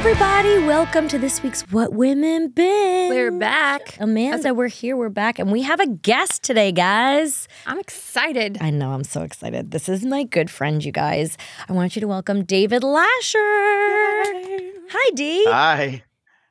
everybody. 0.00 0.58
Welcome 0.60 1.08
to 1.08 1.18
this 1.18 1.42
week's 1.42 1.60
What 1.70 1.92
Women 1.92 2.48
Binge. 2.48 3.10
We're 3.10 3.30
back. 3.30 3.98
Amanda, 4.00 4.54
we're 4.54 4.68
here. 4.68 4.96
We're 4.96 5.10
back. 5.10 5.38
And 5.38 5.52
we 5.52 5.60
have 5.60 5.78
a 5.78 5.86
guest 5.86 6.42
today, 6.42 6.72
guys. 6.72 7.46
I'm 7.66 7.78
excited. 7.78 8.56
I 8.62 8.70
know. 8.70 8.92
I'm 8.92 9.04
so 9.04 9.20
excited. 9.20 9.72
This 9.72 9.90
is 9.90 10.02
my 10.06 10.24
good 10.24 10.50
friend, 10.50 10.82
you 10.82 10.90
guys. 10.90 11.36
I 11.68 11.74
want 11.74 11.96
you 11.96 12.00
to 12.00 12.08
welcome 12.08 12.44
David 12.44 12.82
Lascher. 12.82 13.04
Hi, 14.88 15.10
D. 15.14 15.44
Hi. 15.46 16.02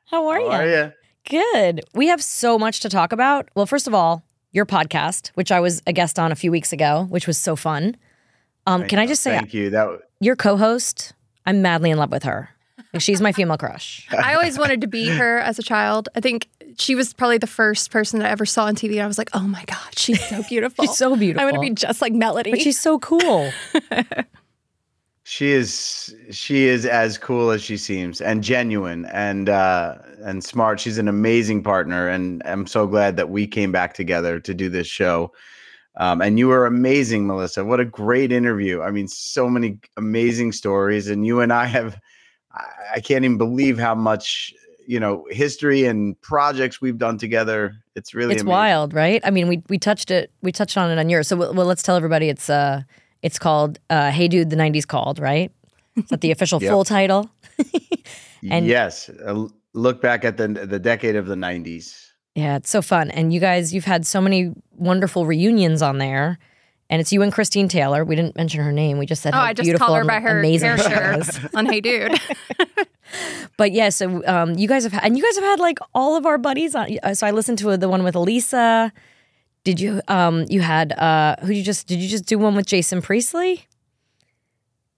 How 0.06 0.28
are 0.28 0.36
How 0.38 0.44
you? 0.44 0.50
are 0.52 0.68
you? 0.68 0.92
Good. 1.28 1.80
We 1.92 2.06
have 2.06 2.22
so 2.22 2.56
much 2.56 2.78
to 2.80 2.88
talk 2.88 3.10
about. 3.10 3.48
Well, 3.56 3.66
first 3.66 3.88
of 3.88 3.94
all, 3.94 4.22
your 4.52 4.64
podcast, 4.64 5.30
which 5.34 5.50
I 5.50 5.58
was 5.58 5.82
a 5.88 5.92
guest 5.92 6.20
on 6.20 6.30
a 6.30 6.36
few 6.36 6.52
weeks 6.52 6.72
ago, 6.72 7.08
which 7.10 7.26
was 7.26 7.36
so 7.36 7.56
fun. 7.56 7.96
Um, 8.68 8.86
can 8.86 9.00
I 9.00 9.06
just 9.08 9.24
say, 9.24 9.32
Thank 9.36 9.52
you. 9.54 9.70
That 9.70 9.82
w- 9.86 10.00
your 10.20 10.36
co-host, 10.36 11.14
I'm 11.46 11.62
madly 11.62 11.90
in 11.90 11.98
love 11.98 12.12
with 12.12 12.22
her. 12.22 12.50
Like, 12.92 13.02
She's 13.02 13.20
my 13.20 13.32
female 13.32 13.58
crush. 13.58 14.06
I 14.12 14.34
always 14.34 14.58
wanted 14.58 14.80
to 14.80 14.86
be 14.86 15.08
her 15.08 15.38
as 15.38 15.58
a 15.58 15.62
child. 15.62 16.08
I 16.14 16.20
think 16.20 16.48
she 16.78 16.94
was 16.94 17.12
probably 17.12 17.38
the 17.38 17.46
first 17.46 17.90
person 17.90 18.18
that 18.18 18.26
I 18.26 18.30
ever 18.30 18.46
saw 18.46 18.64
on 18.64 18.74
TV. 18.74 18.92
And 18.92 19.02
I 19.02 19.06
was 19.06 19.18
like, 19.18 19.30
oh 19.34 19.46
my 19.46 19.64
God, 19.66 19.98
she's 19.98 20.22
so 20.28 20.42
beautiful. 20.48 20.84
She's 20.84 20.96
so 20.96 21.16
beautiful. 21.16 21.40
I 21.40 21.44
want 21.50 21.54
to 21.54 21.60
be 21.60 21.74
just 21.74 22.00
like 22.02 22.12
Melody. 22.12 22.50
But 22.50 22.60
she's 22.60 22.80
so 22.80 22.98
cool. 22.98 23.52
she 25.24 25.50
is 25.50 26.14
she 26.30 26.64
is 26.64 26.86
as 26.86 27.18
cool 27.18 27.50
as 27.50 27.62
she 27.62 27.76
seems 27.76 28.20
and 28.20 28.42
genuine 28.42 29.04
and 29.06 29.48
uh 29.48 29.96
and 30.24 30.42
smart. 30.42 30.80
She's 30.80 30.98
an 30.98 31.08
amazing 31.08 31.62
partner 31.62 32.08
and 32.08 32.42
I'm 32.44 32.66
so 32.66 32.86
glad 32.86 33.16
that 33.16 33.30
we 33.30 33.46
came 33.46 33.70
back 33.70 33.94
together 33.94 34.40
to 34.40 34.54
do 34.54 34.68
this 34.68 34.86
show. 34.86 35.32
Um, 35.96 36.22
and 36.22 36.38
you 36.38 36.48
were 36.48 36.66
amazing, 36.66 37.26
Melissa. 37.26 37.64
What 37.64 37.80
a 37.80 37.84
great 37.84 38.32
interview. 38.32 38.80
I 38.80 38.90
mean, 38.90 39.08
so 39.08 39.48
many 39.48 39.78
amazing 39.96 40.52
stories. 40.52 41.08
And 41.08 41.26
you 41.26 41.40
and 41.40 41.52
I 41.52 41.66
have, 41.66 42.00
I, 42.52 42.64
I 42.96 43.00
can't 43.00 43.24
even 43.24 43.38
believe 43.38 43.78
how 43.78 43.94
much, 43.94 44.52
you 44.86 44.98
know, 45.00 45.26
history 45.30 45.84
and 45.84 46.20
projects 46.20 46.80
we've 46.80 46.98
done 46.98 47.18
together. 47.18 47.74
It's 47.94 48.14
really 48.14 48.34
it's 48.34 48.42
amazing. 48.42 48.52
wild, 48.52 48.94
right? 48.94 49.20
I 49.24 49.30
mean, 49.30 49.48
we 49.48 49.62
we 49.68 49.78
touched 49.78 50.10
it. 50.10 50.30
We 50.42 50.52
touched 50.52 50.76
on 50.76 50.90
it 50.90 50.98
on 50.98 51.08
yours. 51.08 51.28
So, 51.28 51.36
well, 51.36 51.54
well, 51.54 51.66
let's 51.66 51.82
tell 51.82 51.96
everybody 51.96 52.28
it's 52.28 52.48
uh 52.50 52.82
it's 53.22 53.38
called 53.38 53.78
uh 53.90 54.10
Hey 54.10 54.28
Dude, 54.28 54.50
the 54.50 54.56
'90s 54.56 54.86
called, 54.86 55.18
right? 55.18 55.52
Is 55.96 56.04
that 56.06 56.20
the 56.20 56.30
official 56.36 56.62
Yep. 56.62 56.70
full 56.70 56.84
title? 56.84 57.30
And- 58.50 58.66
yes. 58.66 59.08
A 59.08 59.28
l- 59.28 59.52
look 59.74 60.00
back 60.00 60.24
at 60.24 60.36
the 60.38 60.48
the 60.48 60.78
decade 60.78 61.14
of 61.16 61.26
the 61.26 61.34
90s. 61.34 62.06
Yeah, 62.34 62.56
it's 62.56 62.70
so 62.70 62.80
fun. 62.80 63.10
And 63.10 63.32
you 63.34 63.40
guys, 63.40 63.74
you've 63.74 63.84
had 63.84 64.06
so 64.06 64.20
many 64.20 64.52
wonderful 64.76 65.26
reunions 65.26 65.82
on 65.82 65.98
there. 65.98 66.38
And 66.90 67.00
it's 67.00 67.12
you 67.12 67.22
and 67.22 67.32
Christine 67.32 67.68
Taylor. 67.68 68.04
We 68.04 68.16
didn't 68.16 68.36
mention 68.36 68.62
her 68.62 68.72
name. 68.72 68.98
We 68.98 69.06
just 69.06 69.22
said 69.22 69.32
oh, 69.32 69.38
how 69.38 69.44
I 69.44 69.54
just 69.54 69.64
beautiful 69.64 69.86
call 69.86 69.94
her 69.94 70.00
and 70.02 70.08
by 70.08 70.20
her 70.20 70.40
amazing 70.40 70.76
hair 70.76 70.78
shirt 70.78 71.20
is. 71.20 71.40
on 71.54 71.64
Hey 71.66 71.80
Dude. 71.80 72.20
But 73.56 73.72
yeah, 73.72 73.88
so 73.88 74.24
um, 74.26 74.54
you 74.54 74.68
guys 74.68 74.84
have 74.84 74.92
had, 74.92 75.04
and 75.04 75.18
you 75.18 75.24
guys 75.24 75.34
have 75.34 75.44
had 75.44 75.58
like 75.58 75.78
all 75.94 76.16
of 76.16 76.26
our 76.26 76.38
buddies 76.38 76.76
on. 76.76 76.96
uh, 77.02 77.12
So 77.12 77.26
I 77.26 77.32
listened 77.32 77.58
to 77.58 77.76
the 77.76 77.88
one 77.88 78.04
with 78.04 78.14
Elisa. 78.14 78.92
Did 79.64 79.80
you? 79.80 80.00
Um, 80.06 80.46
you 80.48 80.60
had 80.60 80.92
uh, 80.92 81.34
who 81.42 81.52
you 81.52 81.64
just? 81.64 81.88
Did 81.88 81.98
you 81.98 82.08
just 82.08 82.26
do 82.26 82.38
one 82.38 82.54
with 82.54 82.66
Jason 82.66 83.02
Priestley? 83.02 83.66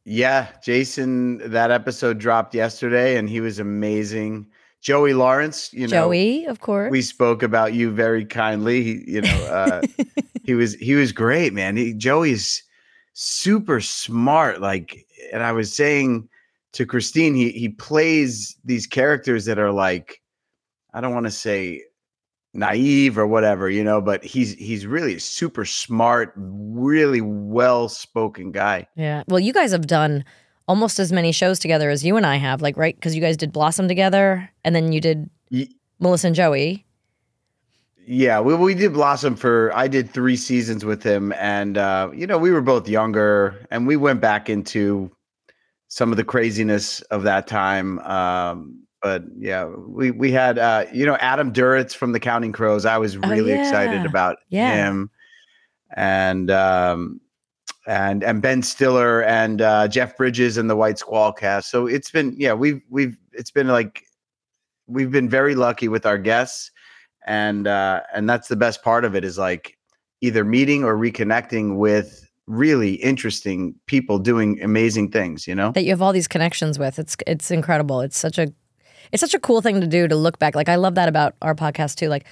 Yeah, 0.04 0.48
Jason, 0.62 1.38
that 1.52 1.70
episode 1.70 2.18
dropped 2.18 2.54
yesterday 2.54 3.16
and 3.16 3.28
he 3.30 3.40
was 3.40 3.58
amazing. 3.58 4.46
Joey 4.82 5.14
Lawrence, 5.14 5.72
you 5.72 5.86
know, 5.86 6.08
Joey, 6.08 6.44
of 6.46 6.60
course. 6.60 6.90
we 6.90 7.02
spoke 7.02 7.44
about 7.44 7.72
you 7.72 7.92
very 7.92 8.24
kindly. 8.24 8.82
He, 8.82 9.04
you 9.06 9.20
know, 9.22 9.44
uh, 9.44 9.82
he 10.44 10.54
was 10.54 10.74
he 10.74 10.94
was 10.94 11.12
great, 11.12 11.52
man. 11.52 11.76
He, 11.76 11.94
Joey's 11.94 12.64
super 13.12 13.80
smart. 13.80 14.60
Like, 14.60 15.06
and 15.32 15.42
I 15.42 15.52
was 15.52 15.72
saying 15.72 16.28
to 16.72 16.84
Christine, 16.84 17.34
he 17.34 17.52
he 17.52 17.68
plays 17.68 18.56
these 18.64 18.88
characters 18.88 19.44
that 19.44 19.58
are 19.58 19.70
like, 19.70 20.20
I 20.92 21.00
don't 21.00 21.14
want 21.14 21.26
to 21.26 21.32
say 21.32 21.82
naive 22.52 23.16
or 23.16 23.26
whatever, 23.26 23.70
you 23.70 23.84
know, 23.84 24.00
but 24.00 24.24
he's 24.24 24.54
he's 24.54 24.84
really 24.84 25.14
a 25.14 25.20
super 25.20 25.64
smart, 25.64 26.32
really 26.36 27.20
well 27.20 27.88
spoken 27.88 28.50
guy. 28.50 28.88
Yeah. 28.96 29.22
Well, 29.28 29.40
you 29.40 29.52
guys 29.52 29.70
have 29.70 29.86
done 29.86 30.24
almost 30.68 30.98
as 30.98 31.12
many 31.12 31.32
shows 31.32 31.58
together 31.58 31.90
as 31.90 32.04
you 32.04 32.16
and 32.16 32.24
I 32.26 32.36
have, 32.36 32.62
like, 32.62 32.76
right? 32.76 32.94
Because 32.94 33.14
you 33.14 33.20
guys 33.20 33.36
did 33.36 33.52
Blossom 33.52 33.88
together 33.88 34.50
and 34.64 34.74
then 34.74 34.92
you 34.92 35.00
did 35.00 35.28
Ye- 35.50 35.74
Melissa 36.00 36.28
and 36.28 36.36
Joey. 36.36 36.84
Yeah, 38.04 38.40
we 38.40 38.54
we 38.56 38.74
did 38.74 38.92
Blossom 38.92 39.36
for 39.36 39.70
I 39.76 39.86
did 39.86 40.10
three 40.10 40.34
seasons 40.36 40.84
with 40.84 41.04
him, 41.04 41.32
and 41.38 41.78
uh, 41.78 42.10
you 42.12 42.26
know 42.26 42.36
we 42.36 42.50
were 42.50 42.60
both 42.60 42.88
younger, 42.88 43.64
and 43.70 43.86
we 43.86 43.96
went 43.96 44.20
back 44.20 44.50
into 44.50 45.08
some 45.86 46.10
of 46.10 46.16
the 46.16 46.24
craziness 46.24 47.00
of 47.12 47.22
that 47.22 47.46
time. 47.46 48.00
Um, 48.00 48.82
but 49.02 49.22
yeah, 49.38 49.66
we 49.66 50.10
we 50.10 50.32
had 50.32 50.58
uh, 50.58 50.86
you 50.92 51.06
know 51.06 51.14
Adam 51.20 51.52
Duritz 51.52 51.94
from 51.94 52.10
the 52.10 52.18
Counting 52.18 52.50
Crows. 52.50 52.84
I 52.86 52.98
was 52.98 53.16
Oh, 53.16 53.20
really 53.20 53.52
excited 53.52 54.04
about 54.04 54.38
Yeah. 54.48 54.66
him, 54.74 55.08
and 55.96 56.50
um, 56.50 57.20
and 57.86 58.22
and 58.22 58.42
Ben 58.42 58.62
Stiller 58.62 59.22
and 59.22 59.60
uh, 59.60 59.88
Jeff 59.88 60.16
Bridges 60.16 60.56
and 60.56 60.70
the 60.70 60.76
White 60.76 60.98
Squall 60.98 61.32
cast. 61.32 61.70
So 61.70 61.86
it's 61.86 62.10
been 62.10 62.34
yeah 62.36 62.52
we've 62.52 62.80
we've 62.90 63.16
it's 63.32 63.50
been 63.50 63.68
like 63.68 64.02
we've 64.86 65.10
been 65.10 65.28
very 65.28 65.54
lucky 65.54 65.88
with 65.88 66.06
our 66.06 66.18
guests 66.18 66.70
and 67.26 67.66
uh 67.66 68.02
and 68.12 68.28
that's 68.28 68.48
the 68.48 68.56
best 68.56 68.82
part 68.82 69.04
of 69.04 69.14
it 69.14 69.24
is 69.24 69.38
like 69.38 69.78
either 70.20 70.44
meeting 70.44 70.82
or 70.84 70.96
reconnecting 70.96 71.76
with 71.76 72.28
really 72.48 72.94
interesting 72.94 73.74
people 73.86 74.18
doing 74.18 74.60
amazing 74.60 75.08
things 75.08 75.46
you 75.46 75.54
know 75.54 75.70
that 75.70 75.84
you 75.84 75.90
have 75.90 76.02
all 76.02 76.12
these 76.12 76.28
connections 76.28 76.78
with. 76.78 76.98
It's 76.98 77.16
it's 77.26 77.50
incredible. 77.50 78.00
It's 78.00 78.18
such 78.18 78.38
a 78.38 78.52
it's 79.12 79.20
such 79.20 79.34
a 79.34 79.40
cool 79.40 79.60
thing 79.60 79.80
to 79.80 79.86
do 79.86 80.08
to 80.08 80.16
look 80.16 80.38
back. 80.38 80.54
Like 80.54 80.68
I 80.68 80.76
love 80.76 80.94
that 80.94 81.08
about 81.08 81.34
our 81.42 81.54
podcast 81.54 81.96
too. 81.96 82.08
Like 82.08 82.26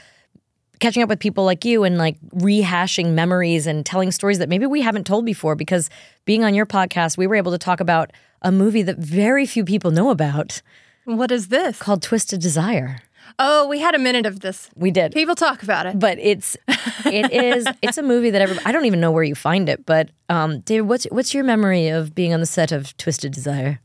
catching 0.81 1.03
up 1.03 1.09
with 1.09 1.21
people 1.21 1.45
like 1.45 1.65
you 1.65 1.85
and 1.85 1.99
like 1.99 2.21
rehashing 2.31 3.13
memories 3.13 3.67
and 3.67 3.87
telling 3.87 4.11
stories 4.11 4.39
that 4.39 4.49
maybe 4.49 4.67
we 4.67 4.81
haven't 4.81 5.07
told 5.07 5.25
before 5.25 5.55
because 5.55 5.91
being 6.25 6.43
on 6.45 6.55
your 6.55 6.67
podcast, 6.67 7.17
we 7.17 7.27
were 7.27 7.37
able 7.37 7.53
to 7.53 7.59
talk 7.59 7.81
about 7.81 8.11
a 8.43 8.51
movie 8.51 8.83
that 8.83 8.99
very 8.99 9.47
few 9.47 9.65
people 9.65 9.91
know 9.91 10.11
about 10.11 10.63
what 11.05 11.31
is 11.31 11.49
this? 11.49 11.79
called 11.79 12.03
Twisted 12.03 12.41
Desire. 12.41 13.01
Oh, 13.39 13.69
we 13.69 13.79
had 13.79 13.95
a 13.95 13.99
minute 13.99 14.27
of 14.27 14.41
this. 14.41 14.71
We 14.77 14.91
did. 14.91 15.13
People 15.13 15.35
talk 15.35 15.63
about 15.63 15.87
it. 15.87 15.99
But 15.99 16.19
it's 16.19 16.57
it 17.05 17.33
is 17.33 17.67
it's 17.83 17.99
a 17.99 18.03
movie 18.03 18.31
that 18.31 18.43
every, 18.43 18.59
I 18.65 18.73
don't 18.73 18.85
even 18.85 19.01
know 19.01 19.11
where 19.11 19.25
you 19.25 19.35
find 19.35 19.69
it. 19.69 19.87
But 19.87 20.11
um, 20.29 20.61
David, 20.61 20.83
what's 20.83 21.05
what's 21.05 21.33
your 21.33 21.45
memory 21.45 21.89
of 21.89 22.15
being 22.15 22.35
on 22.35 22.41
the 22.41 22.47
set 22.47 22.73
of 22.73 22.97
Twisted 22.97 23.33
Desire? 23.33 23.81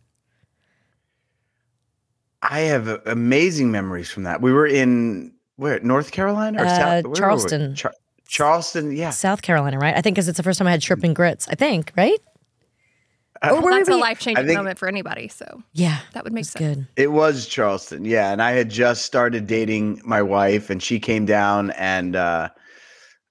i 2.50 2.59
have 2.59 2.88
amazing 3.07 3.72
memories 3.72 4.09
from 4.09 4.23
that 4.23 4.41
we 4.41 4.51
were 4.53 4.67
in 4.67 5.31
where 5.57 5.79
north 5.81 6.11
carolina 6.11 6.61
or 6.61 6.66
Uh, 6.66 6.69
South, 6.69 6.79
where 6.85 7.03
were 7.03 7.09
we? 7.09 7.16
Charleston. 7.16 7.75
Char- 7.75 7.93
charleston 8.27 8.91
yeah 8.95 9.11
South 9.11 9.41
Carolina, 9.41 9.77
right? 9.77 9.95
I 9.95 10.01
think 10.01 10.16
because 10.16 10.27
it's 10.27 10.38
the 10.38 10.43
first 10.43 10.57
time 10.57 10.67
I 10.67 10.71
had 10.71 10.81
shrimp 10.83 11.03
and 11.03 11.16
grits. 11.16 11.47
I 11.47 11.55
think, 11.55 11.91
right? 11.95 12.19
Uh, 13.41 13.49
Or 13.51 13.61
were 13.61 13.71
That's 13.71 13.89
a 13.89 13.95
life 13.97 14.19
changing 14.19 14.45
think- 14.47 14.57
moment 14.57 14.79
for 14.79 14.88
anybody. 14.88 15.27
So 15.27 15.61
Yeah, 15.73 15.99
that 16.13 16.23
would 16.23 16.33
make 16.33 16.41
it's 16.43 16.51
sense. 16.51 16.77
good. 16.77 16.88
it 16.95 17.11
was 17.11 17.45
charleston 17.47 18.05
yeah 18.05 18.31
and 18.31 18.41
i 18.41 18.51
had 18.51 18.69
just 18.69 19.05
started 19.05 19.45
dating 19.45 20.01
my 20.05 20.21
wife 20.21 20.69
and 20.69 20.81
she 20.81 20.99
came 20.99 21.25
down 21.25 21.72
and 21.72 22.16
uh 22.16 22.49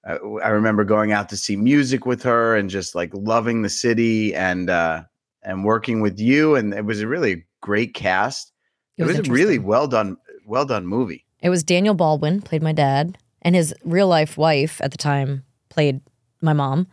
I 0.05 0.13
I 0.43 0.49
remember 0.49 0.83
going 0.83 1.11
out 1.11 1.29
to 1.29 1.37
see 1.37 1.55
music 1.55 2.05
with 2.05 2.21
her 2.23 2.55
and 2.55 2.69
just 2.69 2.93
like 2.95 3.09
loving 3.13 3.63
the 3.63 3.69
city 3.69 4.33
and 4.35 4.69
uh 4.69 5.03
and 5.43 5.65
working 5.65 5.99
with 6.01 6.19
you 6.19 6.55
and 6.55 6.73
it 6.73 6.85
was 6.85 7.01
a 7.01 7.07
really 7.07 7.45
great 7.61 7.93
cast. 7.95 8.51
It, 8.97 9.03
was, 9.03 9.19
a 9.19 9.23
really 9.23 9.59
well 9.59 9.87
done 9.87 10.15
well 10.45 10.65
done 10.65 10.85
movie. 10.87 11.24
It 11.45 11.49
was 11.49 11.63
Daniel 11.63 11.93
Baldwin 11.93 12.41
played 12.41 12.63
my 12.63 12.71
dad, 12.73 13.19
and 13.43 13.53
his 13.53 13.71
real 13.83 14.07
life 14.07 14.35
wife 14.35 14.81
at 14.81 14.89
the 14.89 14.97
time 14.97 15.43
played 15.69 16.01
my 16.41 16.53
mom, 16.53 16.87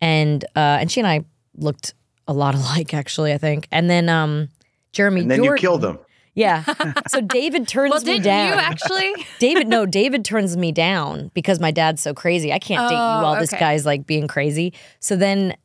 and 0.00 0.44
uh, 0.54 0.78
and 0.80 0.88
she 0.90 1.00
and 1.00 1.06
I 1.08 1.24
looked 1.56 1.94
a 2.28 2.32
lot 2.32 2.54
alike, 2.60 2.94
actually. 2.94 3.32
I 3.32 3.38
think, 3.38 3.66
and 3.72 3.90
then 3.90 4.08
um, 4.08 4.50
Jeremy. 4.92 5.22
And 5.22 5.30
then 5.32 5.38
you 5.42 5.46
Jordan- 5.50 5.60
killed 5.60 5.84
him. 5.84 5.98
Yeah. 6.34 6.62
So 7.08 7.20
David 7.20 7.66
turns 7.66 7.90
Well, 7.90 8.00
me 8.04 8.12
did 8.14 8.22
down. 8.22 8.48
you 8.48 8.54
actually? 8.54 9.12
David, 9.40 9.66
no, 9.66 9.84
David 9.86 10.24
turns 10.24 10.56
me 10.56 10.70
down 10.70 11.32
because 11.34 11.58
my 11.58 11.72
dad's 11.72 12.00
so 12.00 12.14
crazy. 12.14 12.52
I 12.52 12.60
can't 12.60 12.88
date 12.88 12.94
you 12.94 13.00
Oh, 13.00 13.22
while 13.24 13.40
this 13.40 13.50
guy's 13.50 13.84
like 13.84 14.06
being 14.06 14.28
crazy. 14.28 14.72
So 15.00 15.16
then 15.16 15.56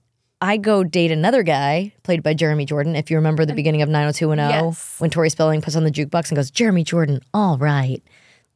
I 0.42 0.58
go 0.58 0.84
date 0.84 1.12
another 1.12 1.44
guy 1.44 1.94
played 2.02 2.24
by 2.24 2.34
Jeremy 2.34 2.66
Jordan. 2.66 2.96
If 2.96 3.12
you 3.12 3.18
remember 3.18 3.46
the 3.46 3.54
beginning 3.54 3.84
of 3.84 3.90
90210, 3.90 4.50
Yes. 4.66 4.96
when 5.00 5.12
Tori 5.12 5.30
Spelling 5.30 5.62
puts 5.62 5.76
on 5.76 5.84
the 5.84 5.92
jukebox 5.92 6.30
and 6.30 6.38
goes, 6.38 6.50
Jeremy 6.50 6.84
Jordan, 6.84 7.20
all 7.36 7.58
right. 7.60 8.02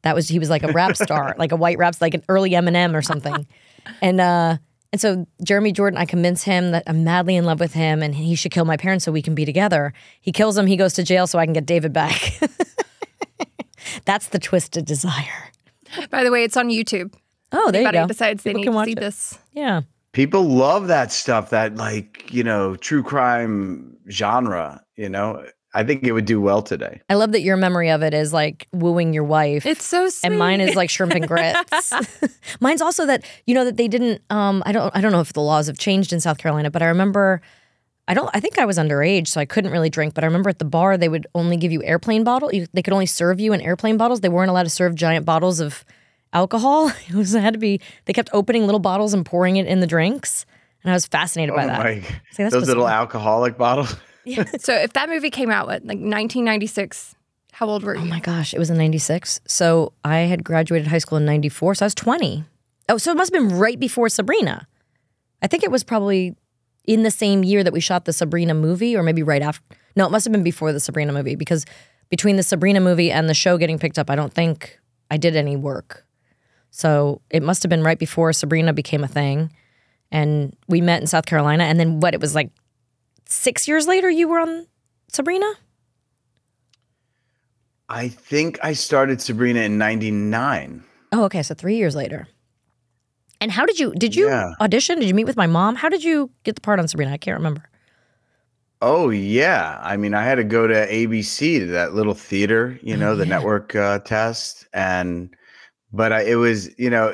That 0.02 0.14
was, 0.14 0.28
he 0.28 0.38
was 0.38 0.48
like 0.50 0.62
a 0.62 0.72
rap 0.72 0.96
star, 1.04 1.34
like 1.38 1.52
a 1.52 1.56
white 1.56 1.78
rap, 1.78 1.94
like 2.00 2.14
an 2.14 2.22
early 2.28 2.50
Eminem 2.50 2.94
or 2.94 3.02
something. 3.02 3.46
And, 4.00 4.20
uh, 4.20 4.58
and 4.92 5.00
so 5.00 5.26
Jeremy 5.42 5.72
Jordan, 5.72 5.98
I 5.98 6.04
convince 6.06 6.44
him 6.44 6.70
that 6.70 6.84
I'm 6.86 7.04
madly 7.04 7.36
in 7.36 7.44
love 7.44 7.60
with 7.60 7.74
him 7.74 8.02
and 8.02 8.14
he 8.14 8.34
should 8.34 8.52
kill 8.52 8.64
my 8.64 8.76
parents 8.76 9.04
so 9.04 9.12
we 9.12 9.20
can 9.22 9.34
be 9.34 9.44
together. 9.44 9.92
He 10.20 10.32
kills 10.32 10.56
him, 10.56 10.66
he 10.66 10.76
goes 10.76 10.94
to 10.94 11.02
jail 11.02 11.26
so 11.26 11.38
I 11.38 11.44
can 11.44 11.52
get 11.52 11.66
David 11.66 11.92
back. 11.92 12.38
That's 14.04 14.28
the 14.28 14.38
twisted 14.38 14.84
desire. 14.84 15.50
By 16.10 16.24
the 16.24 16.30
way, 16.30 16.44
it's 16.44 16.56
on 16.56 16.68
YouTube. 16.68 17.14
Oh, 17.52 17.70
there 17.70 17.82
you 17.82 17.92
go. 17.92 18.06
decides 18.06 18.42
they 18.42 18.50
People 18.50 18.60
need 18.60 18.64
can 18.64 18.72
to 18.72 18.76
watch 18.76 18.86
see 18.86 18.92
it. 18.92 19.00
this. 19.00 19.38
Yeah. 19.52 19.80
People 20.12 20.44
love 20.44 20.88
that 20.88 21.12
stuff, 21.12 21.50
that 21.50 21.76
like, 21.76 22.32
you 22.32 22.42
know, 22.44 22.76
true 22.76 23.02
crime 23.02 23.96
genre, 24.10 24.82
you 24.96 25.08
know. 25.08 25.44
I 25.74 25.84
think 25.84 26.04
it 26.04 26.12
would 26.12 26.24
do 26.24 26.40
well 26.40 26.62
today. 26.62 27.02
I 27.10 27.14
love 27.14 27.32
that 27.32 27.42
your 27.42 27.56
memory 27.56 27.90
of 27.90 28.02
it 28.02 28.14
is 28.14 28.32
like 28.32 28.68
wooing 28.72 29.12
your 29.12 29.24
wife. 29.24 29.66
It's 29.66 29.84
so 29.84 30.08
sweet. 30.08 30.26
and 30.28 30.38
mine 30.38 30.60
is 30.60 30.74
like 30.74 30.88
shrimp 30.88 31.14
and 31.14 31.28
grits. 31.28 31.92
Mine's 32.60 32.80
also 32.80 33.04
that 33.06 33.24
you 33.46 33.54
know 33.54 33.64
that 33.64 33.76
they 33.76 33.88
didn't. 33.88 34.22
Um, 34.30 34.62
I 34.64 34.72
don't. 34.72 34.94
I 34.96 35.00
don't 35.00 35.12
know 35.12 35.20
if 35.20 35.34
the 35.34 35.42
laws 35.42 35.66
have 35.66 35.78
changed 35.78 36.12
in 36.12 36.20
South 36.20 36.38
Carolina, 36.38 36.70
but 36.70 36.82
I 36.82 36.86
remember. 36.86 37.42
I 38.06 38.14
don't. 38.14 38.30
I 38.32 38.40
think 38.40 38.58
I 38.58 38.64
was 38.64 38.78
underage, 38.78 39.28
so 39.28 39.38
I 39.40 39.44
couldn't 39.44 39.70
really 39.70 39.90
drink. 39.90 40.14
But 40.14 40.24
I 40.24 40.26
remember 40.26 40.48
at 40.48 40.58
the 40.58 40.64
bar 40.64 40.96
they 40.96 41.10
would 41.10 41.26
only 41.34 41.58
give 41.58 41.70
you 41.70 41.82
airplane 41.82 42.24
bottle. 42.24 42.52
You, 42.54 42.66
they 42.72 42.80
could 42.80 42.94
only 42.94 43.04
serve 43.06 43.38
you 43.38 43.52
in 43.52 43.60
airplane 43.60 43.98
bottles. 43.98 44.22
They 44.22 44.30
weren't 44.30 44.48
allowed 44.48 44.62
to 44.62 44.70
serve 44.70 44.94
giant 44.94 45.26
bottles 45.26 45.60
of 45.60 45.84
alcohol. 46.32 46.90
It 47.08 47.14
was 47.14 47.34
it 47.34 47.42
had 47.42 47.52
to 47.52 47.58
be. 47.60 47.80
They 48.06 48.14
kept 48.14 48.30
opening 48.32 48.64
little 48.64 48.80
bottles 48.80 49.12
and 49.12 49.26
pouring 49.26 49.56
it 49.56 49.66
in 49.66 49.80
the 49.80 49.86
drinks, 49.86 50.46
and 50.82 50.90
I 50.90 50.94
was 50.94 51.04
fascinated 51.04 51.54
by 51.54 51.64
oh 51.64 51.66
that. 51.66 51.78
my, 51.78 52.00
So 52.30 52.44
that's 52.44 52.54
those 52.54 52.68
little 52.68 52.88
alcoholic 52.88 53.58
bottles. 53.58 53.94
so 54.58 54.74
if 54.74 54.92
that 54.92 55.08
movie 55.08 55.30
came 55.30 55.50
out 55.50 55.66
what 55.66 55.82
like 55.82 55.98
1996, 55.98 57.14
how 57.52 57.68
old 57.68 57.82
were 57.82 57.96
oh 57.96 58.00
you? 58.00 58.06
Oh 58.06 58.08
my 58.08 58.20
gosh, 58.20 58.54
it 58.54 58.58
was 58.58 58.70
in 58.70 58.78
96. 58.78 59.40
So 59.46 59.92
I 60.04 60.18
had 60.20 60.44
graduated 60.44 60.88
high 60.88 60.98
school 60.98 61.18
in 61.18 61.24
94, 61.24 61.76
so 61.76 61.84
I 61.84 61.86
was 61.86 61.94
20. 61.94 62.44
Oh, 62.88 62.98
so 62.98 63.10
it 63.10 63.16
must 63.16 63.32
have 63.32 63.42
been 63.42 63.58
right 63.58 63.78
before 63.78 64.08
Sabrina. 64.08 64.66
I 65.42 65.46
think 65.46 65.62
it 65.62 65.70
was 65.70 65.84
probably 65.84 66.36
in 66.86 67.02
the 67.02 67.10
same 67.10 67.44
year 67.44 67.62
that 67.62 67.72
we 67.72 67.80
shot 67.80 68.04
the 68.06 68.12
Sabrina 68.12 68.54
movie, 68.54 68.96
or 68.96 69.02
maybe 69.02 69.22
right 69.22 69.42
after. 69.42 69.62
No, 69.94 70.06
it 70.06 70.10
must 70.10 70.24
have 70.24 70.32
been 70.32 70.42
before 70.42 70.72
the 70.72 70.80
Sabrina 70.80 71.12
movie 71.12 71.34
because 71.34 71.64
between 72.08 72.36
the 72.36 72.42
Sabrina 72.42 72.80
movie 72.80 73.10
and 73.10 73.28
the 73.28 73.34
show 73.34 73.58
getting 73.58 73.78
picked 73.78 73.98
up, 73.98 74.10
I 74.10 74.16
don't 74.16 74.32
think 74.32 74.78
I 75.10 75.16
did 75.16 75.36
any 75.36 75.56
work. 75.56 76.06
So 76.70 77.20
it 77.30 77.42
must 77.42 77.62
have 77.62 77.70
been 77.70 77.82
right 77.82 77.98
before 77.98 78.32
Sabrina 78.32 78.72
became 78.72 79.04
a 79.04 79.08
thing. 79.08 79.52
And 80.10 80.56
we 80.68 80.80
met 80.80 81.00
in 81.00 81.06
South 81.06 81.26
Carolina. 81.26 81.64
And 81.64 81.78
then 81.78 82.00
what? 82.00 82.14
It 82.14 82.20
was 82.20 82.34
like 82.34 82.50
six 83.28 83.68
years 83.68 83.86
later 83.86 84.10
you 84.10 84.26
were 84.26 84.40
on 84.40 84.66
Sabrina? 85.08 85.46
I 87.88 88.08
think 88.08 88.58
I 88.62 88.72
started 88.74 89.20
Sabrina 89.22 89.60
in 89.60 89.78
'99. 89.78 90.84
Oh, 91.12 91.24
okay. 91.24 91.42
So 91.42 91.54
three 91.54 91.76
years 91.76 91.94
later. 91.96 92.28
And 93.40 93.50
how 93.52 93.64
did 93.64 93.78
you 93.78 93.94
did 93.94 94.14
you 94.16 94.26
Yeah. 94.26 94.52
audition? 94.60 94.98
Did 94.98 95.08
you 95.08 95.14
meet 95.14 95.24
with 95.26 95.36
my 95.36 95.46
mom? 95.46 95.76
How 95.76 95.88
did 95.88 96.02
you 96.04 96.30
get 96.44 96.54
the 96.56 96.60
part 96.60 96.80
on 96.80 96.88
Sabrina? 96.88 97.12
I 97.12 97.16
can't 97.18 97.36
remember. 97.38 97.64
Oh 98.80 99.10
yeah, 99.10 99.78
I 99.82 99.96
mean, 99.96 100.14
I 100.14 100.22
had 100.22 100.36
to 100.36 100.44
go 100.44 100.66
to 100.68 100.74
ABC 100.74 101.58
to 101.60 101.66
that 101.66 101.94
little 101.94 102.14
theater, 102.14 102.78
you 102.82 102.96
know, 102.96 103.12
Oh, 103.12 103.16
the 103.16 103.24
yeah. 103.26 103.30
network 103.30 103.74
uh, 103.74 103.98
test, 104.00 104.68
and 104.72 105.34
but 105.92 106.12
I, 106.12 106.20
it 106.22 106.36
was, 106.36 106.70
you 106.78 106.88
know, 106.90 107.12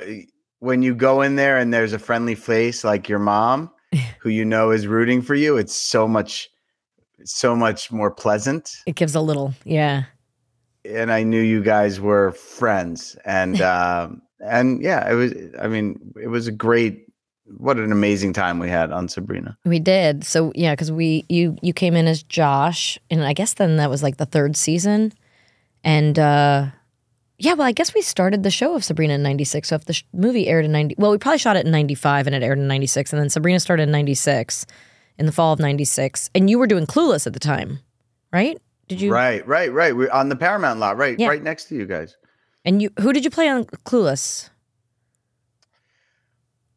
when 0.58 0.82
you 0.82 0.94
go 0.94 1.22
in 1.22 1.36
there 1.36 1.56
and 1.56 1.72
there's 1.72 1.94
a 1.94 1.98
friendly 1.98 2.34
face 2.34 2.84
like 2.84 3.08
your 3.08 3.18
mom, 3.18 3.70
who 4.20 4.28
you 4.28 4.44
know 4.44 4.70
is 4.70 4.86
rooting 4.86 5.22
for 5.22 5.34
you, 5.34 5.56
it's 5.56 5.74
so 5.74 6.06
much, 6.06 6.48
so 7.24 7.54
much 7.54 7.90
more 7.90 8.10
pleasant. 8.10 8.76
It 8.86 8.96
gives 8.96 9.14
a 9.14 9.20
little, 9.20 9.54
yeah. 9.64 10.04
And 10.84 11.10
I 11.10 11.22
knew 11.22 11.40
you 11.40 11.62
guys 11.62 12.00
were 12.00 12.32
friends, 12.32 13.16
and 13.24 13.60
um, 13.62 14.22
and 14.40 14.82
yeah, 14.82 15.10
it 15.10 15.14
was. 15.14 15.32
I 15.60 15.68
mean, 15.68 15.98
it 16.20 16.28
was 16.28 16.46
a 16.46 16.52
great. 16.52 17.02
What 17.58 17.76
an 17.76 17.92
amazing 17.92 18.32
time 18.32 18.58
we 18.58 18.70
had 18.70 18.90
on 18.90 19.06
Sabrina. 19.06 19.58
We 19.66 19.78
did. 19.78 20.24
So 20.24 20.50
yeah, 20.54 20.72
because 20.72 20.90
we 20.90 21.26
you 21.28 21.56
you 21.60 21.72
came 21.72 21.94
in 21.94 22.06
as 22.06 22.22
Josh, 22.22 22.98
and 23.10 23.22
I 23.22 23.32
guess 23.34 23.54
then 23.54 23.76
that 23.76 23.90
was 23.90 24.02
like 24.02 24.16
the 24.16 24.26
third 24.26 24.56
season, 24.56 25.12
and 25.82 26.18
uh 26.18 26.66
yeah, 27.38 27.54
well, 27.54 27.66
I 27.66 27.72
guess 27.72 27.94
we 27.94 28.02
started 28.02 28.42
the 28.42 28.50
show 28.50 28.74
of 28.74 28.84
Sabrina 28.84 29.14
in 29.14 29.22
'96. 29.22 29.68
So 29.68 29.74
if 29.76 29.84
the 29.84 29.92
sh- 29.94 30.04
movie 30.12 30.48
aired 30.48 30.64
in 30.64 30.72
'90, 30.72 30.94
well, 30.98 31.10
we 31.10 31.18
probably 31.18 31.38
shot 31.38 31.56
it 31.56 31.64
in 31.66 31.72
'95 31.72 32.26
and 32.26 32.34
it 32.36 32.42
aired 32.42 32.58
in 32.58 32.66
'96, 32.68 33.12
and 33.12 33.20
then 33.20 33.28
Sabrina 33.30 33.58
started 33.60 33.84
in 33.84 33.90
'96, 33.90 34.66
in 35.18 35.26
the 35.26 35.32
fall 35.32 35.52
of 35.52 35.58
'96, 35.60 36.30
and 36.34 36.48
you 36.48 36.58
were 36.58 36.66
doing 36.66 36.86
Clueless 36.86 37.26
at 37.26 37.32
the 37.32 37.40
time, 37.40 37.80
right? 38.32 38.58
Did 38.88 39.00
you? 39.00 39.12
Right, 39.12 39.46
right, 39.46 39.72
right. 39.72 39.96
We're 39.96 40.10
on 40.10 40.28
the 40.28 40.36
Paramount 40.36 40.78
lot, 40.78 40.96
right, 40.96 41.18
Yeah. 41.18 41.28
right 41.28 41.42
next 41.42 41.64
to 41.66 41.74
you 41.74 41.86
guys. 41.86 42.16
And 42.64 42.80
you 42.82 42.90
who 43.00 43.12
did 43.12 43.24
you 43.24 43.30
play 43.30 43.48
on 43.48 43.64
Clueless? 43.64 44.50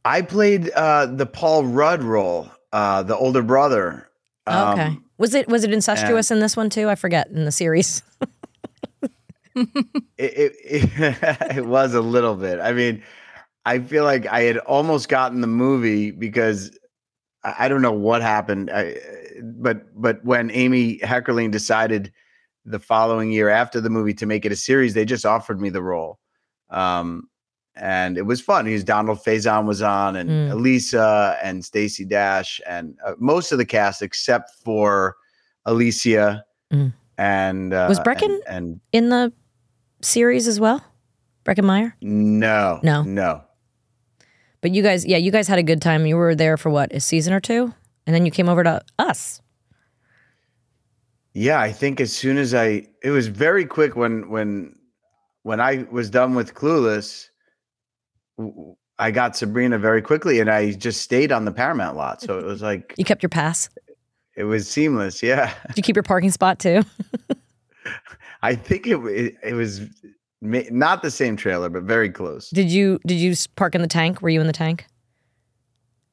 I 0.05 0.21
played 0.21 0.69
uh, 0.71 1.05
the 1.07 1.25
Paul 1.25 1.65
Rudd 1.65 2.01
role, 2.01 2.49
uh, 2.71 3.03
the 3.03 3.15
older 3.17 3.41
brother. 3.41 4.09
Oh, 4.45 4.71
okay. 4.73 4.81
Um, 4.83 5.03
Was 5.17 5.33
it 5.33 5.47
was 5.49 5.63
it 5.65 5.73
incestuous 5.73 6.31
in 6.31 6.39
this 6.39 6.55
one 6.55 6.69
too? 6.69 6.89
I 6.89 6.95
forget 6.95 7.27
in 7.27 7.45
the 7.45 7.51
series. 7.51 8.01
it, 10.17 10.17
it, 10.17 10.53
it, 10.63 11.17
it 11.57 11.65
was 11.65 11.93
a 11.93 12.01
little 12.01 12.35
bit. 12.35 12.59
I 12.59 12.73
mean, 12.73 13.03
I 13.65 13.79
feel 13.79 14.03
like 14.03 14.25
I 14.27 14.41
had 14.41 14.57
almost 14.59 15.09
gotten 15.09 15.41
the 15.41 15.47
movie 15.47 16.11
because 16.11 16.77
I, 17.43 17.55
I 17.65 17.67
don't 17.67 17.81
know 17.81 17.91
what 17.91 18.21
happened. 18.21 18.69
I, 18.71 18.95
but 19.43 19.83
but 19.99 20.23
when 20.23 20.49
Amy 20.51 20.99
Heckerling 20.99 21.51
decided 21.51 22.11
the 22.65 22.79
following 22.79 23.31
year 23.31 23.49
after 23.49 23.79
the 23.79 23.89
movie 23.89 24.13
to 24.15 24.25
make 24.25 24.45
it 24.45 24.51
a 24.51 24.55
series, 24.55 24.93
they 24.93 25.05
just 25.05 25.25
offered 25.25 25.59
me 25.61 25.69
the 25.69 25.81
role. 25.83 26.19
Um, 26.69 27.29
and 27.75 28.17
it 28.17 28.23
was 28.23 28.41
fun. 28.41 28.65
He 28.65 28.73
was 28.73 28.83
Donald 28.83 29.19
Faison 29.19 29.65
was 29.67 29.81
on, 29.83 30.15
and 30.15 30.29
Mm. 30.29 30.51
Elisa 30.51 31.37
and 31.43 31.63
Stacy 31.63 32.03
Dash, 32.05 32.59
and 32.67 32.97
uh, 33.05 33.13
most 33.19 33.51
of 33.51 33.57
the 33.59 33.65
cast 33.65 34.01
except 34.01 34.51
for 34.63 35.15
Alicia 35.65 36.43
Mm. 36.73 36.91
and 37.17 37.73
uh, 37.73 37.85
Was 37.87 37.99
Breckin? 37.99 38.39
and, 38.47 38.57
and 38.57 38.81
in 38.91 39.09
the 39.09 39.31
series 40.01 40.47
as 40.47 40.59
well? 40.59 40.83
Breckin 41.45 41.63
Meyer? 41.65 41.95
no, 42.01 42.79
No. 42.83 43.03
no. 43.03 43.43
But 44.61 44.71
you 44.71 44.81
guys, 44.83 45.05
yeah, 45.05 45.17
you 45.17 45.31
guys 45.31 45.47
had 45.47 45.59
a 45.59 45.63
good 45.63 45.81
time. 45.81 46.05
You 46.05 46.17
were 46.17 46.33
there 46.35 46.57
for 46.57 46.69
what, 46.69 46.91
a 46.91 46.99
season 46.99 47.31
or 47.33 47.39
two? 47.39 47.73
And 48.05 48.15
then 48.15 48.25
you 48.25 48.31
came 48.31 48.49
over 48.49 48.63
to 48.63 48.81
us. 48.99 49.41
Yeah, 51.33 51.59
I 51.59 51.71
think 51.71 52.01
as 52.01 52.11
soon 52.11 52.37
as 52.37 52.53
I, 52.55 52.87
it 53.03 53.11
was 53.11 53.27
very 53.27 53.65
quick 53.65 53.95
when 53.95 54.29
when 54.29 54.73
when 55.43 55.61
I 55.61 55.85
was 55.91 56.09
done 56.09 56.33
with 56.33 56.55
Clueless, 56.55 57.27
I 58.97 59.11
got 59.11 59.35
Sabrina 59.35 59.77
very 59.77 60.01
quickly, 60.01 60.39
and 60.39 60.49
I 60.49 60.71
just 60.71 61.01
stayed 61.01 61.31
on 61.31 61.45
the 61.45 61.51
Paramount 61.51 61.95
lot. 61.95 62.21
So 62.21 62.39
it 62.39 62.45
was 62.45 62.61
like 62.63 62.93
You 62.97 63.05
kept 63.05 63.21
your 63.21 63.29
pass. 63.29 63.69
it 64.35 64.45
was 64.45 64.67
seamless. 64.67 65.21
Yeah, 65.21 65.53
Did 65.67 65.77
you 65.77 65.83
keep 65.83 65.95
your 65.95 66.03
parking 66.03 66.31
spot 66.31 66.57
too? 66.59 66.81
I 68.41 68.55
think 68.55 68.87
it 68.87 68.97
it, 69.05 69.35
it 69.43 69.53
was 69.53 69.81
ma- 70.41 70.61
not 70.71 71.01
the 71.01 71.11
same 71.11 71.35
trailer, 71.35 71.69
but 71.69 71.83
very 71.83 72.09
close. 72.09 72.49
Did 72.51 72.69
you 72.71 72.99
did 73.05 73.15
you 73.15 73.33
park 73.55 73.75
in 73.75 73.81
the 73.81 73.87
tank? 73.87 74.21
Were 74.21 74.29
you 74.29 74.41
in 74.41 74.47
the 74.47 74.53
tank? 74.53 74.85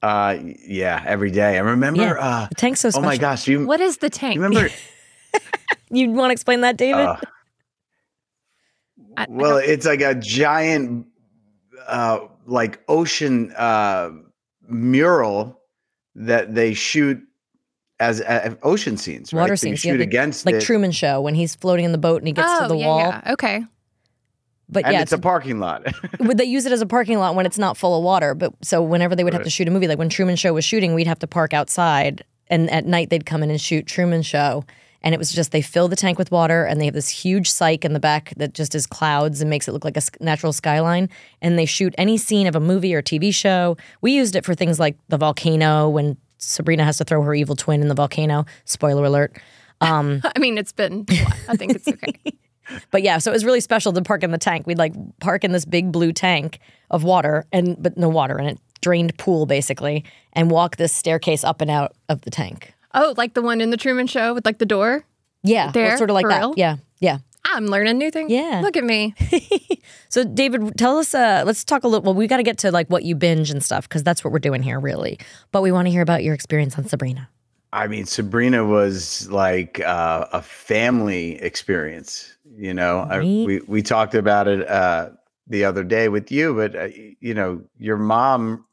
Uh, 0.03 0.37
yeah, 0.67 1.03
every 1.07 1.31
day. 1.31 1.57
I 1.57 1.61
remember. 1.61 2.03
Yeah. 2.03 2.13
Uh, 2.13 2.47
The 2.49 2.55
tank's 2.57 2.81
so 2.81 2.91
Special. 2.91 3.05
oh 3.05 3.07
my 3.07 3.17
gosh, 3.17 3.49
you, 3.49 3.67
What 3.67 3.81
is 3.81 3.99
the 3.99 4.11
tank? 4.11 4.35
you 4.37 4.43
remember? 4.43 4.69
You 5.91 6.11
want 6.11 6.31
to 6.31 6.33
explain 6.33 6.61
that, 6.63 6.77
David? 6.77 7.07
uh, 7.07 7.17
I- 9.17 9.23
I 9.23 9.27
well, 9.29 9.59
don't- 9.61 9.69
it's 9.69 9.87
like 9.87 10.01
a 10.01 10.15
giant, 10.15 11.07
uh, 11.87 12.21
like 12.47 12.81
ocean 12.89 13.53
uh, 13.57 14.11
mural 14.69 15.61
that 16.17 16.55
they 16.55 16.75
shoot 16.75 17.21
as 18.01 18.21
uh, 18.21 18.55
ocean 18.63 18.97
scenes, 18.97 19.33
right? 19.33 19.43
Water 19.43 19.57
so 19.57 19.69
you 19.69 19.77
scenes, 19.77 19.85
yeah, 19.85 19.93
shoot 19.93 19.99
they- 19.99 20.05
against 20.05 20.47
like 20.47 20.57
it, 20.57 20.63
Truman 20.63 20.93
Show 20.93 21.21
when 21.21 21.35
he's 21.35 21.55
floating 21.55 21.85
in 21.85 21.93
the 21.93 21.99
boat 21.99 22.19
and 22.19 22.27
he 22.27 22.33
gets 22.33 22.49
oh, 22.51 22.63
to 22.63 22.69
the 22.69 22.77
yeah, 22.77 22.87
wall. 22.87 22.99
yeah. 22.99 23.33
Okay. 23.33 23.65
But 24.69 24.85
and 24.87 24.95
yeah, 24.95 25.03
it's 25.03 25.13
a 25.13 25.19
parking 25.19 25.59
lot. 25.59 25.87
would 26.21 26.39
they 26.39 26.45
use 26.45 26.65
it 26.67 26.73
as 26.73 26.81
a 26.81 26.87
parking 26.87 27.19
lot 27.19 27.35
when 27.35 27.45
it's 27.47 27.59
not 27.59 27.77
full 27.77 27.97
of 27.97 28.03
water? 28.03 28.35
But 28.35 28.53
so 28.63 28.83
whenever 28.83 29.15
they 29.15 29.23
would 29.23 29.35
have 29.35 29.45
to 29.45 29.51
shoot 29.51 29.69
a 29.69 29.71
movie, 29.71 29.87
like 29.87 29.99
when 29.99 30.09
Truman 30.09 30.37
Show 30.37 30.55
was 30.55 30.65
shooting, 30.65 30.95
we'd 30.95 31.07
have 31.07 31.19
to 31.19 31.27
park 31.27 31.53
outside, 31.53 32.25
and 32.49 32.71
at 32.71 32.87
night 32.87 33.11
they'd 33.11 33.27
come 33.27 33.43
in 33.43 33.51
and 33.51 33.61
shoot 33.61 33.87
Truman 33.87 34.23
Show. 34.23 34.65
And 35.03 35.15
it 35.15 35.19
was 35.19 35.31
just 35.31 35.53
they 35.53 35.61
fill 35.61 35.89
the 35.89 35.97
tank 35.97 36.19
with 36.19 36.31
water, 36.31 36.65
and 36.65 36.81
they 36.81 36.87
have 36.87 36.95
this 36.95 37.11
huge 37.11 37.51
cyc 37.51 37.85
in 37.85 37.93
the 37.93 38.01
back 38.01 38.33
that 38.39 38.55
just 38.55 38.75
is 38.75 38.87
clouds 38.87 39.43
and 39.43 39.51
makes 39.51 39.69
it 39.69 39.73
look 39.73 39.85
like 39.85 39.99
a 39.99 40.03
natural 40.21 40.51
skyline. 40.51 41.11
And 41.43 41.59
they 41.59 41.67
shoot 41.67 41.95
any 41.99 42.17
scene 42.17 42.47
of 42.47 42.57
a 42.57 42.61
movie 42.61 42.95
or 42.95 43.03
TV 43.03 43.35
show. 43.35 43.77
We 44.01 44.13
used 44.13 44.35
it 44.35 44.47
for 44.47 44.55
things 44.55 44.81
like 44.81 44.97
the 45.09 45.19
volcano 45.19 45.91
when 45.91 46.17
Sabrina 46.45 46.85
has 46.85 46.99
to 46.99 47.05
throw 47.05 47.23
her 47.23 47.35
evil 47.35 47.57
twin 47.57 47.81
in 47.83 47.89
the 47.89 47.95
volcano. 47.95 48.45
Spoiler 48.65 49.05
alert. 49.05 49.37
Um, 49.81 50.21
I 50.37 50.39
mean, 50.39 50.59
it's 50.59 50.73
been. 50.73 51.07
I 51.49 51.57
think 51.57 51.75
it's 51.75 51.89
okay. 51.89 52.15
But 52.91 53.03
yeah, 53.03 53.19
so 53.19 53.31
it 53.31 53.35
was 53.35 53.45
really 53.45 53.61
special 53.61 53.93
to 53.93 54.01
park 54.01 54.23
in 54.23 54.31
the 54.31 54.39
tank. 54.39 54.67
We'd 54.67 54.79
like 54.79 54.95
park 55.21 55.45
in 55.45 55.53
this 55.53 55.67
big 55.67 55.93
blue 55.93 56.15
tank 56.15 56.61
of 56.91 57.05
water 57.05 57.45
and 57.53 57.77
but 57.79 57.99
no 57.99 58.09
water 58.09 58.39
in 58.39 58.47
it, 58.47 58.59
drained 58.81 59.19
pool 59.19 59.45
basically, 59.45 60.03
and 60.33 60.51
walk 60.51 60.77
this 60.77 60.91
staircase 60.91 61.45
up 61.45 61.61
and 61.61 61.71
out 61.71 61.93
of 62.09 62.23
the 62.23 62.31
tank. 62.31 62.73
oh, 62.95 63.13
like 63.19 63.35
the 63.35 63.43
one 63.43 63.61
in 63.61 63.69
the 63.69 63.77
Truman 63.77 64.07
Show 64.07 64.33
with 64.33 64.47
like 64.47 64.57
the 64.57 64.65
door. 64.65 65.05
Yeah, 65.43 65.65
well, 65.67 65.73
There? 65.73 65.99
sort 65.99 66.09
of 66.09 66.15
like 66.15 66.27
that. 66.27 66.39
real? 66.39 66.55
Yeah, 66.57 66.77
yeah. 67.01 67.19
I'm 67.45 67.67
learning 67.67 67.99
new 67.99 68.11
things. 68.11 68.31
Yeah. 68.31 68.61
Look 68.63 68.77
at 68.77 68.85
me. 68.85 69.15
So 70.15 70.23
David, 70.23 70.79
tell 70.79 70.99
us. 70.99 71.13
Uh, 71.13 71.43
let's 71.45 71.65
talk 71.65 71.83
a 71.83 71.89
little. 71.89 72.05
Well, 72.05 72.15
we 72.15 72.29
got 72.29 72.37
to 72.37 72.45
get 72.45 72.59
to 72.59 72.71
like 72.71 72.87
what 72.89 73.03
you 73.03 73.17
binge 73.17 73.51
and 73.51 73.65
stuff 73.65 73.89
because 73.89 74.05
that's 74.05 74.23
what 74.23 74.33
we're 74.33 74.39
doing 74.39 74.63
here, 74.63 74.79
really. 74.79 75.19
But 75.51 75.61
we 75.63 75.73
want 75.73 75.87
to 75.87 75.91
hear 75.91 76.03
about 76.03 76.23
your 76.23 76.35
experience 76.35 76.79
on 76.79 76.85
Sabrina. 76.85 77.29
I 77.73 77.89
mean, 77.89 78.07
Sabrina 78.07 78.65
was 78.65 79.29
like 79.29 79.81
uh, 79.81 80.27
a 80.33 80.41
family 80.41 81.43
experience. 81.43 82.37
You 82.57 82.75
know, 82.75 83.01
I, 83.01 83.19
we 83.19 83.61
we 83.67 83.83
talked 83.83 84.15
about 84.15 84.47
it 84.47 84.69
uh, 84.69 85.11
the 85.49 85.65
other 85.65 85.83
day 85.83 86.09
with 86.09 86.31
you, 86.31 86.55
but 86.55 86.77
uh, 86.77 86.89
you 87.19 87.35
know, 87.35 87.61
your 87.77 87.97
mom 87.97 88.65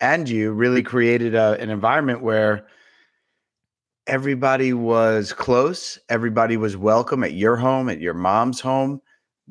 and 0.00 0.28
you 0.28 0.50
really 0.50 0.82
created 0.82 1.36
a, 1.36 1.56
an 1.60 1.70
environment 1.70 2.22
where 2.22 2.66
everybody 4.08 4.72
was 4.72 5.32
close. 5.32 5.98
Everybody 6.08 6.56
was 6.56 6.76
welcome 6.76 7.22
at 7.22 7.34
your 7.34 7.56
home, 7.56 7.88
at 7.88 8.00
your 8.00 8.14
mom's 8.14 8.60
home. 8.60 9.00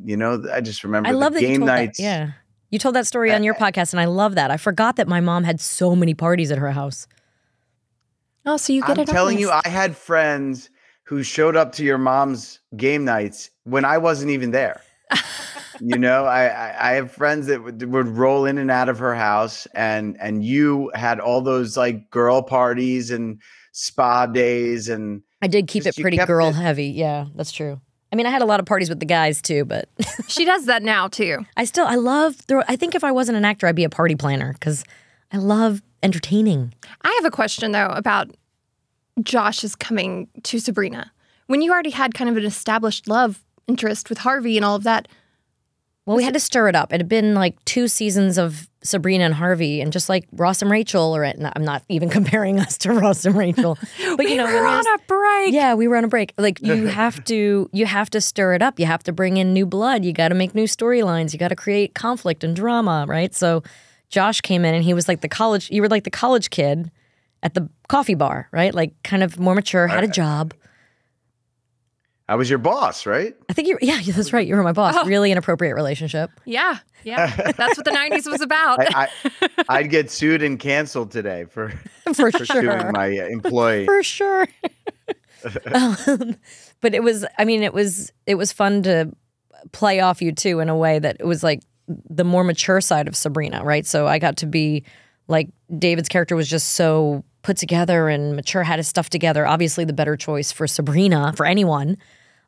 You 0.04 0.18
know, 0.18 0.44
I 0.52 0.62
just 0.62 0.84
remember 0.84 1.08
I 1.10 1.12
love 1.14 1.34
the 1.34 1.42
that 1.42 1.48
game 1.48 1.66
nights. 1.66 1.98
that. 2.00 2.04
Yeah. 2.04 2.32
You 2.70 2.80
told 2.80 2.96
that 2.96 3.08
story 3.08 3.32
on 3.32 3.44
your 3.44 3.54
podcast, 3.54 3.94
and 3.94 4.00
I 4.02 4.06
love 4.06 4.36
that. 4.36 4.52
I 4.52 4.58
forgot 4.58 4.98
that 4.98 5.08
my 5.08 5.22
mom 5.22 5.46
had 5.46 5.62
so 5.62 5.96
many 5.96 6.14
parties 6.14 6.52
at 6.52 6.58
her 6.58 6.72
house. 6.72 7.08
Oh, 8.46 8.58
so 8.58 8.74
you 8.74 8.82
get 8.82 8.92
it. 8.92 8.98
I'm 8.98 9.04
it. 9.04 9.08
telling 9.08 9.40
you. 9.40 9.50
I 9.52 9.66
had 9.66 9.96
friends 9.96 10.70
who 11.04 11.24
showed 11.24 11.56
up 11.56 11.72
to 11.74 11.86
your 11.86 11.98
mom's 11.98 12.60
game 12.76 13.06
nights 13.06 13.52
when 13.64 13.86
I 13.86 13.98
wasn't 13.98 14.32
even 14.32 14.52
there. 14.52 14.82
you 15.80 15.98
know, 15.98 16.26
I, 16.26 16.48
I 16.48 16.90
I 16.90 16.94
have 16.96 17.10
friends 17.10 17.48
that 17.48 17.64
would, 17.64 17.82
would 17.90 18.08
roll 18.08 18.46
in 18.46 18.58
and 18.58 18.70
out 18.70 18.90
of 18.90 19.00
her 19.00 19.16
house, 19.16 19.66
and 19.74 20.18
and 20.20 20.44
you 20.44 20.92
had 20.94 21.22
all 21.22 21.40
those 21.40 21.78
like 21.78 22.10
girl 22.10 22.42
parties 22.42 23.12
and 23.12 23.42
spa 23.78 24.26
days, 24.26 24.90
and 24.90 25.22
I 25.42 25.48
did 25.48 25.68
keep 25.68 25.84
Just 25.84 26.00
it 26.00 26.02
pretty 26.02 26.18
girl 26.18 26.48
it- 26.48 26.56
heavy. 26.56 26.88
Yeah, 26.88 27.28
that's 27.36 27.52
true. 27.52 27.80
I 28.12 28.16
mean, 28.16 28.26
I 28.26 28.30
had 28.30 28.42
a 28.42 28.46
lot 28.46 28.60
of 28.62 28.66
parties 28.66 28.90
with 28.90 29.00
the 29.02 29.06
guys 29.06 29.42
too, 29.42 29.66
but 29.66 29.90
she 30.28 30.46
does 30.46 30.66
that 30.66 30.82
now 30.82 31.08
too. 31.10 31.46
I 31.58 31.66
still 31.66 31.86
I 31.86 31.96
love. 31.96 32.36
Throw, 32.36 32.64
I 32.68 32.76
think 32.76 32.96
if 32.96 33.04
I 33.04 33.12
wasn't 33.12 33.38
an 33.38 33.46
actor, 33.46 33.68
I'd 33.68 33.76
be 33.76 33.84
a 33.84 33.90
party 33.90 34.16
planner 34.16 34.54
because 34.54 34.84
I 35.32 35.38
love 35.38 35.82
entertaining. 36.02 36.74
I 37.02 37.12
have 37.22 37.26
a 37.26 37.32
question 37.32 37.72
though 37.74 37.88
about 37.90 38.32
Josh's 39.22 39.76
coming 39.76 40.28
to 40.44 40.60
Sabrina. 40.60 41.12
When 41.48 41.62
you 41.62 41.72
already 41.72 41.90
had 41.92 42.14
kind 42.14 42.30
of 42.30 42.38
an 42.38 42.46
established 42.46 43.08
love 43.08 43.44
interest 43.68 44.10
with 44.10 44.20
Harvey 44.20 44.58
and 44.58 44.66
all 44.66 44.76
of 44.76 44.84
that, 44.84 45.08
Well, 46.08 46.16
we 46.16 46.24
had 46.24 46.36
to 46.36 46.40
stir 46.40 46.70
it 46.70 46.76
up. 46.76 46.94
It 46.94 47.02
had 47.02 47.10
been 47.10 47.34
like 47.34 47.64
two 47.66 47.90
seasons 47.90 48.38
of 48.38 48.70
Sabrina 48.82 49.26
and 49.26 49.34
Harvey, 49.34 49.82
and 49.82 49.92
just 49.92 50.08
like 50.08 50.26
Ross 50.32 50.62
and 50.62 50.72
Rachel, 50.72 51.14
or 51.14 51.30
no, 51.38 51.52
I'm 51.54 51.66
not 51.66 51.84
even 51.90 52.08
comparing 52.18 52.62
us 52.62 52.78
to 52.80 52.94
Ross 52.94 53.26
and 53.26 53.36
Rachel, 53.36 53.78
but 54.16 54.30
you 54.30 54.38
know, 54.38 54.46
we 54.46 54.54
when 54.54 54.64
were 54.64 54.68
on 54.68 54.88
a 54.88 54.98
break. 55.06 55.54
Yeah, 55.54 55.74
we 55.74 55.86
were 55.86 55.98
on 55.98 56.06
a 56.06 56.08
break. 56.08 56.34
Like 56.38 56.62
you 56.62 56.86
have 56.88 57.22
to 57.26 57.70
you 57.74 57.86
have 57.86 58.10
to 58.12 58.22
stir 58.22 58.54
it 58.54 58.62
up. 58.62 58.80
You 58.80 58.86
have 58.86 59.04
to 59.04 59.12
bring 59.12 59.36
in 59.36 59.52
new 59.52 59.66
blood. 59.66 60.06
You 60.06 60.14
got 60.14 60.30
to 60.30 60.36
make 60.36 60.56
new 60.56 60.64
storylines. 60.64 61.34
You 61.34 61.40
got 61.40 61.50
to 61.50 61.58
create 61.58 61.94
conflict 61.94 62.42
and 62.46 62.56
drama, 62.56 63.06
right? 63.06 63.36
So 63.36 63.64
Josh 64.08 64.40
came 64.40 64.64
in 64.64 64.74
and 64.74 64.86
he 64.86 64.94
was 64.94 65.10
like 65.10 65.20
the 65.20 65.28
college 65.28 65.70
you 65.70 65.82
were 65.82 65.90
like 65.90 66.06
the 66.06 66.10
college 66.10 66.50
kid 66.52 66.90
at 67.44 67.54
the 67.54 67.68
coffee 67.90 68.16
bar, 68.16 68.48
right? 68.54 68.74
Like 68.74 68.94
kind 69.04 69.24
of 69.24 69.38
more 69.38 69.56
mature, 69.56 69.88
had 69.88 70.06
a 70.06 70.08
job. 70.08 70.54
I 72.30 72.36
was 72.36 72.50
your 72.50 72.60
boss, 72.60 73.06
right? 73.06 73.36
I 73.50 73.54
think 73.54 73.70
you 73.70 73.78
yeah, 73.82 74.02
that's 74.02 74.34
right. 74.34 74.46
You 74.46 74.56
were 74.56 74.64
my 74.64 74.74
boss. 74.74 74.96
Oh. 74.98 75.06
Really 75.06 75.32
inappropriate 75.32 75.76
relationship. 75.76 76.30
Yeah, 76.46 76.80
yeah. 77.04 77.34
That's 77.58 77.78
what 77.78 77.86
the 77.86 77.92
90s 77.92 78.30
was 78.30 78.42
about. 78.42 78.80
I, 78.94 79.08
I 79.34 79.50
I'd 79.70 79.90
get 79.90 80.12
sued 80.12 80.44
and 80.44 80.60
canceled 80.60 81.12
today 81.12 81.46
for 81.46 81.70
For 82.14 82.32
for 82.32 82.46
sure. 82.46 82.62
suing 82.64 82.92
my 82.92 83.08
employee. 83.08 83.86
for 83.86 84.04
sure. 84.04 84.48
um, 85.74 86.36
but 86.82 86.94
it 86.94 87.02
was, 87.04 87.26
I 87.38 87.46
mean, 87.46 87.64
it 87.64 87.74
was, 87.74 88.12
it 88.26 88.36
was 88.36 88.52
fun 88.52 88.84
to 88.84 89.12
play 89.72 90.00
off 90.00 90.22
you 90.22 90.32
too 90.32 90.60
in 90.60 90.68
a 90.68 90.76
way 90.76 91.00
that 91.00 91.18
it 91.20 91.26
was 91.26 91.44
like 91.44 91.62
the 91.88 92.24
more 92.24 92.44
mature 92.44 92.82
side 92.82 93.08
of 93.08 93.16
Sabrina, 93.16 93.64
right? 93.64 93.86
So 93.86 94.08
I 94.08 94.20
got 94.20 94.38
to 94.38 94.46
be 94.46 94.84
like 95.28 95.50
David's 95.78 96.10
character 96.10 96.36
was 96.36 96.50
just 96.50 96.72
so 96.74 97.24
put 97.42 97.58
together 97.58 98.10
and 98.10 98.36
mature, 98.36 98.64
had 98.64 98.80
his 98.80 98.88
stuff 98.88 99.10
together. 99.10 99.48
Obviously, 99.48 99.86
the 99.86 99.94
better 99.94 100.18
choice 100.18 100.52
for 100.52 100.68
Sabrina 100.68 101.34
for 101.38 101.46
anyone 101.46 101.98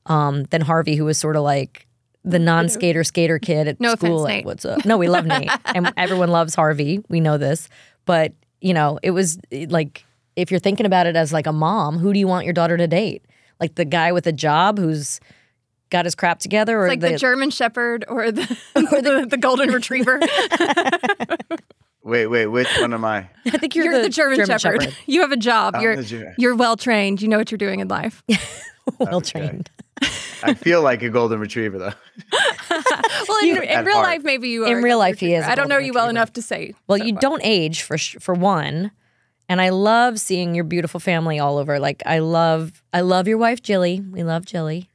um, 0.06 0.44
than 0.46 0.62
Harvey, 0.62 0.96
who 0.96 1.06
was 1.06 1.18
sort 1.18 1.36
of 1.36 1.44
like 1.44 1.86
the 2.25 2.39
non-skater 2.39 3.03
skater 3.03 3.39
kid 3.39 3.68
at 3.68 3.79
No 3.79 3.96
school. 3.96 4.10
offense, 4.10 4.24
like, 4.24 4.36
Nate. 4.38 4.46
What's 4.46 4.65
up? 4.65 4.86
No, 4.86 4.98
we 4.98 5.08
love 5.08 5.25
Nate, 5.27 5.50
and 5.74 5.94
everyone 5.98 6.29
loves 6.29 6.56
Harvey. 6.56 7.03
We 7.10 7.20
know 7.20 7.38
this, 7.38 7.70
but 8.06 8.34
you 8.62 8.74
know, 8.74 9.00
it 9.01 9.12
was 9.12 9.39
like 9.51 10.06
if 10.36 10.51
you're 10.51 10.60
thinking 10.60 10.86
about 10.86 11.08
it 11.08 11.15
as 11.15 11.32
like 11.34 11.48
a 11.48 11.53
mom, 11.53 11.98
who 11.98 12.13
do 12.13 12.20
you 12.20 12.27
want 12.27 12.46
your 12.46 12.53
daughter 12.53 12.77
to 12.77 12.88
date? 12.88 13.25
Like 13.60 13.75
the 13.75 13.86
guy 13.86 14.12
with 14.12 14.25
a 14.27 14.32
job 14.34 14.77
who's 14.79 15.20
got 15.89 16.06
his 16.06 16.15
crap 16.15 16.39
together, 16.39 16.79
or 16.79 16.88
It's 16.88 16.91
like 17.01 17.12
the, 17.12 17.18
German 17.18 17.50
Shepherd 17.50 18.06
or 18.08 18.32
the 18.32 18.41
or 18.75 19.01
the, 19.01 19.25
the 19.29 19.38
Golden 19.38 19.72
Retriever. 19.72 20.20
Wait, 22.01 22.27
wait, 22.27 22.48
which 22.48 22.68
one 22.79 22.94
am 22.94 23.03
I? 23.03 23.29
I 23.46 23.58
think 23.58 23.75
you're, 23.75 23.86
You're, 23.86 24.01
the, 24.01 24.10
German, 24.10 24.44
Shepherd. 24.46 24.96
You 25.06 25.22
have 25.22 25.32
a 25.32 25.38
job. 25.38 25.75
I'm 25.75 25.82
you're 25.82 26.01
Ger- 26.01 26.34
you're 26.38 26.56
well 26.56 26.77
trained. 26.77 27.22
You 27.22 27.27
know 27.27 27.38
what 27.38 27.51
you're 27.51 27.58
doing 27.58 27.82
in 27.82 27.88
life. 27.89 28.24
well 29.00 29.22
trained. 29.22 29.69
I 30.43 30.53
feel 30.53 30.81
like 30.81 31.01
a 31.03 31.10
golden 31.10 31.39
retriever 31.39 31.77
though. 31.77 31.93
Well, 33.27 33.38
in, 33.43 33.63
in 33.63 33.86
real 33.86 33.96
heart. 33.96 34.08
life, 34.08 34.24
maybe 34.24 34.50
you 34.50 34.65
are. 34.65 34.67
In 34.67 34.84
real 34.84 34.98
Golden 34.98 35.00
life, 35.00 35.19
he 35.19 35.34
is 35.34 35.43
a 35.46 35.51
I 35.51 35.55
don't 35.55 35.67
know 35.67 35.75
Golden 35.75 35.86
you 35.88 35.93
well 35.93 36.10
enough 36.10 36.34
to 36.34 36.41
say. 36.41 36.74
Well, 36.88 36.98
so 36.98 37.03
you 37.03 37.13
far. 37.13 37.22
don't 37.22 37.41
age 37.43 37.81
for 37.84 37.98
sh- 37.98 38.17
for 38.19 38.34
one, 38.34 38.91
and 39.48 39.62
I 39.62 39.69
love 39.69 40.19
seeing 40.19 40.55
your 40.55 40.63
beautiful 40.63 41.00
family 41.00 41.39
all 41.39 41.58
over. 41.58 41.79
Like 41.79 42.01
I 42.05 42.19
love, 42.19 42.81
I 42.93 43.01
love 43.01 43.27
your 43.27 43.38
wife 43.38 43.62
Jilly. 43.62 44.01
We 44.01 44.24
love 44.24 44.46
Jilly 44.46 44.89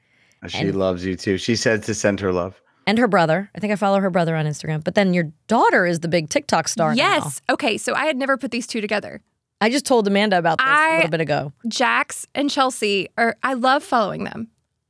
She 0.49 0.73
loves 0.73 1.05
you 1.05 1.17
too. 1.17 1.39
She 1.39 1.57
said 1.57 1.83
to 1.85 1.95
send 1.95 2.21
her 2.21 2.33
love. 2.33 2.61
and 2.87 2.99
her 2.99 3.09
brother. 3.09 3.51
I 3.55 3.61
think 3.61 3.73
I 3.73 3.77
follow 3.77 4.01
her 4.01 4.11
brother 4.11 4.37
on 4.37 4.47
Instagram. 4.47 4.83
But 4.85 4.95
then 4.95 5.15
your 5.15 5.33
daughter 5.49 5.87
is 5.87 6.01
the 6.01 6.09
big 6.09 6.29
TikTok 6.29 6.69
star. 6.69 6.95
now. 6.95 6.97
Yes. 6.97 7.41
Okay. 7.51 7.79
So 7.79 7.95
I 7.95 8.07
had 8.07 8.17
never 8.17 8.37
put 8.37 8.51
these 8.51 8.67
two 8.67 8.81
together. 8.81 9.21
I 9.61 9.71
just 9.71 9.87
told 9.87 10.07
Amanda 10.07 10.39
about 10.39 10.59
this 10.59 10.67
a 10.67 10.71
I- 10.71 10.97
little 10.97 11.11
bit 11.11 11.21
ago. 11.21 11.53
Jax 11.69 12.27
and 12.35 12.51
Chelsea 12.51 13.09
are. 13.17 13.37
I 13.43 13.55
love 13.55 13.83
following 13.83 14.25
them. 14.25 14.49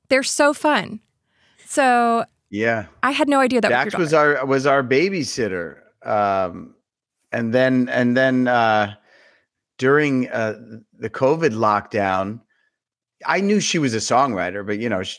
They're 0.09 0.23
so 0.23 0.53
fun. 0.55 1.01
So 1.67 2.25
Yeah. 2.51 2.87
I 3.03 3.11
had 3.13 3.29
no 3.29 3.41
idea 3.41 3.61
that 3.61 3.69
Jax 3.69 3.95
was 3.95 4.07
was 4.07 4.15
our 4.15 4.45
was 4.47 4.67
our 4.67 4.83
babysitter. 4.83 5.79
Um 6.05 6.75
and 7.33 7.53
then 7.53 7.89
and 7.89 8.17
then 8.17 8.49
uh 8.49 8.95
during 9.79 10.29
uh 10.31 10.55
the 10.99 11.11
COVID 11.11 11.53
lockdown, 11.53 12.41
I 13.27 13.41
knew 13.41 13.61
she 13.61 13.79
was 13.79 13.95
a 13.95 13.99
songwriter, 13.99 14.65
but 14.67 14.79
you 14.79 14.89
know, 14.89 15.03
she, 15.03 15.19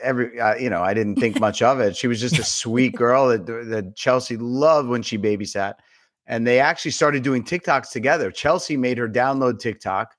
every 0.00 0.40
uh, 0.40 0.54
you 0.54 0.70
know, 0.70 0.82
I 0.82 0.94
didn't 0.94 1.16
think 1.16 1.38
much 1.48 1.60
of 1.62 1.80
it. 1.80 1.96
She 1.96 2.06
was 2.06 2.20
just 2.20 2.38
a 2.38 2.44
sweet 2.44 2.94
girl 2.94 3.28
that 3.28 3.46
that 3.46 3.96
Chelsea 3.96 4.36
loved 4.36 4.88
when 4.88 5.02
she 5.02 5.18
babysat. 5.18 5.74
And 6.26 6.46
they 6.46 6.60
actually 6.60 6.92
started 6.92 7.22
doing 7.22 7.44
TikToks 7.44 7.90
together. 7.90 8.30
Chelsea 8.30 8.76
made 8.76 8.98
her 8.98 9.08
download 9.08 9.58
TikTok 9.58 10.14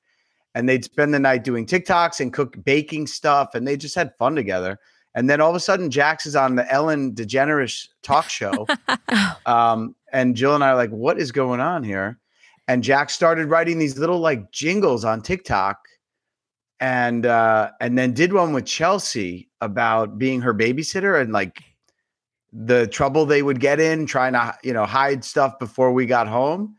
and 0.56 0.68
they'd 0.68 0.84
spend 0.84 1.14
the 1.14 1.20
night 1.20 1.44
doing 1.44 1.66
TikToks 1.66 2.20
and 2.20 2.34
cook 2.34 2.56
baking 2.64 3.08
stuff 3.08 3.56
and 3.56 3.68
they 3.68 3.78
just 3.78 3.96
had 3.96 4.16
fun 4.18 4.36
together. 4.36 4.80
And 5.16 5.30
then 5.30 5.42
all 5.42 5.50
of 5.50 5.56
a 5.56 5.60
sudden, 5.60 5.92
Jax 5.92 6.26
is 6.26 6.36
on 6.36 6.56
the 6.56 6.72
Ellen 6.72 7.14
DeGeneres 7.14 7.88
talk 8.02 8.30
show. 8.30 8.66
um, 9.46 9.96
and 10.12 10.36
Jill 10.36 10.56
and 10.56 10.64
I 10.64 10.70
are 10.70 10.76
like, 10.76 10.90
what 10.90 11.20
is 11.20 11.32
going 11.32 11.60
on 11.60 11.84
here? 11.84 12.20
And 12.68 12.84
Jax 12.84 13.14
started 13.14 13.48
writing 13.50 13.78
these 13.78 13.98
little 13.98 14.20
like 14.20 14.52
jingles 14.52 15.06
on 15.06 15.22
TikTok 15.22 15.78
and 16.80 17.26
uh, 17.26 17.72
and 17.80 17.98
then 17.98 18.14
did 18.14 18.34
one 18.34 18.54
with 18.54 18.66
Chelsea 18.66 19.50
about 19.62 20.18
being 20.18 20.42
her 20.42 20.54
babysitter 20.54 21.22
and 21.22 21.32
like 21.32 21.62
the 22.56 22.86
trouble 22.88 23.26
they 23.26 23.42
would 23.42 23.60
get 23.60 23.80
in 23.80 24.06
trying 24.06 24.34
to 24.34 24.56
you 24.64 24.72
know 24.74 24.86
hide 24.86 25.24
stuff 25.26 25.58
before 25.58 25.92
we 25.92 26.06
got 26.06 26.28
home. 26.28 26.76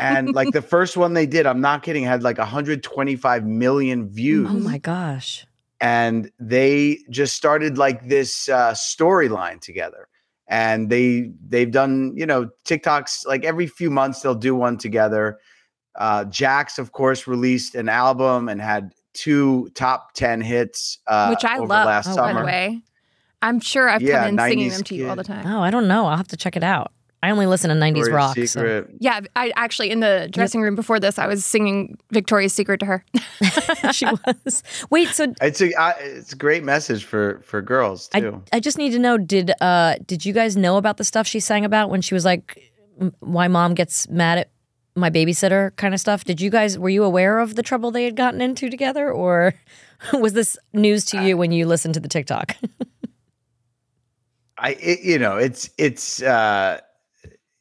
And 0.00 0.32
like 0.34 0.52
the 0.52 0.62
first 0.74 0.96
one 0.96 1.12
they 1.12 1.26
did 1.26 1.44
i'm 1.46 1.60
not 1.60 1.82
kidding 1.82 2.02
had 2.04 2.22
like 2.22 2.38
125 2.38 3.44
million 3.46 4.08
views. 4.08 4.48
Oh 4.50 4.54
my 4.54 4.78
gosh. 4.78 5.46
and 5.80 6.30
they 6.38 6.98
just 7.10 7.34
started 7.36 7.76
like 7.76 8.08
this 8.08 8.48
uh, 8.48 8.72
storyline 8.72 9.60
together. 9.60 10.08
And 10.48 10.88
they 10.90 11.30
they've 11.46 11.70
done 11.70 12.14
you 12.16 12.24
know 12.26 12.48
tiktoks 12.64 13.26
like 13.26 13.44
every 13.44 13.66
few 13.66 13.90
months 13.90 14.20
they'll 14.22 14.34
do 14.34 14.54
one 14.54 14.78
together. 14.78 15.38
Uh 15.94 16.24
jax 16.24 16.78
of 16.78 16.92
course 16.92 17.26
released 17.26 17.74
an 17.74 17.88
album 17.90 18.48
and 18.48 18.62
had 18.62 18.92
two 19.12 19.68
top 19.74 20.14
10 20.14 20.40
hits 20.40 20.98
uh 21.06 21.28
which 21.28 21.44
I 21.44 21.58
over 21.58 21.66
love. 21.66 21.86
last 21.86 22.08
Oh, 22.08 22.16
by 22.16 22.28
summer. 22.28 22.40
the 22.40 22.46
way, 22.46 22.80
I'm 23.42 23.60
sure 23.60 23.88
I've 23.88 24.02
Yeah, 24.02 24.20
come 24.20 24.38
in 24.38 24.38
singing 24.38 24.68
them 24.70 24.82
to 24.84 24.94
you 24.94 25.08
all 25.08 25.16
the 25.16 25.24
time. 25.24 25.46
Oh, 25.46 25.60
I 25.60 25.70
don't 25.70 25.88
know. 25.88 26.06
I'll 26.06 26.16
have 26.16 26.28
to 26.28 26.36
check 26.36 26.56
it 26.56 26.62
out. 26.62 26.92
I 27.24 27.30
only 27.30 27.46
listen 27.46 27.68
to 27.70 27.76
90s 27.76 27.94
Victoria's 28.04 28.08
rock. 28.10 28.36
so- 28.48 28.86
Yeah, 28.98 29.20
I 29.36 29.52
actually 29.54 29.90
in 29.90 30.00
the 30.00 30.28
dressing 30.32 30.60
room 30.60 30.74
before 30.74 30.98
this, 30.98 31.20
I 31.20 31.28
was 31.28 31.44
singing 31.44 31.96
Victoria's 32.10 32.52
Secret 32.52 32.78
to 32.80 32.86
her. 32.86 33.04
she 33.92 34.06
was. 34.06 34.62
Wait, 34.90 35.08
so 35.10 35.32
it's 35.40 35.60
a 35.60 35.72
I, 35.80 35.90
it's 36.00 36.32
a 36.32 36.36
great 36.36 36.64
message 36.64 37.04
for 37.04 37.40
for 37.44 37.62
girls 37.62 38.08
I, 38.12 38.20
too 38.20 38.42
I 38.52 38.58
just 38.58 38.76
need 38.76 38.90
to 38.90 38.98
know 38.98 39.18
did 39.18 39.52
uh 39.60 39.96
did 40.04 40.24
you 40.26 40.32
guys 40.32 40.56
know 40.56 40.76
about 40.78 40.96
the 40.96 41.04
stuff 41.04 41.26
she 41.28 41.38
sang 41.38 41.64
about 41.64 41.90
when 41.90 42.00
she 42.02 42.12
was 42.14 42.24
like 42.24 42.72
why 43.20 43.46
mom 43.48 43.74
gets 43.74 44.08
mad 44.08 44.38
at 44.38 44.50
my 44.96 45.08
babysitter 45.08 45.74
kind 45.76 45.94
of 45.94 46.00
stuff? 46.00 46.24
Did 46.24 46.40
you 46.40 46.50
guys 46.50 46.76
were 46.76 46.90
you 46.90 47.04
aware 47.04 47.38
of 47.38 47.54
the 47.54 47.62
trouble 47.62 47.92
they 47.92 48.04
had 48.04 48.16
gotten 48.16 48.40
into 48.40 48.68
together 48.68 49.10
or 49.12 49.54
was 50.12 50.32
this 50.32 50.58
news 50.72 51.04
to 51.06 51.22
you 51.22 51.36
when 51.36 51.52
you 51.52 51.66
listened 51.66 51.94
to 51.94 52.00
the 52.00 52.08
TikTok? 52.08 52.56
I 54.62 54.70
it, 54.80 55.00
you 55.00 55.18
know 55.18 55.36
it's 55.36 55.68
it's 55.76 56.22
uh 56.22 56.80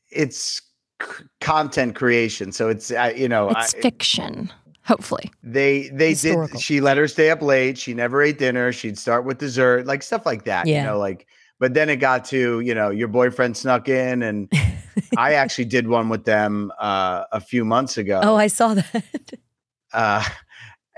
it's 0.09 0.61
c- 1.01 1.23
content 1.41 1.95
creation 1.95 2.51
so 2.51 2.69
it's 2.69 2.91
I, 2.91 3.11
you 3.11 3.27
know 3.27 3.49
It's 3.49 3.73
I, 3.75 3.79
fiction, 3.81 4.51
hopefully. 4.85 5.31
they 5.43 5.89
they 5.89 6.09
Historical. 6.09 6.47
did 6.47 6.61
she 6.61 6.79
let 6.81 6.97
her 6.97 7.07
stay 7.07 7.29
up 7.31 7.41
late 7.41 7.77
she 7.77 7.93
never 7.93 8.21
ate 8.21 8.37
dinner 8.37 8.71
she'd 8.71 8.97
start 8.97 9.25
with 9.25 9.37
dessert 9.39 9.85
like 9.85 10.03
stuff 10.03 10.25
like 10.25 10.45
that 10.45 10.67
Yeah. 10.67 10.81
you 10.81 10.87
know 10.87 10.97
like 10.99 11.27
but 11.59 11.73
then 11.73 11.89
it 11.89 11.97
got 11.97 12.25
to 12.25 12.59
you 12.59 12.75
know 12.75 12.89
your 12.89 13.07
boyfriend 13.07 13.57
snuck 13.57 13.87
in 13.89 14.21
and 14.23 14.51
i 15.17 15.33
actually 15.33 15.65
did 15.65 15.87
one 15.87 16.07
with 16.09 16.25
them 16.25 16.71
uh 16.79 17.23
a 17.31 17.39
few 17.39 17.65
months 17.65 17.97
ago 17.97 18.19
oh, 18.23 18.35
I 18.35 18.47
saw 18.47 18.73
that. 18.75 19.03
uh 19.93 20.23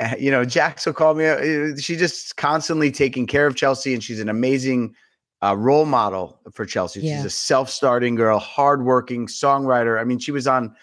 uh, 0.01 0.15
you 0.19 0.31
know, 0.31 0.43
Jax 0.43 0.87
will 0.87 0.93
call 0.93 1.13
me. 1.13 1.27
Uh, 1.27 1.75
she 1.77 1.95
just 1.95 2.35
constantly 2.35 2.89
taking 2.91 3.27
care 3.27 3.45
of 3.45 3.55
Chelsea, 3.55 3.93
and 3.93 4.03
she's 4.03 4.19
an 4.19 4.27
amazing 4.27 4.95
uh, 5.43 5.55
role 5.57 5.85
model 5.85 6.39
for 6.53 6.65
Chelsea. 6.65 7.01
Yeah. 7.01 7.17
She's 7.17 7.25
a 7.25 7.29
self-starting 7.29 8.15
girl, 8.15 8.39
hardworking 8.39 9.27
songwriter. 9.27 9.99
I 9.99 10.03
mean, 10.03 10.19
she 10.19 10.31
was 10.31 10.47
on 10.47 10.75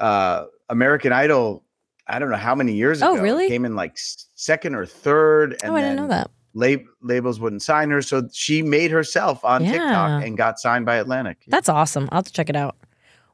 uh, 0.00 0.44
American 0.68 1.12
Idol. 1.12 1.64
I 2.06 2.18
don't 2.18 2.30
know 2.30 2.36
how 2.36 2.54
many 2.54 2.72
years 2.74 3.02
Oh, 3.02 3.14
ago. 3.14 3.22
really? 3.22 3.48
Came 3.48 3.64
in 3.64 3.74
like 3.76 3.92
second 3.96 4.74
or 4.74 4.86
third, 4.86 5.56
and 5.62 5.72
oh, 5.72 5.76
I 5.76 5.80
didn't 5.80 5.96
then 5.96 6.04
know 6.04 6.08
that. 6.08 6.30
lab- 6.54 6.86
labels 7.00 7.40
wouldn't 7.40 7.62
sign 7.62 7.90
her, 7.90 8.02
so 8.02 8.28
she 8.32 8.62
made 8.62 8.90
herself 8.90 9.44
on 9.44 9.64
Yeah. 9.64 9.72
TikTok 9.72 10.24
and 10.24 10.36
got 10.36 10.58
signed 10.58 10.84
by 10.86 10.96
Atlantic. 10.96 11.38
That's 11.48 11.68
awesome. 11.68 12.08
I'll 12.12 12.18
have 12.18 12.26
to 12.26 12.32
check 12.32 12.48
it 12.50 12.56
out. 12.56 12.76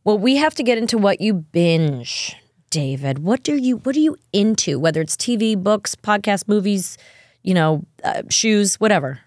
Well, 0.05 0.19
we 0.19 0.37
have 0.37 0.55
to 0.57 0.63
get 0.63 0.79
into 0.79 0.97
what 0.99 1.21
you 1.21 1.35
binge, 1.35 2.37
David. 2.71 3.19
What 3.21 3.43
do 3.43 3.57
you 3.57 3.79
what 3.79 3.97
are 3.97 4.01
you 4.01 4.17
into? 4.33 4.79
Whether 4.79 5.01
it's 5.01 5.17
TV, 5.17 5.57
books, 5.63 5.95
podcasts, 5.95 6.47
movies, 6.49 6.97
you 7.43 7.53
know, 7.55 7.85
uh, 8.05 8.23
shoes, 8.31 8.77
whatever. 8.81 9.21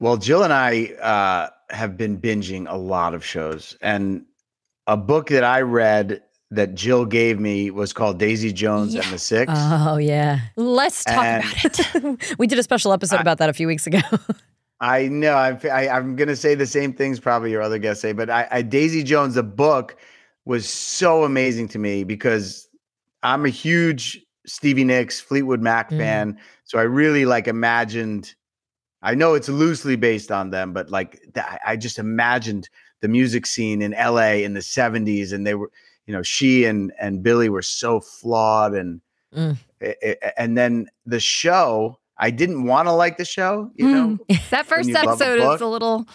Well, 0.00 0.16
Jill 0.16 0.42
and 0.42 0.52
I 0.52 0.86
uh, 1.00 1.50
have 1.74 1.96
been 1.96 2.18
binging 2.20 2.66
a 2.68 2.76
lot 2.76 3.14
of 3.14 3.24
shows, 3.24 3.76
and 3.80 4.24
a 4.86 4.96
book 4.96 5.28
that 5.28 5.44
I 5.44 5.60
read 5.60 6.22
that 6.50 6.74
Jill 6.74 7.04
gave 7.04 7.38
me 7.38 7.70
was 7.70 7.92
called 7.92 8.18
Daisy 8.18 8.52
Jones 8.52 8.94
and 8.94 9.04
the 9.04 9.18
Six. 9.18 9.52
Oh 9.54 9.98
yeah, 9.98 10.40
Let's 10.56 11.04
talk 11.04 11.24
And- 11.24 11.44
about 11.44 11.94
it. 12.04 12.34
we 12.38 12.46
did 12.48 12.58
a 12.58 12.62
special 12.62 12.92
episode 12.92 13.16
I- 13.16 13.20
about 13.20 13.38
that 13.38 13.48
a 13.48 13.52
few 13.52 13.66
weeks 13.68 13.86
ago. 13.86 14.00
I 14.82 15.08
know 15.08 15.34
I'm, 15.34 15.58
I, 15.70 15.88
I'm 15.90 16.16
going 16.16 16.28
to 16.28 16.34
say 16.36 16.54
the 16.54 16.66
same 16.66 16.94
things 16.94 17.20
probably 17.20 17.50
your 17.50 17.60
other 17.60 17.78
guests 17.78 18.00
say, 18.00 18.12
but 18.12 18.30
I, 18.30 18.48
I 18.50 18.62
Daisy 18.62 19.02
Jones, 19.02 19.34
the 19.34 19.42
book, 19.42 19.96
was 20.46 20.66
so 20.66 21.22
amazing 21.24 21.68
to 21.68 21.78
me 21.78 22.02
because 22.02 22.66
I'm 23.22 23.44
a 23.44 23.50
huge 23.50 24.18
Stevie 24.46 24.84
Nicks, 24.84 25.20
Fleetwood 25.20 25.60
Mac 25.60 25.90
Mm. 25.90 25.98
fan, 25.98 26.38
so 26.64 26.78
I 26.78 26.82
really 26.82 27.26
like 27.26 27.46
imagined. 27.46 28.34
I 29.02 29.14
know 29.14 29.34
it's 29.34 29.48
loosely 29.48 29.96
based 29.96 30.30
on 30.30 30.50
them, 30.50 30.72
but 30.72 30.90
like 30.90 31.20
th- 31.34 31.46
I 31.66 31.76
just 31.76 31.98
imagined 31.98 32.68
the 33.00 33.08
music 33.08 33.46
scene 33.46 33.80
in 33.82 33.92
LA 33.92 34.42
in 34.44 34.52
the 34.54 34.60
70s, 34.60 35.32
and 35.32 35.46
they 35.46 35.54
were, 35.54 35.70
you 36.06 36.12
know, 36.12 36.22
she 36.22 36.64
and 36.66 36.92
and 37.00 37.22
Billy 37.22 37.48
were 37.48 37.62
so 37.62 38.00
flawed, 38.00 38.74
and 38.74 39.00
Mm. 39.34 39.56
a- 39.80 39.96
a- 40.26 40.40
and 40.40 40.58
then 40.58 40.88
the 41.06 41.20
show. 41.20 41.96
I 42.22 42.30
didn't 42.30 42.64
want 42.64 42.86
to 42.86 42.92
like 42.92 43.16
the 43.16 43.24
show, 43.24 43.70
you 43.76 43.88
know. 43.88 44.18
That 44.50 44.66
first 44.66 44.88
you 44.88 44.94
love 44.94 45.04
a 45.04 45.24
episode 45.24 45.54
is 45.54 45.60
a 45.62 45.66
little. 45.66 46.06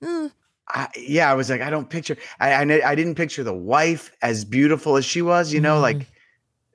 mm, 0.00 0.30
I, 0.68 0.86
yeah, 0.96 1.28
I 1.28 1.34
was 1.34 1.50
like, 1.50 1.60
I 1.62 1.68
don't 1.70 1.90
picture. 1.90 2.16
I, 2.38 2.52
I 2.52 2.90
I 2.90 2.94
didn't 2.94 3.16
picture 3.16 3.42
the 3.42 3.52
wife 3.54 4.12
as 4.22 4.44
beautiful 4.44 4.96
as 4.96 5.04
she 5.04 5.20
was. 5.22 5.52
You 5.52 5.60
know, 5.60 5.78
Mm. 5.78 5.82
like 5.82 6.06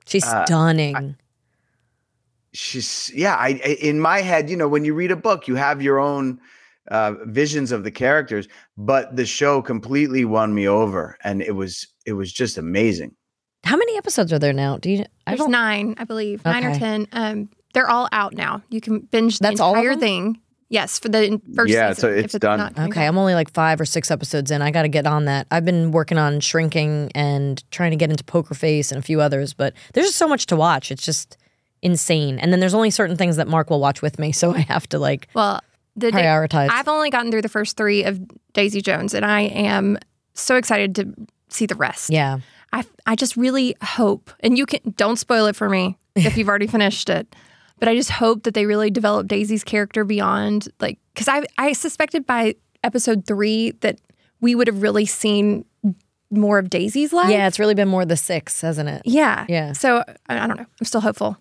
She's 0.04 0.24
Uh, 0.24 0.44
stunning. 0.44 1.16
She's 2.58 3.10
yeah. 3.14 3.34
I 3.36 3.48
I- 3.64 3.78
in 3.80 4.00
my 4.00 4.20
head, 4.20 4.50
you 4.50 4.56
know, 4.56 4.68
when 4.68 4.84
you 4.84 4.94
read 4.94 5.10
a 5.10 5.16
book, 5.16 5.46
you 5.48 5.54
have 5.54 5.80
your 5.80 5.98
own 5.98 6.40
uh, 6.90 7.12
visions 7.26 7.70
of 7.72 7.84
the 7.84 7.90
characters, 7.90 8.48
but 8.76 9.14
the 9.14 9.26
show 9.26 9.62
completely 9.62 10.24
won 10.24 10.54
me 10.54 10.66
over, 10.66 11.16
and 11.22 11.42
it 11.42 11.54
was 11.54 11.86
it 12.06 12.14
was 12.14 12.32
just 12.32 12.58
amazing. 12.58 13.14
How 13.64 13.76
many 13.76 13.96
episodes 13.96 14.32
are 14.32 14.38
there 14.38 14.52
now? 14.52 14.78
Do 14.78 14.90
you? 14.90 15.04
I 15.26 15.32
There's 15.32 15.40
don't. 15.40 15.50
nine, 15.50 15.94
I 15.98 16.04
believe, 16.04 16.44
nine 16.44 16.64
or 16.64 16.74
ten. 16.74 17.06
Um, 17.12 17.50
they're 17.74 17.88
all 17.90 18.08
out 18.12 18.32
now. 18.34 18.62
You 18.70 18.80
can 18.80 19.00
binge 19.00 19.38
the 19.38 19.42
That's 19.48 19.60
all 19.60 19.72
of 19.74 19.78
entire 19.78 19.90
them? 19.92 20.00
thing. 20.00 20.40
Yes, 20.70 20.98
for 20.98 21.08
the 21.08 21.40
first 21.56 21.72
Yeah, 21.72 21.92
season. 21.92 22.00
so 22.00 22.08
if 22.14 22.24
it's 22.26 22.38
done. 22.38 22.60
Okay, 22.60 22.84
back. 22.88 22.96
I'm 22.98 23.16
only 23.18 23.34
like 23.34 23.50
five 23.52 23.80
or 23.80 23.84
six 23.86 24.10
episodes 24.10 24.50
in. 24.50 24.60
I 24.62 24.70
got 24.70 24.82
to 24.82 24.88
get 24.88 25.06
on 25.06 25.24
that. 25.24 25.46
I've 25.50 25.64
been 25.64 25.92
working 25.92 26.18
on 26.18 26.40
shrinking 26.40 27.10
and 27.14 27.62
trying 27.70 27.90
to 27.90 27.96
get 27.96 28.10
into 28.10 28.22
Poker 28.24 28.54
Face 28.54 28.92
and 28.92 28.98
a 28.98 29.02
few 29.02 29.20
others, 29.22 29.54
but 29.54 29.72
there's 29.94 30.06
just 30.08 30.18
so 30.18 30.28
much 30.28 30.44
to 30.46 30.56
watch. 30.56 30.90
It's 30.90 31.04
just 31.04 31.38
insane. 31.82 32.38
And 32.38 32.52
then 32.52 32.60
there's 32.60 32.74
only 32.74 32.90
certain 32.90 33.16
things 33.16 33.36
that 33.36 33.48
Mark 33.48 33.70
will 33.70 33.80
watch 33.80 34.02
with 34.02 34.18
me, 34.18 34.32
so 34.32 34.54
I 34.54 34.60
have 34.60 34.88
to 34.90 34.98
like 34.98 35.28
Well, 35.34 35.60
the 35.96 36.10
prioritize. 36.10 36.68
I've 36.70 36.88
only 36.88 37.10
gotten 37.10 37.30
through 37.30 37.42
the 37.42 37.48
first 37.48 37.76
three 37.76 38.04
of 38.04 38.20
Daisy 38.52 38.80
Jones, 38.80 39.14
and 39.14 39.24
I 39.24 39.42
am 39.42 39.98
so 40.34 40.56
excited 40.56 40.94
to 40.96 41.14
see 41.48 41.66
the 41.66 41.74
rest. 41.74 42.10
yeah. 42.10 42.38
I 42.72 42.84
I 43.06 43.16
just 43.16 43.36
really 43.36 43.74
hope, 43.82 44.30
and 44.40 44.58
you 44.58 44.66
can 44.66 44.80
don't 44.96 45.16
spoil 45.16 45.46
it 45.46 45.56
for 45.56 45.68
me 45.70 45.96
if 46.14 46.36
you've 46.36 46.48
already 46.48 46.66
finished 46.76 47.08
it, 47.08 47.34
but 47.78 47.88
I 47.88 47.94
just 47.94 48.10
hope 48.10 48.42
that 48.42 48.52
they 48.52 48.66
really 48.66 48.90
develop 48.90 49.26
Daisy's 49.26 49.64
character 49.64 50.04
beyond 50.04 50.68
like 50.78 50.98
because 51.14 51.28
I 51.28 51.44
I 51.56 51.72
suspected 51.72 52.26
by 52.26 52.56
episode 52.84 53.26
three 53.26 53.70
that 53.80 53.98
we 54.42 54.54
would 54.54 54.66
have 54.66 54.82
really 54.82 55.06
seen 55.06 55.64
more 56.30 56.58
of 56.58 56.68
Daisy's 56.68 57.14
life. 57.14 57.30
Yeah, 57.30 57.46
it's 57.48 57.58
really 57.58 57.74
been 57.74 57.88
more 57.88 58.04
the 58.04 58.16
six, 58.18 58.60
hasn't 58.60 58.90
it? 58.90 59.00
yeah, 59.06 59.46
Yeah. 59.48 59.72
So 59.72 60.04
I 60.28 60.46
don't 60.46 60.58
know. 60.58 60.66
I'm 60.78 60.84
still 60.84 61.00
hopeful. 61.00 61.38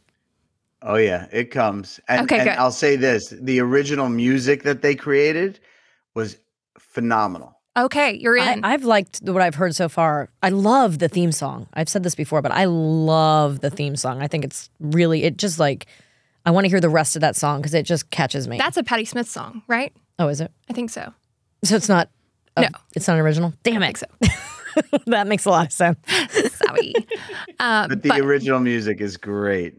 Oh 0.81 0.95
yeah, 0.95 1.27
it 1.31 1.51
comes. 1.51 1.99
And, 2.07 2.21
Okay, 2.21 2.39
and 2.39 2.49
good. 2.49 2.57
I'll 2.57 2.71
say 2.71 2.95
this: 2.95 3.29
the 3.29 3.59
original 3.59 4.09
music 4.09 4.63
that 4.63 4.81
they 4.81 4.95
created 4.95 5.59
was 6.15 6.37
phenomenal. 6.79 7.53
Okay, 7.77 8.17
you're 8.17 8.35
in. 8.35 8.63
I've 8.65 8.83
liked 8.85 9.19
what 9.21 9.39
I've 9.41 9.53
heard 9.55 9.75
so 9.75 9.87
far. 9.87 10.29
I 10.41 10.49
love 10.49 10.97
the 10.97 11.07
theme 11.07 11.31
song. 11.31 11.67
I've 11.75 11.87
said 11.89 12.01
this 12.01 12.15
before, 12.15 12.41
but 12.41 12.51
I 12.51 12.65
love 12.65 13.59
the 13.59 13.69
theme 13.69 13.95
song. 13.95 14.19
I 14.19 14.27
think 14.27 14.43
it's 14.45 14.71
really, 14.79 15.23
it 15.25 15.37
just 15.37 15.59
like, 15.59 15.85
I 16.43 16.49
want 16.49 16.65
to 16.65 16.69
hear 16.69 16.79
the 16.79 16.89
rest 16.89 17.15
of 17.15 17.21
that 17.21 17.35
song 17.35 17.61
because 17.61 17.75
it 17.75 17.83
just 17.83 18.09
catches 18.09 18.47
me. 18.47 18.57
That's 18.57 18.77
a 18.77 18.83
Patti 18.83 19.05
Smith 19.05 19.29
song, 19.29 19.61
right? 19.67 19.93
oh, 20.17 20.27
is 20.27 20.41
it? 20.41 20.51
I 20.67 20.73
think 20.73 20.89
so. 20.89 21.13
So 21.63 21.75
it's 21.75 21.87
not, 21.87 22.09
oh, 22.55 22.63
No. 22.63 22.69
it's 22.95 23.07
not 23.07 23.19
original? 23.19 23.53
Damn 23.61 23.83
I 23.83 23.89
it. 23.89 23.97
think 23.99 24.31
so. 24.33 24.97
that 25.05 25.27
makes 25.27 25.45
a 25.45 25.51
lot 25.51 25.67
of 25.67 25.71
sense. 25.71 25.99
Sorry. 26.55 26.95
uh, 27.59 27.87
But 27.89 28.01
the 28.01 28.09
but 28.09 28.21
original 28.21 28.59
music 28.59 29.01
is 29.01 29.17
great. 29.17 29.75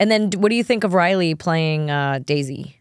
And 0.00 0.10
then 0.10 0.30
what 0.36 0.48
do 0.50 0.56
you 0.56 0.64
think 0.64 0.84
of 0.84 0.92
Riley 0.94 1.34
playing 1.34 1.90
uh, 1.90 2.18
Daisy? 2.24 2.80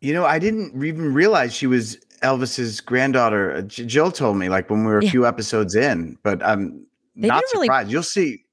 You 0.00 0.12
know, 0.14 0.24
I 0.24 0.38
didn't 0.38 0.82
even 0.84 1.12
realize 1.12 1.52
she 1.54 1.66
was 1.66 1.96
Elvis's 2.22 2.80
granddaughter. 2.80 3.52
Uh, 3.56 3.62
J- 3.62 3.84
Jill 3.86 4.12
told 4.12 4.36
me 4.36 4.48
like 4.48 4.70
when 4.70 4.80
we 4.84 4.86
were 4.92 5.00
a 5.00 5.04
Yeah. 5.04 5.10
few 5.10 5.26
episodes 5.26 5.74
in, 5.74 6.18
but 6.22 6.42
I'm 6.44 6.86
They 7.16 7.28
not 7.28 7.40
didn't 7.40 7.50
really- 7.54 7.66
surprised. 7.66 7.90
You'll 7.90 8.02
see. 8.04 8.44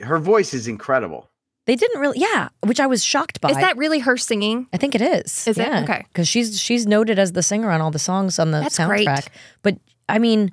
Her 0.00 0.18
voice 0.18 0.52
is 0.54 0.66
incredible. 0.68 1.28
They 1.66 1.76
didn't 1.76 2.00
really, 2.00 2.18
yeah, 2.18 2.48
which 2.64 2.80
I 2.80 2.86
was 2.86 3.04
shocked 3.04 3.40
by. 3.40 3.50
is 3.50 3.56
that 3.56 3.76
really 3.76 3.98
her 3.98 4.16
singing? 4.16 4.68
I 4.72 4.78
think 4.78 4.94
it 4.94 5.02
is. 5.02 5.46
Is 5.46 5.58
it? 5.58 5.68
Okay. 5.68 6.04
Because 6.08 6.26
she's 6.26 6.58
she's 6.58 6.86
noted 6.86 7.18
as 7.18 7.32
the 7.32 7.42
singer 7.42 7.70
on 7.70 7.80
all 7.80 7.90
the 7.90 7.98
songs 7.98 8.38
on 8.38 8.52
the 8.52 8.60
That's 8.60 8.78
soundtrack. 8.78 9.04
great. 9.04 9.30
But 9.62 9.76
I 10.08 10.18
mean, 10.18 10.50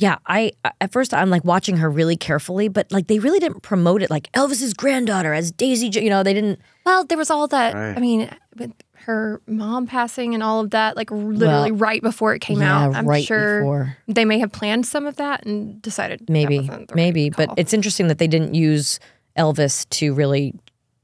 yeah, 0.00 0.16
I 0.26 0.52
at 0.80 0.92
first 0.92 1.12
I'm 1.12 1.28
like 1.28 1.44
watching 1.44 1.76
her 1.78 1.90
really 1.90 2.16
carefully, 2.16 2.68
but 2.68 2.90
like 2.90 3.08
they 3.08 3.18
really 3.18 3.40
didn't 3.40 3.62
promote 3.62 4.00
it 4.00 4.08
like 4.10 4.30
Elvis's 4.32 4.72
granddaughter 4.72 5.34
as 5.34 5.50
Daisy. 5.52 5.90
Jo- 5.90 6.00
You 6.00 6.08
know, 6.10 6.22
they 6.22 6.32
didn't. 6.32 6.60
Well, 6.86 7.04
there 7.04 7.18
was 7.18 7.30
all 7.30 7.48
that. 7.48 7.74
Right. 7.74 7.96
I 7.96 8.00
mean, 8.00 8.30
with 8.56 8.72
her 9.06 9.40
mom 9.46 9.86
passing 9.86 10.34
and 10.34 10.42
all 10.42 10.60
of 10.60 10.70
that, 10.70 10.96
like 10.96 11.10
literally 11.10 11.72
right 11.72 12.00
before 12.00 12.32
it 12.34 12.38
came 12.40 12.60
yeah, 12.60 12.84
out. 12.86 12.94
I'm 12.94 13.06
right 13.06 13.24
sure 13.24 13.60
before. 13.60 13.96
they 14.06 14.24
may 14.24 14.38
have 14.38 14.52
planned 14.52 14.86
some 14.86 15.04
of 15.06 15.16
that 15.16 15.44
and 15.44 15.82
decided 15.82 16.20
that 16.20 16.30
Maybe, 16.30 16.60
wasn't 16.60 16.88
the 16.88 16.92
right 16.92 16.96
maybe, 16.96 17.30
but 17.30 17.46
call. 17.48 17.54
it's 17.58 17.72
interesting 17.74 18.06
that 18.08 18.18
they 18.18 18.28
didn't 18.28 18.54
use 18.54 19.00
Elvis 19.36 19.88
to 19.90 20.14
really 20.14 20.54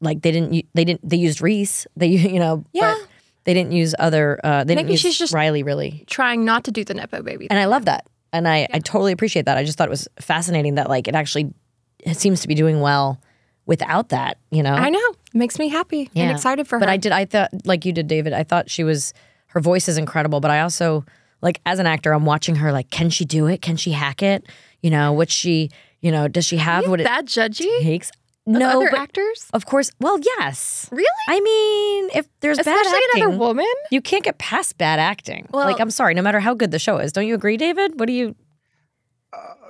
like 0.00 0.22
they 0.22 0.30
didn't 0.32 0.66
they 0.74 0.84
didn't 0.84 1.08
they 1.08 1.16
used 1.16 1.40
Reese. 1.40 1.86
They 1.96 2.06
you 2.34 2.38
know 2.38 2.64
Yeah. 2.72 2.94
but 2.96 3.08
they 3.44 3.54
didn't 3.54 3.72
use 3.72 3.94
other. 3.98 4.38
uh 4.44 4.62
They 4.64 4.74
didn't 4.74 4.86
Maybe 4.86 4.92
use 4.94 5.00
she's 5.00 5.18
just- 5.18 5.32
Riley 5.34 5.62
really. 5.64 6.04
trying 6.06 6.44
not 6.44 6.62
to 6.64 6.70
do 6.70 6.84
the 6.84 6.94
nepo 6.94 7.22
baby. 7.22 7.48
and 7.50 7.58
I 7.58 7.64
love 7.66 7.84
that, 7.86 8.06
and 8.34 8.46
I 8.46 8.68
I 8.72 8.78
totally 8.80 9.12
appreciate 9.12 9.46
that. 9.46 9.56
I 9.56 9.64
just 9.64 9.78
thought 9.78 9.88
it 9.88 9.90
was 9.98 10.06
fascinating 10.20 10.74
that 10.74 10.88
like 10.90 11.08
it 11.08 11.14
actually 11.14 11.52
it 12.00 12.16
seems 12.18 12.40
to 12.42 12.48
be 12.48 12.54
doing 12.54 12.80
well 12.80 13.18
without 13.66 14.10
that. 14.10 14.36
You 14.50 14.62
know, 14.62 14.74
I 14.74 14.90
know. 14.90 14.98
It 15.34 15.38
makes 15.38 15.58
me 15.58 15.68
happy 15.68 16.00
and 16.14 16.28
Yeah. 16.28 16.30
excited 16.32 16.66
for 16.68 16.76
her. 16.76 16.80
But 16.80 16.88
I 16.90 16.96
did. 16.98 17.12
I 17.12 17.24
thought 17.24 17.50
like 17.64 17.84
you 17.86 17.92
did, 17.92 18.06
David. 18.06 18.32
I 18.34 18.42
thought 18.44 18.68
she 18.70 18.84
was 18.84 19.14
her 19.48 19.60
voice 19.60 19.88
is 19.88 19.96
incredible. 19.96 20.40
But 20.40 20.50
I 20.50 20.60
also 20.60 21.04
like 21.40 21.60
as 21.64 21.78
an 21.78 21.86
actor, 21.86 22.12
I'm 22.12 22.26
watching 22.26 22.56
her. 22.56 22.72
Like, 22.72 22.90
can 22.90 23.08
she 23.10 23.24
do 23.24 23.46
it? 23.46 23.62
Can 23.62 23.76
she 23.76 23.92
hack 23.92 24.22
it? 24.22 24.44
You 24.82 24.90
know, 24.90 25.12
what 25.12 25.30
she 25.30 25.70
you 26.00 26.10
know 26.12 26.28
does 26.28 26.44
she 26.44 26.58
have 26.58 26.86
what 26.88 27.00
it 27.00 27.04
that 27.04 27.24
judgy? 27.24 27.78
takes? 27.80 28.10
Of 28.46 28.52
No, 28.54 28.76
other 28.80 28.90
but 28.90 29.00
actors? 29.00 29.46
of 29.54 29.64
course. 29.64 29.90
Well, 30.00 30.18
yes. 30.38 30.86
Really? 30.92 31.06
I 31.28 31.40
mean, 31.40 32.10
if 32.14 32.28
there's 32.40 32.58
bad 32.58 32.66
Especially 32.66 33.00
acting, 33.08 33.22
another 33.22 33.38
woman? 33.38 33.64
you 33.90 34.02
can't 34.02 34.22
get 34.22 34.36
past 34.38 34.76
bad 34.76 34.98
acting. 34.98 35.46
Well- 35.50 35.64
like, 35.66 35.80
I'm 35.80 35.90
sorry, 35.90 36.12
no 36.14 36.20
matter 36.22 36.40
how 36.40 36.52
good 36.54 36.70
the 36.70 36.78
show 36.78 36.98
is. 36.98 37.10
Don't 37.12 37.26
you 37.26 37.34
agree, 37.34 37.56
David? 37.56 37.98
What 37.98 38.06
do 38.06 38.12
you? 38.12 38.34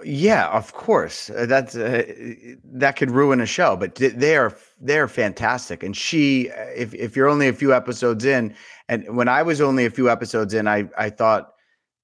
Yeah, 0.05 0.49
of 0.49 0.75
course. 0.75 1.31
Uh, 1.31 1.47
That's 1.47 1.75
uh, 1.75 2.03
that 2.75 2.97
could 2.97 3.11
ruin 3.11 3.41
a 3.41 3.47
show, 3.47 3.75
but 3.77 3.95
th- 3.95 4.13
they 4.15 4.37
are 4.37 4.55
they're 4.79 5.09
fantastic. 5.09 5.83
And 5.83 5.97
she, 5.97 6.51
uh, 6.51 6.55
if 6.77 6.93
if 6.95 7.17
you're 7.17 7.29
only 7.29 7.49
a 7.49 7.55
few 7.55 7.73
episodes 7.73 8.27
in, 8.27 8.55
and 8.91 9.17
when 9.17 9.29
I 9.29 9.43
was 9.43 9.63
only 9.63 9.87
a 9.87 9.91
few 9.91 10.11
episodes 10.11 10.53
in, 10.53 10.69
I 10.69 10.91
I 10.99 11.09
thought 11.09 11.53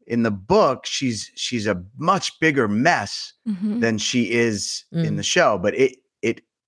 in 0.06 0.22
the 0.22 0.30
book 0.30 0.86
she's 0.86 1.30
she's 1.34 1.66
a 1.66 1.82
much 1.98 2.40
bigger 2.40 2.68
mess 2.68 3.34
Mhm. 3.46 3.80
than 3.82 3.98
she 3.98 4.30
is 4.32 4.84
in 4.92 5.12
Mm. 5.14 5.16
the 5.18 5.22
show. 5.22 5.58
But 5.58 5.74
it 5.74 5.92
it 5.92 5.99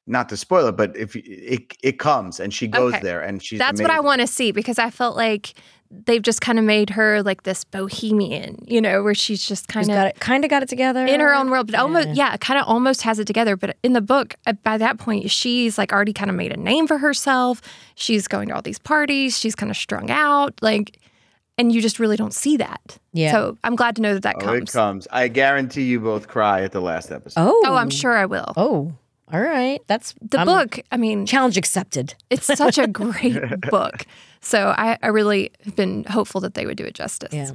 not 0.06 0.28
to 0.30 0.36
spoil 0.36 0.66
it, 0.68 0.76
but 0.76 0.96
if 0.96 1.14
it 1.16 1.76
it 1.82 1.98
comes 1.98 2.40
and 2.40 2.52
she 2.52 2.66
goes 2.68 2.94
Okay. 2.94 3.02
there 3.02 3.20
and 3.20 3.42
she's 3.42 3.58
That's 3.58 3.80
what 3.80 3.90
I 3.90 4.00
want 4.00 4.20
to 4.20 4.26
see 4.26 4.50
because 4.52 4.78
I 4.78 4.90
felt 4.90 5.16
like 5.16 5.54
they've 6.06 6.22
just 6.22 6.40
kind 6.40 6.58
of 6.58 6.64
made 6.64 6.88
her 6.90 7.22
like 7.22 7.42
this 7.42 7.64
bohemian, 7.64 8.56
you 8.66 8.80
know, 8.80 9.02
where 9.02 9.14
she's 9.14 9.46
just 9.46 9.68
kind 9.68 9.84
She's 9.84 9.90
of 9.90 9.94
got 9.96 10.06
it, 10.08 10.20
kind 10.20 10.42
of 10.44 10.50
got 10.50 10.62
it 10.62 10.68
together 10.68 11.04
in 11.06 11.20
her 11.20 11.34
own 11.34 11.50
world, 11.50 11.66
but 11.70 11.78
almost 11.78 12.08
yeah, 12.14 12.36
kind 12.38 12.58
of 12.58 12.66
almost 12.66 13.02
has 13.02 13.18
it 13.18 13.26
together. 13.26 13.56
But 13.56 13.76
in 13.82 13.92
the 13.92 14.00
book, 14.00 14.34
uh, 14.46 14.54
by 14.64 14.78
that 14.78 14.98
point, 14.98 15.30
she's 15.30 15.76
like 15.78 15.92
already 15.92 16.12
kind 16.14 16.30
of 16.30 16.36
made 16.36 16.50
a 16.52 16.56
name 16.56 16.86
for 16.86 16.98
herself. 16.98 17.60
She's 17.94 18.26
going 18.26 18.48
to 18.48 18.54
all 18.54 18.62
these 18.62 18.78
parties. 18.78 19.38
She's 19.38 19.54
kind 19.54 19.70
of 19.70 19.76
strung 19.76 20.10
out, 20.10 20.54
like, 20.62 20.98
and 21.58 21.70
you 21.70 21.82
just 21.82 21.98
really 22.00 22.16
don't 22.16 22.34
see 22.34 22.56
that. 22.56 22.98
Yeah. 23.12 23.30
So 23.32 23.58
I'm 23.62 23.76
glad 23.76 23.94
to 23.96 24.02
know 24.02 24.14
that 24.14 24.22
that 24.22 24.36
Oh, 24.36 24.52
it 24.54 24.58
comes. 24.60 24.72
comes. 24.72 25.08
I 25.12 25.28
guarantee 25.28 25.82
you 25.84 26.00
both 26.00 26.26
cry 26.26 26.62
at 26.62 26.72
the 26.72 26.80
last 26.80 27.12
episode. 27.12 27.40
Oh, 27.40 27.62
Oh, 27.66 27.74
I'm 27.76 27.90
sure 27.90 28.16
I 28.16 28.24
will. 28.24 28.52
Oh, 28.56 28.94
all 29.32 29.40
right. 29.40 29.80
That's 29.86 30.14
The 30.20 30.38
I'm- 30.38 30.46
book, 30.46 30.80
I 30.92 30.96
mean, 30.96 31.24
challenge 31.26 31.56
accepted. 31.56 32.14
it's 32.30 32.46
such 32.46 32.78
a 32.78 32.86
great 32.86 33.60
book. 33.70 34.04
So 34.40 34.74
I, 34.76 34.98
I 35.02 35.06
really 35.08 35.50
have 35.64 35.76
been 35.76 36.04
hopeful 36.04 36.40
that 36.42 36.54
they 36.54 36.66
would 36.66 36.76
do 36.76 36.84
it 36.84 36.94
justice. 36.94 37.32
Yeah. 37.32 37.52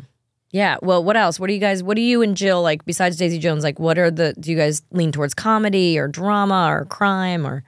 Yeah. 0.52 0.78
Well, 0.82 1.04
what 1.04 1.18
else? 1.18 1.40
What 1.40 1.48
do 1.48 1.54
you 1.54 1.60
guys? 1.60 1.84
What 1.84 1.96
do 1.96 2.02
you 2.02 2.22
and 2.22 2.36
Jill 2.38 2.62
like 2.64 2.86
besides 2.86 3.18
Daisy 3.18 3.38
Jones? 3.38 3.64
Like, 3.64 3.80
what 3.80 3.98
are 3.98 4.10
the? 4.10 4.34
Do 4.40 4.50
you 4.50 4.56
guys 4.58 4.82
lean 4.92 5.12
towards 5.12 5.34
comedy 5.34 6.00
or 6.00 6.08
drama 6.08 6.68
or 6.72 6.86
crime 6.86 7.46
or? 7.46 7.64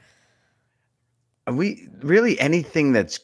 Are 1.45 1.53
we 1.53 1.87
really 2.01 2.39
anything 2.39 2.93
that's 2.93 3.19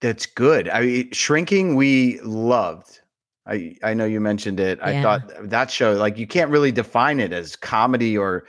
that's 0.00 0.26
good. 0.26 0.68
I 0.68 0.80
mean, 0.82 1.12
shrinking 1.12 1.74
we 1.76 2.20
loved. 2.20 3.00
I 3.46 3.76
I 3.82 3.94
know 3.94 4.04
you 4.04 4.20
mentioned 4.20 4.60
it. 4.60 4.78
I 4.82 5.02
thought 5.02 5.30
that 5.48 5.70
show 5.70 5.92
like 5.94 6.18
you 6.18 6.26
can't 6.26 6.50
really 6.50 6.70
define 6.70 7.20
it 7.20 7.32
as 7.32 7.56
comedy 7.56 8.16
or 8.18 8.44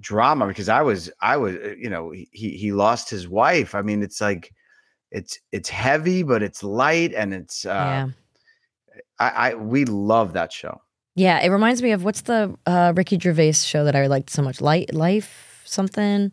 drama 0.00 0.46
because 0.46 0.68
I 0.68 0.82
was 0.82 1.10
I 1.20 1.36
was 1.36 1.56
uh, 1.56 1.74
you 1.78 1.88
know 1.88 2.10
he 2.10 2.50
he 2.50 2.72
lost 2.72 3.10
his 3.10 3.28
wife. 3.28 3.74
I 3.74 3.82
mean 3.82 4.02
it's 4.02 4.20
like 4.20 4.52
it's 5.10 5.38
it's 5.52 5.68
heavy 5.68 6.22
but 6.22 6.42
it's 6.42 6.62
light 6.62 7.14
and 7.14 7.32
it's 7.32 7.64
uh 7.64 7.68
yeah. 7.68 8.08
I, 9.18 9.28
I 9.50 9.54
we 9.54 9.84
love 9.84 10.32
that 10.34 10.52
show. 10.52 10.80
Yeah. 11.14 11.40
It 11.40 11.48
reminds 11.48 11.82
me 11.82 11.92
of 11.92 12.04
what's 12.04 12.22
the 12.22 12.54
uh, 12.66 12.92
Ricky 12.94 13.18
Gervais 13.18 13.52
show 13.52 13.84
that 13.84 13.96
I 13.96 14.06
liked 14.06 14.30
so 14.30 14.42
much? 14.42 14.60
Light 14.60 14.94
Life 14.94 15.62
something. 15.64 16.32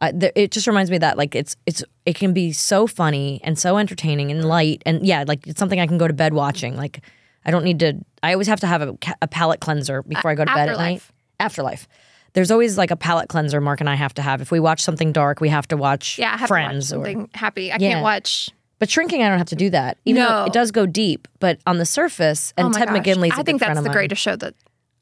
Uh, 0.00 0.12
th- 0.12 0.32
it 0.34 0.50
just 0.50 0.66
reminds 0.66 0.90
me 0.90 0.98
that 0.98 1.16
like 1.16 1.34
it's 1.34 1.56
it's 1.66 1.84
it 2.06 2.16
can 2.16 2.32
be 2.32 2.52
so 2.52 2.86
funny 2.86 3.40
and 3.44 3.58
so 3.58 3.78
entertaining 3.78 4.30
and 4.30 4.44
light 4.44 4.82
and 4.84 5.04
yeah 5.06 5.24
like 5.26 5.46
it's 5.46 5.58
something 5.58 5.78
I 5.78 5.86
can 5.86 5.98
go 5.98 6.08
to 6.08 6.14
bed 6.14 6.34
watching 6.34 6.76
like 6.76 7.04
I 7.44 7.50
don't 7.50 7.62
need 7.62 7.78
to 7.80 7.94
I 8.22 8.32
always 8.32 8.48
have 8.48 8.60
to 8.60 8.66
have 8.66 8.82
a, 8.82 8.96
ca- 8.96 9.14
a 9.22 9.28
palate 9.28 9.60
cleanser 9.60 10.02
before 10.02 10.30
I 10.30 10.34
go 10.34 10.44
to 10.44 10.52
bed 10.52 10.68
at 10.70 10.78
night 10.78 11.02
Afterlife. 11.38 11.88
There's 12.34 12.50
always 12.50 12.78
like 12.78 12.90
a 12.90 12.96
palate 12.96 13.28
cleanser 13.28 13.60
Mark 13.60 13.80
and 13.80 13.88
I 13.90 13.94
have 13.94 14.14
to 14.14 14.22
have 14.22 14.40
if 14.40 14.50
we 14.50 14.60
watch 14.60 14.80
something 14.80 15.12
dark 15.12 15.40
we 15.40 15.48
have 15.50 15.68
to 15.68 15.76
watch 15.76 16.18
Yeah, 16.18 16.32
I 16.34 16.36
have 16.38 16.48
Friends 16.48 16.90
to 16.90 16.98
watch 16.98 17.08
or 17.08 17.12
something 17.12 17.30
happy. 17.34 17.70
I 17.72 17.76
Yeah. 17.76 17.90
can't 17.92 18.02
watch. 18.02 18.50
but 18.78 18.90
shrinking 18.90 19.22
I 19.22 19.28
don't 19.28 19.38
have 19.38 19.48
to 19.48 19.56
do 19.56 19.70
that 19.70 19.98
even 20.04 20.22
though 20.22 20.28
No. 20.40 20.44
it 20.44 20.52
does 20.52 20.70
go 20.70 20.86
deep 20.86 21.28
but 21.40 21.58
on 21.66 21.78
the 21.78 21.86
surface 21.86 22.52
and 22.56 22.68
oh 22.68 22.72
Ted 22.72 22.88
gosh. 22.88 22.98
McGinley's 22.98 23.32
a 23.36 23.40
I 23.40 23.42
think 23.42 23.60
that's 23.60 23.80
the 23.82 23.90
greatest 23.90 24.22
show 24.22 24.36
that 24.36 24.54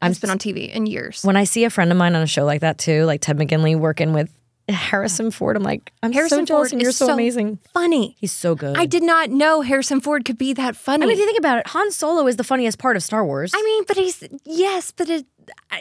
I've 0.02 0.18
been 0.20 0.30
on 0.30 0.38
TV 0.38 0.70
in 0.70 0.86
years. 0.86 1.22
when 1.24 1.36
I 1.36 1.44
see 1.44 1.64
a 1.64 1.70
friend 1.70 1.90
of 1.92 1.98
mine 1.98 2.14
on 2.14 2.22
a 2.22 2.26
show 2.26 2.44
like 2.46 2.62
that 2.62 2.78
too, 2.78 3.04
like 3.04 3.20
Ted 3.20 3.36
McGinley 3.36 3.78
working 3.78 4.12
with 4.14 4.32
Harrison 4.72 5.30
Ford, 5.30 5.56
I'm 5.56 5.62
like, 5.62 5.92
I'm 6.02 6.12
so 6.12 6.16
Harrison 6.18 6.46
jealous 6.46 6.68
Ford 6.68 6.72
and 6.72 6.82
you're 6.82 6.90
is 6.90 6.96
so, 6.96 7.06
so 7.06 7.12
amazing. 7.14 7.58
Funny. 7.72 8.16
He's 8.18 8.32
so 8.32 8.54
good. 8.54 8.76
I 8.76 8.86
did 8.86 9.02
not 9.02 9.30
know 9.30 9.60
Harrison 9.62 10.00
Ford 10.00 10.24
could 10.24 10.38
be 10.38 10.52
that 10.54 10.76
funny. 10.76 11.04
I 11.04 11.06
mean, 11.06 11.14
if 11.14 11.18
you 11.20 11.26
think 11.26 11.38
about 11.38 11.58
it, 11.58 11.66
Han 11.68 11.90
Solo 11.90 12.26
is 12.26 12.36
the 12.36 12.44
funniest 12.44 12.78
part 12.78 12.96
of 12.96 13.02
Star 13.02 13.24
Wars. 13.24 13.52
I 13.54 13.62
mean, 13.62 13.84
but 13.86 13.96
he's 13.96 14.22
yes, 14.44 14.90
but 14.92 15.08
it 15.08 15.26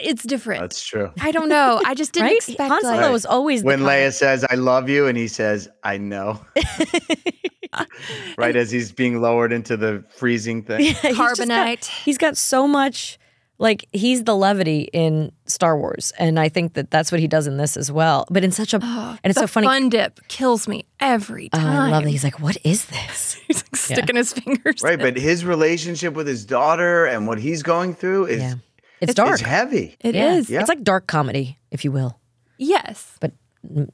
it's 0.02 0.24
different. 0.24 0.62
That's 0.62 0.84
true. 0.84 1.10
I 1.20 1.30
don't 1.30 1.48
know. 1.48 1.80
I 1.84 1.94
just 1.94 2.12
didn't 2.12 2.26
right? 2.28 2.36
expect 2.36 2.70
Han 2.70 2.82
Solo 2.82 2.96
like, 2.96 3.14
is 3.14 3.26
always 3.26 3.60
the 3.62 3.66
When 3.66 3.78
comic- 3.80 3.92
Leia 3.94 4.12
says 4.12 4.44
I 4.48 4.54
love 4.56 4.88
you 4.88 5.06
and 5.06 5.16
he 5.16 5.28
says 5.28 5.68
I 5.84 5.96
know. 5.98 6.40
right 8.36 8.56
as 8.56 8.70
he's 8.70 8.90
being 8.92 9.20
lowered 9.20 9.52
into 9.52 9.76
the 9.76 10.04
freezing 10.16 10.62
thing. 10.62 10.80
He's 10.80 11.00
just 11.00 11.16
got- 11.16 11.36
carbonite. 11.38 11.84
he's 11.86 12.18
got 12.18 12.36
so 12.36 12.66
much. 12.66 13.18
Like 13.60 13.86
he's 13.92 14.24
the 14.24 14.34
levity 14.34 14.88
in 14.94 15.32
Star 15.44 15.76
Wars, 15.78 16.14
and 16.18 16.40
I 16.40 16.48
think 16.48 16.72
that 16.74 16.90
that's 16.90 17.12
what 17.12 17.20
he 17.20 17.28
does 17.28 17.46
in 17.46 17.58
this 17.58 17.76
as 17.76 17.92
well. 17.92 18.24
But 18.30 18.42
in 18.42 18.52
such 18.52 18.72
a 18.72 18.78
and 18.82 19.18
it's 19.24 19.34
the 19.34 19.42
so 19.42 19.46
funny. 19.46 19.66
Fun 19.66 19.90
dip 19.90 20.18
kills 20.28 20.66
me 20.66 20.86
every 20.98 21.50
time. 21.50 21.60
Oh, 21.60 21.68
time. 21.68 21.76
I 21.82 21.90
love 21.90 22.04
that 22.04 22.10
he's 22.10 22.24
like, 22.24 22.40
"What 22.40 22.56
is 22.64 22.86
this?" 22.86 23.34
He's 23.46 23.62
like 23.62 23.76
sticking 23.76 24.16
his 24.16 24.32
fingers. 24.32 24.82
Right, 24.82 24.94
in. 24.94 25.00
but 25.00 25.16
his 25.16 25.44
relationship 25.44 26.14
with 26.14 26.26
his 26.26 26.46
daughter 26.46 27.04
and 27.04 27.26
what 27.26 27.38
he's 27.38 27.62
going 27.62 27.94
through 27.94 28.26
is 28.26 28.40
Yeah, 28.40 28.54
it's 29.02 29.10
is 29.10 29.14
dark. 29.14 29.40
heavy. 29.40 29.94
It 30.00 30.14
yeah. 30.14 30.36
is. 30.36 30.48
Yeah. 30.48 30.60
It's 30.60 30.68
like 30.70 30.82
dark 30.82 31.06
comedy, 31.06 31.58
if 31.70 31.84
you 31.84 31.92
will, 31.92 32.18
Yes. 32.56 33.16
but 33.20 33.32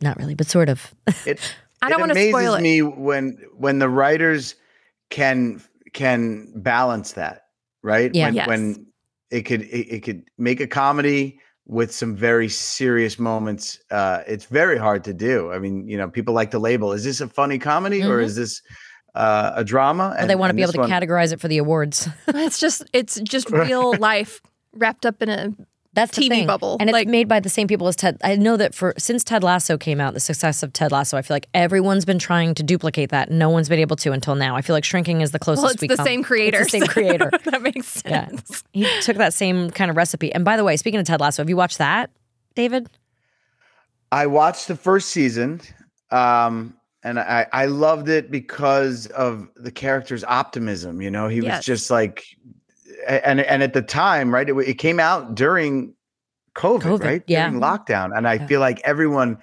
not 0.01 0.17
really, 0.19 0.35
but 0.37 0.47
sort 0.47 0.69
of. 0.69 0.95
It 1.27 1.41
I 1.83 1.89
don't 1.91 1.99
wanna 2.01 2.13
amazes 2.13 2.31
spoil 2.31 2.55
it. 2.55 2.63
me 2.63 2.83
when 2.83 3.39
when 3.57 3.81
the 3.81 3.89
writers 3.89 4.55
can 5.11 5.61
can 5.93 6.53
balance 6.55 7.13
that, 7.15 7.47
right? 7.83 8.15
Yeah. 8.15 8.27
When, 8.27 8.35
Yes. 8.35 8.47
when 8.49 8.87
it 9.31 9.43
could 9.43 9.63
it, 9.63 9.89
it 9.97 10.03
could 10.03 10.25
make 10.39 10.61
a 10.61 10.67
comedy 10.67 11.39
with 11.67 11.93
some 11.93 12.15
very 12.15 12.49
serious 12.49 13.19
moments. 13.19 13.79
Uh, 13.91 14.23
it's 14.27 14.45
very 14.45 14.79
hard 14.79 15.03
to 15.05 15.13
do. 15.13 15.53
I 15.53 15.59
mean, 15.59 15.89
you 15.89 15.97
know, 15.97 16.09
people 16.09 16.33
like 16.35 16.51
to 16.53 16.59
label: 16.59 16.93
is 16.93 17.05
this 17.05 17.21
a 17.21 17.29
funny 17.29 17.59
comedy 17.59 18.03
or 18.03 18.19
Mhm. 18.21 18.25
is 18.25 18.37
this 18.37 18.63
uh, 19.15 19.53
a 19.57 19.65
drama? 19.65 20.15
Or 20.19 20.27
they 20.27 20.37
want 20.37 20.51
to 20.51 20.55
be 20.55 20.63
able 20.63 20.75
to 20.75 20.81
one, 20.81 20.91
categorize 20.91 21.33
it 21.33 21.41
for 21.41 21.49
the 21.49 21.59
awards. 21.59 22.09
it's 22.29 22.59
just 22.61 22.85
it's 22.93 23.19
just 23.21 23.51
real 23.67 23.97
life 23.97 24.41
wrapped 24.75 25.07
up 25.07 25.23
in 25.23 25.29
a 25.29 25.55
That's 25.97 26.15
the 26.17 26.23
TV 26.23 26.29
thing. 26.29 26.47
bubble. 26.47 26.77
and 26.79 26.89
it's 26.89 26.93
Like- 26.95 27.09
made 27.09 27.27
by 27.27 27.41
the 27.41 27.49
same 27.49 27.67
people 27.67 27.89
as 27.89 27.97
Ted. 27.97 28.19
I 28.23 28.37
know 28.37 28.57
that 28.57 28.73
for 28.75 28.95
since 28.99 29.25
Ted 29.25 29.43
Lasso 29.43 29.77
came 29.77 30.01
out, 30.01 30.15
the 30.15 30.21
success 30.21 30.63
of 30.63 30.73
Ted 30.73 30.93
Lasso, 30.93 31.17
I 31.17 31.23
feel 31.23 31.35
like 31.35 31.49
everyone's 31.55 32.05
been 32.05 32.21
trying 32.21 32.55
to 32.55 32.63
duplicate 32.63 33.11
that. 33.11 33.31
No 33.33 33.51
one's 33.51 33.69
been 33.69 33.81
able 33.81 33.97
to 33.97 34.13
until 34.13 34.37
now. 34.37 34.55
I 34.55 34.63
feel 34.63 34.77
like 34.77 34.85
Shrinking 34.85 35.23
is 35.23 35.33
the 35.33 35.41
closest. 35.41 35.65
well, 35.65 35.73
it's 35.73 35.81
we 35.83 35.89
the 35.89 35.97
come. 35.97 36.07
same 36.07 36.23
creator. 36.23 36.61
It's 36.61 36.71
the 36.71 36.79
same 36.79 36.87
creator. 36.87 37.31
that 37.47 37.63
makes 37.63 37.87
sense. 37.89 38.05
Yeah. 38.07 38.29
sense. 38.29 38.65
He 38.73 39.01
took 39.01 39.17
that 39.17 39.35
same 39.35 39.71
kind 39.73 39.91
of 39.91 39.97
recipe. 39.97 40.33
And 40.33 40.45
by 40.45 40.57
the 40.57 40.63
way, 40.63 40.77
speaking 40.77 41.01
of 41.01 41.07
Ted 41.07 41.21
Lasso, 41.21 41.43
have 41.43 41.49
you 41.49 41.57
watched 41.57 41.79
that, 41.79 42.11
David? 42.55 42.89
I 44.13 44.27
watched 44.27 44.69
the 44.69 44.77
first 44.77 45.09
season, 45.09 45.61
um, 46.11 46.75
and 47.03 47.19
I 47.19 47.47
I 47.53 47.67
loved 47.67 48.09
it 48.09 48.31
because 48.31 49.07
of 49.09 49.49
the 49.57 49.71
character's 49.71 50.25
optimism. 50.25 51.01
You 51.03 51.11
know, 51.11 51.29
he 51.29 51.41
Yes. 51.41 51.59
was 51.59 51.67
just 51.67 51.91
like, 51.91 52.25
a- 52.45 52.56
and 53.09 53.41
and 53.41 53.63
at 53.63 53.73
the 53.73 53.83
time, 53.83 54.33
right, 54.33 54.49
it, 54.49 54.55
it 54.57 54.75
came 54.75 54.99
out 55.01 55.35
during 55.35 55.95
COVID, 56.55 56.83
COVID, 56.83 57.01
right, 57.05 57.23
yeah. 57.27 57.49
during 57.49 57.61
lockdown, 57.63 58.17
and 58.17 58.27
I 58.27 58.35
Yeah. 58.35 58.47
feel 58.47 58.61
like 58.61 58.81
everyone. 58.85 59.39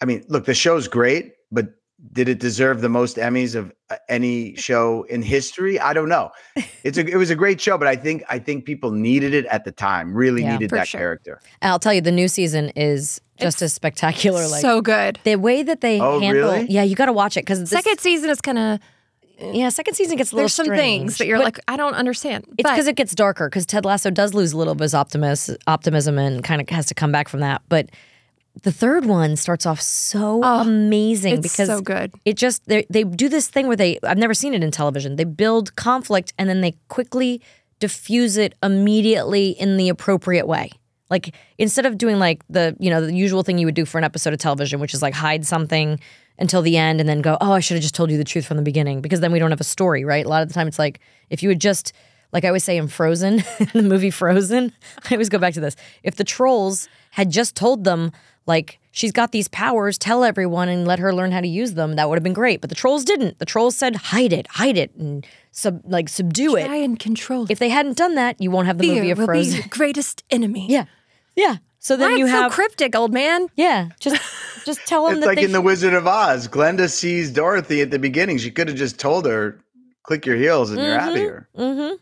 I 0.00 0.04
mean, 0.04 0.24
look, 0.28 0.44
the 0.44 0.54
show's 0.54 0.88
great, 0.88 1.32
but 1.50 1.68
did 2.12 2.28
it 2.28 2.38
deserve 2.38 2.82
the 2.82 2.90
most 2.90 3.16
Emmys 3.16 3.54
of 3.54 3.72
uh, 3.88 3.96
any 4.10 4.54
show 4.56 5.04
in 5.04 5.22
history? 5.22 5.80
I 5.80 5.94
don't 5.94 6.08
know. 6.10 6.30
It's 6.84 6.98
a 6.98 7.04
it 7.06 7.16
was 7.16 7.30
a 7.30 7.34
great 7.34 7.60
show, 7.60 7.76
but 7.78 7.88
I 7.88 7.96
think 7.96 8.22
I 8.28 8.38
think 8.38 8.64
people 8.64 8.90
needed 8.92 9.34
it 9.34 9.44
at 9.46 9.64
the 9.64 9.72
time. 9.72 10.14
Really 10.14 10.42
Yeah, 10.42 10.52
needed 10.52 10.70
that 10.70 10.86
sure. 10.86 11.00
character. 11.00 11.40
And 11.62 11.72
I'll 11.72 11.78
tell 11.80 11.92
you, 11.94 12.00
the 12.02 12.12
new 12.12 12.28
season 12.28 12.68
is 12.76 13.20
just 13.40 13.56
It's 13.56 13.62
as 13.62 13.72
spectacular. 13.74 14.46
Like 14.46 14.60
so 14.60 14.80
good. 14.82 15.18
the 15.24 15.34
way 15.36 15.62
that 15.64 15.80
they 15.80 16.00
Oh, 16.00 16.20
handle. 16.20 16.52
really? 16.52 16.66
Yeah, 16.70 16.82
you 16.84 16.94
got 16.94 17.06
to 17.06 17.12
watch 17.12 17.36
it 17.36 17.40
because 17.40 17.68
Second 17.68 17.98
season 17.98 18.30
is 18.30 18.40
kind 18.40 18.58
of 18.58 18.78
Yeah, 19.38 19.68
second 19.68 19.94
season 19.94 20.16
gets 20.16 20.32
a 20.32 20.36
little. 20.36 20.44
there's 20.44 20.54
some 20.54 20.66
things 20.66 21.14
strange, 21.14 21.18
that 21.18 21.26
you're 21.26 21.38
but 21.38 21.44
like 21.44 21.60
I 21.68 21.76
don't 21.76 21.94
understand. 21.94 22.44
It's 22.58 22.68
because 22.70 22.86
it 22.86 22.96
gets 22.96 23.14
darker. 23.14 23.48
Because 23.48 23.66
Ted 23.66 23.84
Lasso 23.84 24.10
does 24.10 24.32
lose 24.34 24.52
a 24.52 24.56
little 24.56 24.72
of 24.72 24.78
his 24.80 24.94
optimis- 24.94 25.56
optimism 25.66 26.18
and 26.18 26.42
kind 26.42 26.60
of 26.60 26.68
has 26.70 26.86
to 26.86 26.94
come 26.94 27.12
back 27.12 27.28
from 27.28 27.40
that. 27.40 27.62
But 27.68 27.90
the 28.62 28.72
third 28.72 29.04
one 29.04 29.36
starts 29.36 29.66
off 29.66 29.80
so 29.82 30.40
Oh, 30.42 30.60
amazing 30.62 31.34
it's 31.34 31.52
because 31.52 31.68
so 31.68 31.80
good. 31.82 32.12
it 32.24 32.36
just 32.38 32.64
they 32.66 32.86
they 32.88 33.04
do 33.04 33.28
this 33.28 33.48
thing 33.48 33.66
where 33.66 33.76
they 33.76 33.98
I've 34.02 34.16
never 34.16 34.32
seen 34.32 34.54
it 34.54 34.62
in 34.64 34.70
television. 34.70 35.16
They 35.16 35.24
build 35.24 35.76
conflict 35.76 36.32
and 36.38 36.48
then 36.48 36.62
they 36.62 36.72
quickly 36.88 37.42
diffuse 37.78 38.38
it 38.38 38.54
immediately 38.62 39.50
in 39.50 39.76
the 39.76 39.90
appropriate 39.90 40.46
way. 40.48 40.70
Like 41.10 41.34
instead 41.58 41.84
of 41.84 41.98
doing 41.98 42.18
like 42.18 42.42
the 42.48 42.74
you 42.80 42.88
know 42.88 43.04
the 43.04 43.14
usual 43.14 43.42
thing 43.42 43.58
you 43.58 43.66
would 43.66 43.74
do 43.74 43.84
for 43.84 43.98
an 43.98 44.04
episode 44.04 44.32
of 44.32 44.38
television, 44.38 44.80
which 44.80 44.94
is 44.94 45.02
like 45.02 45.12
hide 45.14 45.44
something 45.46 46.00
until 46.38 46.62
the 46.62 46.76
end 46.76 47.00
and 47.00 47.08
then 47.08 47.20
go, 47.22 47.36
oh, 47.40 47.52
I 47.52 47.60
should 47.60 47.74
have 47.76 47.82
just 47.82 47.94
told 47.94 48.10
you 48.10 48.18
the 48.18 48.24
truth 48.24 48.46
from 48.46 48.56
the 48.56 48.62
beginning 48.62 49.00
because 49.00 49.20
then 49.20 49.32
we 49.32 49.38
don't 49.38 49.50
have 49.50 49.60
a 49.60 49.64
story, 49.64 50.04
right? 50.04 50.24
A 50.24 50.28
lot 50.28 50.42
of 50.42 50.48
the 50.48 50.54
time 50.54 50.68
it's 50.68 50.78
like 50.78 51.00
if 51.30 51.42
you 51.42 51.48
would 51.48 51.60
just 51.60 51.92
like 52.32 52.44
I 52.44 52.48
always 52.48 52.64
say 52.64 52.76
in 52.76 52.88
Frozen, 52.88 53.36
the 53.72 53.82
movie 53.82 54.10
Frozen, 54.10 54.72
I 55.10 55.14
always 55.14 55.28
go 55.28 55.38
back 55.38 55.54
to 55.54 55.60
this. 55.60 55.76
If 56.02 56.16
the 56.16 56.24
trolls 56.24 56.88
had 57.12 57.30
just 57.30 57.54
told 57.54 57.84
them 57.84 58.12
like 58.46 58.78
she's 58.92 59.12
got 59.12 59.32
these 59.32 59.48
powers, 59.48 59.96
tell 59.98 60.22
everyone 60.24 60.68
and 60.68 60.86
let 60.86 60.98
her 60.98 61.12
learn 61.14 61.32
how 61.32 61.40
to 61.40 61.48
use 61.48 61.74
them, 61.74 61.96
that 61.96 62.08
would 62.08 62.16
have 62.16 62.22
been 62.24 62.32
great. 62.32 62.60
But 62.60 62.68
the 62.70 62.76
trolls 62.76 63.04
didn't. 63.04 63.38
The 63.38 63.44
trolls 63.46 63.76
said 63.76 63.96
hide 63.96 64.32
it, 64.32 64.46
hide 64.48 64.76
it, 64.76 64.94
and 64.96 65.26
sub 65.52 65.80
like 65.84 66.08
subdue 66.08 66.52
Try 66.52 66.76
it. 66.76 66.84
and 66.84 66.98
control. 66.98 67.44
It. 67.44 67.50
If 67.52 67.58
they 67.58 67.68
hadn't 67.70 67.96
done 67.96 68.14
that, 68.16 68.40
you 68.40 68.50
won't 68.50 68.66
have 68.66 68.78
the 68.78 68.86
movie 68.88 69.00
Fear 69.00 69.12
of 69.12 69.18
will 69.18 69.26
be 69.26 69.32
Frozen. 69.32 69.56
your 69.56 69.64
greatest 69.70 70.24
enemy. 70.30 70.66
yeah, 70.68 70.84
yeah. 71.34 71.56
So 71.86 71.96
then 71.96 72.10
Why 72.10 72.16
you 72.18 72.26
have 72.26 72.50
so 72.50 72.56
cryptic, 72.56 72.96
old 72.96 73.12
man. 73.14 73.46
yeah. 73.54 73.90
Just 74.00 74.20
just 74.64 74.80
tell 74.86 75.04
them 75.06 75.18
It's 75.18 75.20
that 75.20 75.26
like 75.28 75.36
they 75.36 75.44
in 75.44 75.52
The 75.52 75.60
Wizard 75.60 75.94
of 75.94 76.04
Oz. 76.04 76.48
Glenda 76.48 76.90
sees 76.90 77.30
Dorothy 77.30 77.80
at 77.80 77.92
the 77.92 77.98
beginning. 78.00 78.38
She 78.38 78.50
could 78.50 78.66
have 78.66 78.76
just 78.76 78.98
told 78.98 79.24
her, 79.24 79.60
"Click 80.02 80.26
your 80.26 80.34
heels 80.34 80.72
and 80.72 80.80
you're 80.80 80.98
out 80.98 81.10
of 81.10 81.14
here." 81.14 81.48
Mm-hmm. 81.56 81.94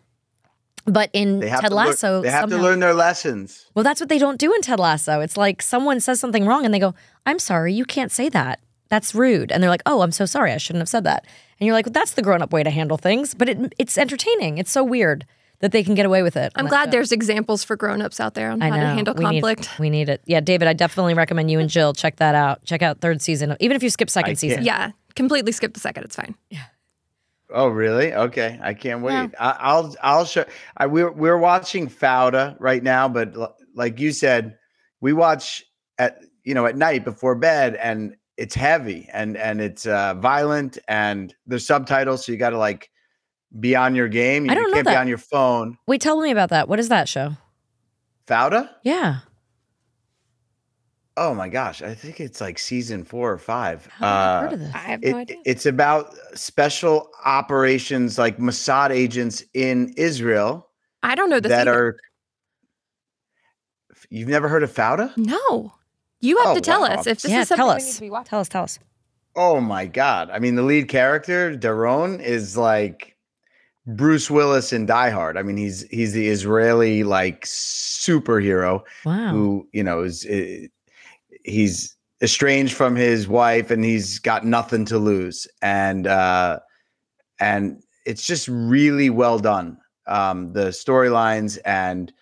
But 0.91 1.11
in 1.13 1.41
They 1.41 1.51
have 1.51 1.61
Ted 1.61 1.69
to 1.71 1.77
lear- 1.77 1.87
Lasso, 1.89 2.23
they 2.23 2.31
have 2.31 2.49
to 2.49 2.57
learn 2.57 2.81
their 2.81 2.95
lessons. 2.95 3.67
Well, 3.75 3.83
that's 3.83 4.01
what 4.01 4.09
they 4.09 4.17
don't 4.17 4.39
do 4.39 4.55
in 4.55 4.63
Ted 4.63 4.81
Lasso. 4.81 5.21
It's 5.21 5.37
like 5.37 5.61
someone 5.61 6.01
says 6.01 6.19
something 6.19 6.47
wrong 6.47 6.65
and 6.65 6.73
they 6.73 6.79
go, 6.79 6.95
"I'm 7.27 7.39
sorry, 7.39 7.75
you 7.75 7.85
can't 7.85 8.11
say 8.11 8.31
that." 8.31 8.61
that's 8.89 9.15
rude. 9.15 9.51
And 9.51 9.61
they're 9.63 9.71
like, 9.71 9.83
oh, 9.87 10.03
I'm 10.03 10.13
so 10.13 10.25
sorry. 10.25 10.53
I 10.53 10.59
shouldn't 10.59 10.83
have 10.83 10.89
said 10.91 11.05
that. 11.05 11.27
And 11.59 11.67
you're 11.67 11.75
like, 11.75 11.87
well, 11.87 11.93
that's 11.93 12.13
the 12.13 12.23
grown 12.23 12.43
up 12.43 12.53
way 12.53 12.63
to 12.63 12.71
handle 12.71 12.97
things. 12.97 13.35
But 13.35 13.49
it, 13.49 13.73
it's 13.77 13.99
entertaining. 13.99 14.59
It's 14.59 14.71
so 14.71 14.85
weird 14.85 15.27
that 15.65 15.73
they 15.73 15.83
can 15.83 15.95
get 15.95 16.05
away 16.05 16.23
with 16.23 16.37
it. 16.37 16.53
I'm 16.57 16.67
glad 16.67 16.85
show. 16.87 16.91
there's 16.91 17.11
examples 17.11 17.65
for 17.65 17.75
grown-ups 17.75 18.21
out 18.21 18.35
there 18.35 18.51
on 18.51 18.61
I 18.61 18.69
how 18.69 18.77
know. 18.77 18.83
to 18.83 18.87
handle 18.89 19.15
we 19.15 19.25
conflict. 19.25 19.61
Need, 19.63 19.79
we 19.79 19.89
need 19.89 20.09
it. 20.11 20.21
Yeah, 20.27 20.41
David, 20.41 20.69
I 20.69 20.75
definitely 20.75 21.15
recommend 21.15 21.51
you 21.51 21.59
and 21.59 21.71
Jill 21.71 21.95
check 21.95 22.17
that 22.17 22.35
out. 22.35 22.63
Check 22.67 22.83
out 22.83 23.01
third 23.01 23.23
season, 23.23 23.57
even 23.61 23.75
if 23.75 23.83
you 23.83 23.89
skip 23.89 24.11
second 24.11 24.33
I 24.33 24.35
season. 24.35 24.57
can't. 24.59 24.67
yeah, 24.67 24.91
completely 25.17 25.53
skip 25.53 25.73
the 25.73 25.81
second. 25.81 26.05
It's 26.05 26.17
fine. 26.17 26.35
Yeah. 26.51 26.65
Oh, 27.51 27.69
really? 27.69 28.13
Okay, 28.13 28.59
I 28.63 28.75
can't 28.75 29.01
wait. 29.03 29.31
I, 29.41 29.57
I'll 29.59 29.95
I'll 30.03 30.25
show. 30.27 30.45
I, 30.77 30.87
we're 30.87 31.11
we're 31.13 31.39
watching 31.39 31.89
Fauda 31.89 32.57
right 32.59 32.83
now, 32.83 33.09
but 33.09 33.35
l- 33.35 33.57
like 33.75 33.99
you 34.01 34.13
said, 34.13 34.59
we 35.01 35.13
watch 35.13 35.65
at 35.99 36.19
you 36.43 36.53
know 36.55 36.67
at 36.67 36.77
night 36.77 37.05
before 37.05 37.37
bed, 37.37 37.77
and 37.77 38.17
it's 38.37 38.55
heavy 38.55 39.09
and 39.13 39.37
and 39.39 39.61
it's 39.61 39.87
uh, 39.87 40.15
violent, 40.15 40.77
and 40.89 41.35
there's 41.47 41.67
subtitles, 41.67 42.27
so 42.27 42.33
you 42.33 42.39
got 42.39 42.51
to 42.51 42.59
like 42.59 42.91
be 43.59 43.77
on 43.77 43.95
your 43.95 44.09
game. 44.09 44.47
You, 44.47 44.53
I 44.53 44.55
don't 44.55 44.71
know 44.71 44.75
can't 44.77 44.87
be 44.87 44.93
that. 44.93 45.01
on 45.01 45.09
your 45.09 45.19
phone. 45.19 45.79
Wait, 45.87 46.01
tell 46.01 46.21
me 46.21 46.31
about 46.31 46.51
that. 46.51 46.69
What 46.69 46.79
is 46.81 46.89
that 46.89 47.09
show? 47.09 47.37
Fauda? 48.27 48.71
Yeah. 48.83 49.21
Oh 51.17 51.33
my 51.33 51.49
gosh, 51.49 51.81
I 51.81 51.95
think 51.95 52.19
it's 52.19 52.41
like 52.41 52.59
season 52.59 53.05
four 53.05 53.31
or 53.31 53.39
five. 53.39 53.87
How 53.87 54.07
have 54.07 54.15
I 54.17 54.25
Uh, 54.37 54.41
heard 54.43 54.53
of 54.55 54.59
this? 54.61 54.75
I 54.75 54.79
have 54.79 55.05
it, 55.05 55.11
no 55.13 55.17
idea. 55.19 55.37
it's 55.45 55.67
about 55.67 56.15
special 56.35 57.11
operations 57.25 58.19
like 58.19 58.39
Mossad 58.39 58.91
agents 58.91 59.45
in 59.55 59.95
Israel 59.97 60.69
I 61.05 61.15
don't 61.15 61.31
know 61.31 61.39
this 61.39 61.51
that 61.51 61.69
either. 61.69 61.87
are. 61.89 61.97
You've 64.11 64.29
never 64.29 64.49
heard 64.49 64.63
of 64.63 64.73
Fauda? 64.73 65.17
No, 65.17 65.73
you 66.21 66.39
have 66.39 66.49
Oh, 66.49 66.55
to 66.57 66.61
tell 66.61 66.81
wow. 66.81 66.89
us 66.89 67.07
if 67.07 67.21
this 67.23 67.31
yeah, 67.31 67.41
is 67.43 67.49
something 67.49 67.61
tell 67.65 67.75
we 67.77 67.83
need 67.83 67.89
us. 67.89 67.95
to 67.97 68.01
be 68.01 68.11
watching. 68.11 68.31
Tell 68.31 68.41
us, 68.41 68.49
tell 68.49 68.65
us. 68.65 68.79
Oh 69.37 69.61
my 69.61 69.87
god! 69.87 70.31
I 70.31 70.39
mean, 70.39 70.55
the 70.57 70.63
lead 70.63 70.89
character 70.89 71.55
Doron 71.57 72.21
is 72.21 72.57
like 72.57 73.14
Bruce 73.87 74.31
Willis 74.31 74.73
in 74.73 74.87
Die 74.87 75.11
Hard. 75.11 75.37
I 75.37 75.43
mean, 75.43 75.57
he's 75.57 75.83
he's 75.91 76.13
the 76.13 76.29
Israeli 76.29 77.05
like 77.05 77.45
superhero 77.45 78.83
Wow. 79.05 79.31
who 79.31 79.69
you 79.73 79.83
know 79.83 80.03
is 80.03 80.27
he's 81.45 81.97
estranged 82.23 82.75
from 82.75 82.97
his 82.97 83.29
wife 83.29 83.71
and 83.71 83.85
he's 83.85 84.19
got 84.19 84.47
nothing 84.47 84.85
to 84.87 84.99
lose 84.99 85.47
and 85.61 86.07
uh 86.07 86.59
and 87.41 87.83
it's 88.07 88.27
just 88.27 88.49
really 88.49 89.11
well 89.11 89.39
done 89.39 89.77
um 90.07 90.53
the 90.53 90.69
storylines 90.69 91.59
and 91.67 92.13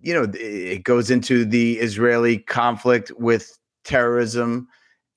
you 0.00 0.14
know 0.14 0.22
it 0.22 0.36
it 0.36 0.84
goes 0.84 1.10
into 1.10 1.44
the 1.44 1.78
israeli 1.80 2.38
conflict 2.38 3.10
with 3.18 3.58
terrorism 3.84 4.66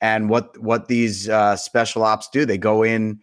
and 0.01 0.29
what 0.29 0.57
what 0.57 0.87
these 0.87 1.29
uh 1.29 1.55
special 1.55 2.03
ops 2.03 2.27
do 2.29 2.43
they 2.45 2.57
go 2.57 2.83
in 2.83 3.19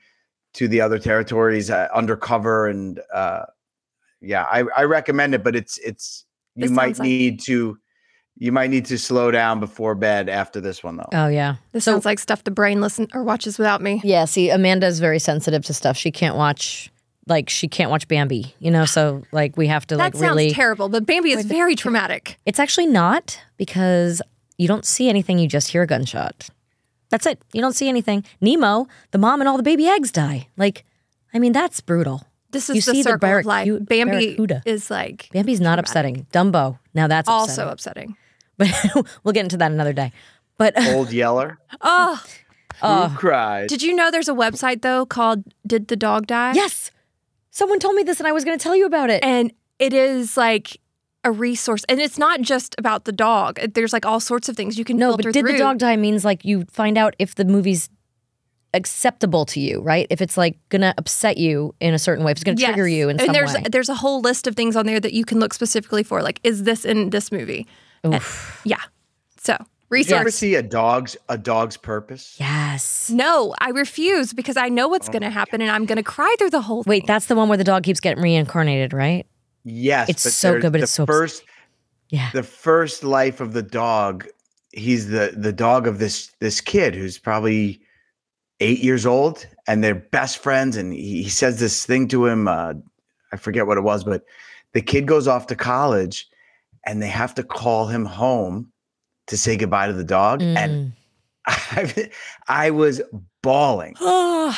to 0.55 0.69
the 0.69 0.81
other 0.81 0.99
territories 0.99 1.71
uh, 1.71 1.88
undercover 1.95 2.67
and 2.67 3.01
uh 3.12 3.45
yeah 4.21 4.45
i 4.51 4.62
i 4.77 4.83
recommend 4.85 5.35
it 5.35 5.43
but 5.43 5.57
it's 5.57 5.79
it's 5.79 6.25
you 6.55 6.62
This 6.62 6.71
might 6.71 6.85
sounds 6.97 6.99
like- 7.01 7.09
need 7.09 7.41
to 7.45 7.79
you 8.37 8.51
might 8.53 8.71
need 8.71 8.87
to 8.87 8.99
slow 8.99 9.31
down 9.31 9.61
before 9.61 9.95
bed 9.95 10.29
after 10.29 10.59
this 10.61 10.83
one 10.83 10.97
though 10.97 11.09
Oh, 11.12 11.29
yeah. 11.29 11.57
This 11.73 11.85
So- 11.85 11.93
sounds 11.93 12.07
like 12.07 12.19
stuff 12.19 12.45
the 12.45 12.51
brain 12.51 12.81
listen 12.81 13.07
or 13.12 13.23
watches 13.25 13.59
without 13.59 13.83
me. 13.83 14.01
Yeah, 14.03 14.25
see, 14.25 14.49
amanda 14.49 14.87
is 14.87 15.01
very 15.01 15.19
sensitive 15.19 15.62
to 15.67 15.75
stuff. 15.75 15.99
She 15.99 16.11
can't 16.11 16.35
watch, 16.35 16.91
like, 17.29 17.51
she 17.51 17.69
can't 17.69 17.91
watch 17.91 18.09
Bambi, 18.09 18.55
you 18.59 18.71
know? 18.71 18.87
So, 18.87 19.23
like, 19.33 19.59
we 19.59 19.67
have 19.67 19.87
to, 19.88 19.97
That 19.97 20.03
like, 20.03 20.15
sounds 20.15 20.23
really. 20.37 20.51
terrible, 20.51 20.88
but 20.88 21.05
Bambi 21.05 21.33
is 21.33 21.45
very 21.45 21.77
traumatic. 21.77 22.38
It's 22.47 22.59
actually 22.59 22.87
not 22.87 23.38
because 23.59 24.23
you 24.57 24.67
don't 24.67 24.87
see 24.87 25.11
anything, 25.11 25.38
you 25.38 25.47
just 25.47 25.69
hear 25.69 25.83
a 25.83 25.87
gunshot. 25.87 26.49
That's 27.12 27.27
it. 27.27 27.38
You 27.53 27.61
don't 27.61 27.75
see 27.77 27.90
anything. 27.90 28.25
Nemo, 28.40 28.88
the 29.11 29.18
mom 29.18 29.42
and 29.42 29.48
all 29.48 29.59
the 29.59 29.62
baby 29.62 29.87
eggs 29.87 30.11
die. 30.11 30.48
Like, 30.57 30.87
I 31.35 31.38
mean, 31.38 31.53
that's 31.53 31.79
brutal. 31.83 32.27
This 32.53 32.70
You 32.70 32.77
is 32.77 32.87
the 32.87 32.92
see 32.92 33.03
the 33.03 33.11
circle 33.11 33.38
of 33.38 33.44
life. 33.44 33.68
barracu- 33.68 33.87
Bambi 33.87 34.11
barracuda. 34.29 34.62
is 34.64 34.90
like 34.90 35.29
Bambi's 35.31 35.61
not 35.61 35.79
upsetting. 35.79 36.27
Dumbo, 36.33 36.79
now 36.94 37.07
that's 37.09 37.29
also 37.29 37.68
upsetting. 37.68 38.16
upsetting. 38.59 38.90
But 38.94 39.07
we'll 39.25 39.33
get 39.33 39.44
into 39.44 39.57
that 39.59 39.72
another 39.72 39.92
day. 39.92 40.11
But 40.59 40.75
old 40.94 41.12
yeller 41.12 41.59
oh. 41.83 42.22
oh, 42.83 43.09
who 43.09 43.16
cried 43.18 43.68
did 43.68 43.83
you 43.83 43.94
know 43.94 44.11
there's 44.11 44.29
a 44.29 44.35
website 44.35 44.83
though 44.83 45.05
called 45.07 45.44
Did 45.66 45.88
the 45.88 45.96
Dog 45.96 46.27
Die? 46.27 46.53
yes, 46.53 46.90
someone 47.51 47.79
told 47.79 47.94
me 47.94 48.03
this 48.05 48.20
and 48.20 48.27
I 48.27 48.33
was 48.33 48.44
going 48.44 48.59
to 48.59 48.62
tell 48.62 48.77
you 48.77 48.87
about 48.87 49.09
it. 49.11 49.22
And 49.25 49.53
it 49.79 49.92
is 49.94 50.37
like 50.37 50.79
a 51.25 51.31
resource. 51.33 51.85
And 51.89 52.01
it's 52.01 52.19
not 52.19 52.41
just 52.41 52.75
about 52.79 53.05
the 53.05 53.13
dog. 53.13 53.61
There's 53.75 53.93
like 53.93 54.05
all 54.05 54.21
sorts 54.21 54.49
of 54.49 54.57
things 54.57 54.79
you 54.79 54.85
can 54.85 54.97
No, 54.97 55.17
but 55.17 55.25
did 55.33 55.35
through. 55.35 55.53
the 55.53 55.59
dog 55.59 55.79
die 55.79 55.97
means 55.97 56.25
like 56.25 56.45
you 56.45 56.65
find 56.71 56.99
out 56.99 57.15
if 57.19 57.35
the 57.37 57.45
movie's 57.45 57.89
acceptable 58.75 59.45
to 59.45 59.61
you, 59.61 59.81
right? 59.83 60.07
If 60.11 60.21
it's 60.23 60.37
like 60.37 60.57
gonna 60.71 60.95
upset 60.97 61.37
you 61.37 61.75
in 61.81 61.93
a 61.95 61.99
certain 61.99 62.25
way, 62.25 62.33
if 62.33 62.39
it's 62.39 62.45
gonna 62.45 62.57
trigger 62.57 62.89
you 62.89 63.09
in 63.09 63.19
and 63.21 63.27
some 63.27 63.33
there's 63.35 63.53
way. 63.55 63.65
there's 63.71 63.89
a 63.91 63.95
whole 63.95 64.21
list 64.23 64.47
of 64.47 64.57
things 64.57 64.77
on 64.77 64.87
there 64.87 64.99
that 64.99 65.13
you 65.13 65.25
can 65.25 65.39
look 65.41 65.53
specifically 65.53 66.03
for. 66.03 66.23
Like, 66.23 66.41
is 66.43 66.63
this 66.63 66.85
in 66.85 67.11
this 67.11 67.31
movie? 67.31 67.67
Uh, 68.05 68.13
and- 68.13 68.25
yeah. 68.65 68.81
So 69.39 69.57
resource. 69.91 70.07
Did 70.07 70.11
you 70.11 70.17
ever 70.17 70.25
research. 70.25 70.39
see 70.41 70.55
a 70.55 70.63
dog's 70.63 71.17
a 71.29 71.37
dog's 71.37 71.77
purpose 71.77 72.37
Yes. 72.41 73.11
No, 73.11 73.55
I 73.61 73.71
refuse 73.71 74.33
because 74.33 74.57
I 74.57 74.71
know 74.71 74.89
what's 74.89 75.09
oh 75.11 75.13
going 75.13 75.23
to 75.23 75.31
happen 75.31 75.61
and 75.61 75.71
I'm 75.71 75.85
going 75.85 75.97
to 75.99 76.03
cry 76.03 76.35
through 76.39 76.51
the 76.51 76.63
whole 76.63 76.83
Wait, 76.87 77.01
thing. 77.01 77.07
that's 77.07 77.27
the 77.27 77.35
one 77.37 77.49
where 77.51 77.59
the 77.59 77.65
dog 77.65 77.83
keeps 77.83 78.01
getting 78.01 78.23
reincarnated, 78.23 78.93
right? 78.95 79.27
Yes 79.64 80.09
It's 80.09 80.25
but 80.25 80.33
so 80.33 80.53
good, 80.61 80.72
but 80.72 80.79
the 80.79 80.83
it's 80.85 80.92
so 80.92 81.07
first 81.07 81.42
Yeah. 82.11 82.31
the 82.33 82.42
first 82.42 83.05
life 83.05 83.40
of 83.40 83.53
the 83.53 83.62
dog 83.62 84.27
he's 84.72 85.09
the 85.09 85.35
the 85.37 85.53
dog 85.53 85.87
of 85.87 85.98
this 85.98 86.31
this 86.40 86.61
kid 86.61 86.94
who's 86.94 87.18
probably 87.18 87.81
eight 88.61 88.81
years 88.81 89.05
old 89.07 89.46
and 89.66 89.83
they're 89.85 89.94
best 89.94 90.38
friends 90.38 90.77
and 90.77 90.92
he, 90.92 91.22
he 91.22 91.29
says 91.29 91.59
this 91.61 91.85
thing 91.87 92.09
to 92.09 92.27
him 92.27 92.48
uh 92.48 92.72
i 93.33 93.37
forget 93.37 93.66
what 93.66 93.77
it 93.79 93.83
was 93.83 94.05
but 94.05 94.25
the 94.72 94.81
kid 94.83 95.07
goes 95.07 95.29
off 95.29 95.46
to 95.46 95.55
college 95.57 96.27
and 96.87 97.03
they 97.03 97.09
have 97.09 97.35
to 97.35 97.42
call 97.42 97.87
him 97.87 98.05
home 98.05 98.70
to 99.27 99.37
say 99.37 99.57
goodbye 99.57 99.87
to 99.87 99.92
the 99.92 100.05
dog 100.05 100.40
and 100.42 100.92
Mm. 100.92 100.92
I, 101.46 102.11
I 102.66 102.70
was 102.70 103.01
bawling 103.43 103.95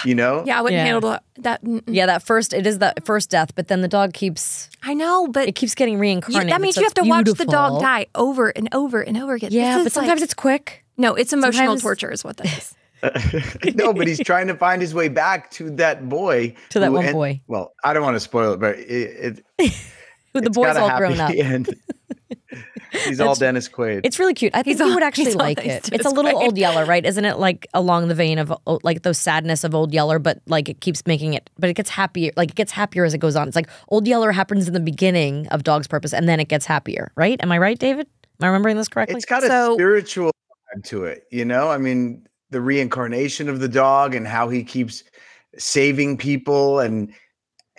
you 0.04 0.14
know 0.14 0.42
yeah, 0.46 0.58
I 0.58 0.62
wouldn't 0.62 0.76
Yeah. 0.78 0.84
handle 0.84 1.18
that. 1.38 1.64
mm-mm. 1.64 1.82
yeah, 1.86 2.06
that 2.06 2.22
first 2.22 2.52
it 2.52 2.66
is 2.66 2.78
the 2.78 2.92
first 3.04 3.30
death, 3.30 3.54
but 3.54 3.68
then 3.68 3.80
the 3.80 3.88
dog 3.88 4.12
keeps 4.12 4.68
I 4.82 4.92
know, 4.94 5.26
but 5.28 5.48
it 5.48 5.54
keeps 5.54 5.74
getting 5.74 5.94
you- 5.94 6.00
reincarnated. 6.00 6.50
that 6.50 6.60
means 6.60 6.74
so 6.74 6.80
you 6.80 6.84
have 6.84 6.92
it's 6.92 7.02
to 7.02 7.08
watch 7.08 7.26
the 7.38 7.46
dog 7.46 7.80
die 7.80 8.06
over 8.14 8.50
and 8.50 8.68
over 8.72 9.00
and 9.00 9.16
over 9.16 9.34
again. 9.34 9.50
Yeah, 9.52 9.76
This 9.78 9.84
but 9.84 9.86
is 9.86 9.92
sometimes 9.94 10.20
like, 10.20 10.24
it's 10.24 10.34
quick. 10.34 10.84
no, 10.98 11.14
it's 11.14 11.32
emotional 11.32 11.52
sometimes- 11.78 11.82
torture, 11.82 12.10
is 12.12 12.22
what 12.24 12.36
that 12.38 12.46
is. 12.58 12.74
no, 13.74 13.92
but 13.92 14.06
he's 14.06 14.20
trying 14.24 14.46
to 14.48 14.54
find 14.54 14.80
his 14.80 14.94
way 14.94 15.08
back 15.08 15.50
to 15.52 15.70
that 15.72 16.08
boy. 16.08 16.54
To 16.70 16.80
that 16.80 16.86
who 16.86 16.92
one 16.92 17.04
en- 17.06 17.12
boy. 17.12 17.40
Well, 17.46 17.72
I 17.84 17.92
don't 17.94 18.02
want 18.02 18.16
to 18.16 18.20
spoil 18.20 18.54
it, 18.54 18.60
but 18.60 18.78
it, 18.78 19.42
it 19.58 19.72
Who 20.32 20.40
the 20.40 20.46
it's 20.46 20.56
boy's 20.56 20.74
got 20.74 20.76
a 20.76 20.80
all 20.92 20.98
grown 20.98 21.20
up. 21.20 21.30
end. 21.30 21.74
He's 23.04 23.20
all 23.20 23.34
Dennis 23.34 23.68
Quaid. 23.68 24.00
It's 24.04 24.18
really 24.18 24.34
cute. 24.34 24.54
I 24.54 24.58
think 24.62 24.66
He's 24.74 24.78
you 24.80 24.86
all- 24.86 24.94
would 24.94 25.02
actually 25.02 25.32
like 25.34 25.64
it. 25.64 25.84
to 25.84 25.94
It's 25.94 26.04
a 26.04 26.08
little 26.10 26.32
grade. 26.32 26.44
old 26.46 26.56
Yeller, 26.58 26.84
right? 26.84 27.04
Isn't 27.04 27.24
it 27.24 27.38
like 27.38 27.66
along 27.74 28.08
the 28.08 28.14
vein 28.14 28.38
of 28.38 28.52
like 28.82 29.02
the 29.02 29.14
sadness 29.14 29.64
of 29.64 29.74
Old 29.74 29.92
Yeller, 29.92 30.18
but 30.18 30.40
like 30.46 30.68
it 30.68 30.80
keeps 30.80 31.06
making 31.06 31.34
it, 31.34 31.50
but 31.58 31.68
it 31.70 31.74
gets 31.74 31.90
happier. 31.90 32.30
Like 32.36 32.50
it 32.50 32.56
gets 32.56 32.72
happier 32.72 33.04
as 33.04 33.14
it 33.14 33.18
goes 33.18 33.36
on. 33.36 33.46
It's 33.48 33.56
like 33.56 33.68
Old 33.88 34.06
Yeller 34.06 34.32
happens 34.32 34.66
in 34.68 34.74
the 34.74 34.80
beginning 34.80 35.46
of 35.48 35.62
Dog's 35.64 35.86
Purpose, 35.86 36.12
and 36.14 36.28
then 36.28 36.40
it 36.40 36.48
gets 36.48 36.66
happier, 36.66 37.10
right? 37.16 37.40
Am 37.42 37.50
I 37.52 37.58
right, 37.58 37.78
David? 37.78 38.06
Am 38.40 38.44
I 38.44 38.46
remembering 38.48 38.76
this 38.76 38.88
correctly? 38.88 39.16
it's 39.16 39.24
got 39.24 39.42
So- 39.42 39.72
a 39.72 39.74
spiritual 39.74 40.32
vibe 40.76 40.84
to 40.84 41.04
it, 41.04 41.24
you 41.30 41.44
know. 41.44 41.68
I 41.70 41.78
mean, 41.78 42.26
the 42.50 42.60
reincarnation 42.60 43.48
of 43.48 43.60
the 43.60 43.68
dog 43.68 44.14
and 44.14 44.26
how 44.26 44.48
he 44.48 44.62
keeps 44.64 45.02
saving 45.56 46.16
people, 46.16 46.80
and 46.80 47.12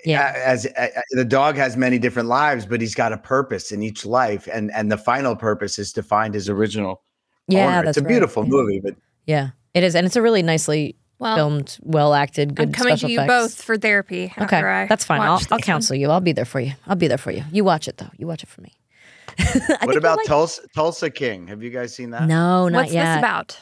Yeah. 0.05 0.33
a- 0.35 0.47
as, 0.47 0.65
a- 0.65 0.97
a- 0.97 1.03
the 1.11 1.25
dog 1.25 1.55
has 1.57 1.75
many 1.77 1.97
different 1.99 2.27
lives, 2.29 2.65
but 2.65 2.79
he's 2.81 2.95
got 2.95 3.11
a 3.13 3.17
purpose 3.17 3.71
in 3.71 3.81
each 3.83 4.05
life, 4.05 4.47
and 4.51 4.71
and 4.73 4.91
the 4.91 4.97
final 4.97 5.35
purpose 5.35 5.79
is 5.79 5.91
to 5.93 6.03
find 6.03 6.33
his 6.33 6.49
original. 6.49 7.01
yeah, 7.47 7.65
owner. 7.67 7.75
that's 7.85 7.89
it's 7.89 7.97
a 7.97 8.01
right. 8.01 8.09
beautiful 8.09 8.43
Yeah. 8.43 8.49
movie, 8.49 8.79
but 8.83 8.95
Yeah, 9.25 9.49
it 9.73 9.83
is, 9.83 9.95
and 9.95 10.05
it's 10.05 10.15
a 10.15 10.21
really 10.21 10.43
nicely 10.43 10.95
Well, 11.19 11.35
filmed, 11.35 11.77
well 11.81 12.13
acted, 12.13 12.55
good 12.55 12.67
I'm 12.69 12.73
coming 12.73 12.93
special 12.97 13.07
to 13.09 13.13
you 13.13 13.19
effects. 13.21 13.55
both 13.55 13.61
for 13.63 13.77
therapy. 13.77 14.33
Okay, 14.37 14.57
I 14.61 14.85
that's 14.87 15.05
fine. 15.05 15.21
I'll, 15.21 15.31
I'll 15.33 15.37
this 15.39 15.49
one. 15.51 15.61
counsel 15.61 15.95
you. 15.95 16.09
I'll 16.11 16.21
be 16.21 16.31
there 16.33 16.45
for 16.45 16.59
you. 16.59 16.73
I'll 16.87 16.95
be 16.95 17.07
there 17.07 17.17
for 17.17 17.31
you. 17.31 17.43
You 17.51 17.63
watch 17.63 17.87
it 17.87 17.97
though. 17.97 18.09
You 18.17 18.27
watch 18.27 18.43
it 18.43 18.49
for 18.49 18.61
me. 18.61 18.73
I 19.39 19.43
think 19.43 19.85
what 19.85 19.97
about 19.97 20.17
like- 20.17 20.27
Tulsa, 20.27 20.61
Tulsa 20.75 21.09
King? 21.09 21.47
Have 21.47 21.61
you 21.63 21.69
guys 21.69 21.93
seen 21.95 22.09
that? 22.11 22.27
No, 22.27 22.67
not 22.69 22.83
What's 22.83 22.93
yet. 22.93 23.13
this 23.15 23.17
about? 23.19 23.57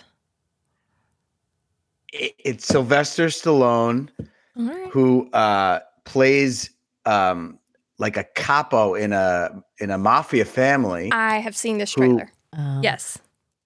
It- 2.12 2.36
it's 2.40 2.66
Sylvester 2.68 3.28
Stallone. 3.28 4.10
All 4.56 4.66
right. 4.68 4.92
who 4.92 5.30
uh 5.32 5.80
plays 6.06 6.70
um 7.06 7.60
like 8.00 8.18
a 8.18 8.24
capo 8.36 8.94
in 8.96 9.14
a 9.14 9.50
in 9.80 9.90
a 9.92 9.98
mafia 9.98 10.46
family 10.46 11.10
I 11.12 11.38
have 11.40 11.56
seen 11.56 11.78
this 11.78 11.94
Who- 11.94 12.02
trailer. 12.02 12.32
Um, 12.54 12.82
Yes. 12.84 13.18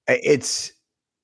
it's 0.07 0.71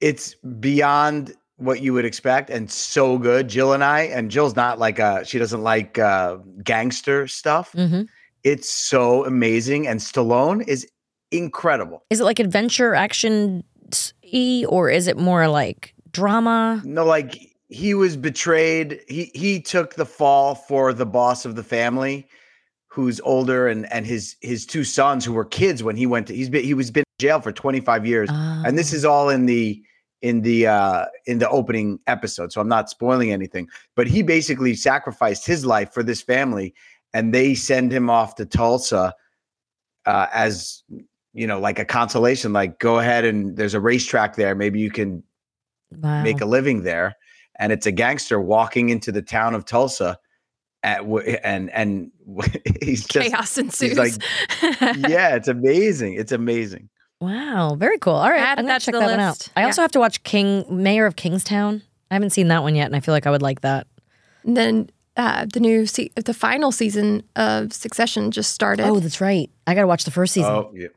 it's 0.02 0.36
beyond 0.60 1.34
what 1.58 1.82
you 1.82 1.94
would 1.94 2.04
expect 2.06 2.50
and 2.50 2.70
so 2.70 3.18
good 3.18 3.48
jill 3.48 3.72
and 3.74 3.84
i 3.84 4.02
and 4.02 4.30
jill's 4.30 4.56
not 4.56 4.80
like 4.80 5.00
uh 5.00 5.24
she 5.24 5.40
doesn't 5.40 5.62
like 5.64 5.98
uh 5.98 6.36
gangster 6.64 7.26
stuff 7.28 7.72
mhm. 7.74 8.06
it's 8.44 8.68
so 8.68 9.24
amazing 9.26 9.88
and 9.88 10.02
stallone 10.02 10.68
is 10.68 10.86
incredible 11.32 12.04
Is 12.10 12.20
it 12.20 12.26
like 12.26 12.40
adventure 12.40 12.94
action 12.96 13.64
y 14.34 14.66
or 14.68 14.90
is 14.90 15.08
it 15.08 15.16
more 15.18 15.48
like 15.48 15.94
drama. 16.12 16.82
No, 16.86 17.06
like 17.06 17.53
he 17.74 17.94
was 17.96 18.16
betrayed. 18.16 19.02
He 19.08 19.32
he 19.34 19.60
took 19.60 19.96
the 19.96 20.06
fall 20.06 20.54
for 20.54 20.94
the 20.94 21.06
boss 21.06 21.44
of 21.44 21.56
the 21.56 21.64
family, 21.64 22.28
who's 22.88 23.20
older, 23.22 23.68
and 23.68 23.92
and 23.92 24.06
his 24.06 24.36
his 24.42 24.66
two 24.66 24.84
sons 24.84 25.26
who 25.26 25.34
were 25.34 25.46
kids 25.46 25.82
when 25.82 25.96
he 25.96 26.06
went 26.06 26.28
to. 26.28 26.36
He's 26.36 26.50
been 26.50 26.64
he 26.64 26.76
was 26.76 26.92
been 26.92 27.02
in 27.02 27.26
jail 27.26 27.42
for 27.42 27.52
25 27.52 28.06
years, 28.06 28.30
and 28.32 28.78
this 28.78 28.94
Oh. 28.94 28.98
is 28.98 29.06
all 29.06 29.30
in 29.30 29.48
the 29.48 29.82
in 30.22 30.42
the 30.42 30.68
uh 30.68 31.06
in 31.26 31.40
the 31.40 31.50
opening 31.50 32.00
episode. 32.06 32.52
So 32.52 32.62
I'm 32.62 32.68
not 32.68 32.90
spoiling 32.90 33.32
anything. 33.32 33.68
But 33.96 34.08
he 34.08 34.22
basically 34.22 34.76
sacrificed 34.76 35.48
his 35.48 35.66
life 35.66 35.92
for 35.92 36.04
this 36.04 36.22
family, 36.22 36.76
and 37.12 37.34
they 37.34 37.56
send 37.56 37.92
him 37.92 38.08
off 38.10 38.36
to 38.36 38.46
Tulsa 38.46 39.16
uh, 40.06 40.28
as 40.32 40.84
you 41.34 41.48
know, 41.48 41.60
like 41.60 41.80
a 41.80 41.86
consolation. 41.86 42.54
Like, 42.54 42.78
go 42.78 43.00
ahead 43.00 43.26
and 43.26 43.58
there's 43.58 43.74
a 43.74 43.80
racetrack 43.80 44.36
there. 44.36 44.54
Maybe 44.54 44.80
you 44.80 44.92
can 44.92 45.24
wow. 45.90 46.22
make 46.22 46.40
a 46.40 46.46
living 46.46 46.84
there 46.84 47.16
and 47.64 47.72
it's 47.72 47.86
a 47.86 47.92
gangster 47.92 48.40
walking 48.42 48.90
into 48.90 49.12
the 49.12 49.22
town 49.22 49.56
of 49.56 49.64
Tulsa 49.66 50.18
at 50.84 51.02
and 51.44 51.70
and 51.72 52.12
he's 52.82 53.06
just 53.08 53.30
Chaos 53.30 53.58
ensues. 53.58 53.98
like, 53.98 54.14
yeah 55.10 55.36
it's 55.36 55.48
amazing 55.48 56.14
it's 56.16 56.32
amazing 56.34 56.90
Wow, 57.22 57.76
very 57.76 57.98
cool. 58.00 58.16
All 58.16 58.30
right, 58.30 58.42
Add 58.42 58.60
I'm 58.60 58.66
gonna 58.66 58.82
check 58.82 58.92
the 58.92 59.00
that 59.00 59.10
one 59.12 59.20
out. 59.22 59.48
I 59.56 59.62
Yeah. 59.62 59.68
also 59.68 59.82
have 59.82 59.92
to 59.94 60.00
watch 60.00 60.22
King 60.24 60.66
Mayor 60.70 61.06
of 61.06 61.16
Kingstown. 61.16 61.82
I 62.12 62.16
haven't 62.16 62.32
seen 62.32 62.50
that 62.50 62.64
one 62.64 62.76
yet, 62.76 62.88
and 62.88 62.98
I 62.98 63.00
feel 63.00 63.14
like 63.14 63.26
I 63.26 63.32
would 63.32 63.42
like 63.42 63.62
that. 63.62 63.88
And 64.44 64.58
then 64.58 64.90
uh, 65.16 65.46
the 65.54 65.62
new, 65.62 65.86
se- 65.86 66.12
the 66.18 66.34
final 66.34 66.74
season 66.74 67.24
of 67.38 67.72
Succession 67.72 68.30
just 68.32 68.52
started. 68.52 68.86
Oh, 68.86 69.00
that's 69.00 69.22
right. 69.22 69.50
I 69.66 69.74
gotta 69.74 69.88
watch 69.88 70.04
the 70.04 70.12
first 70.12 70.34
season. 70.34 70.52
oh 70.52 70.72
yeah. 70.76 70.88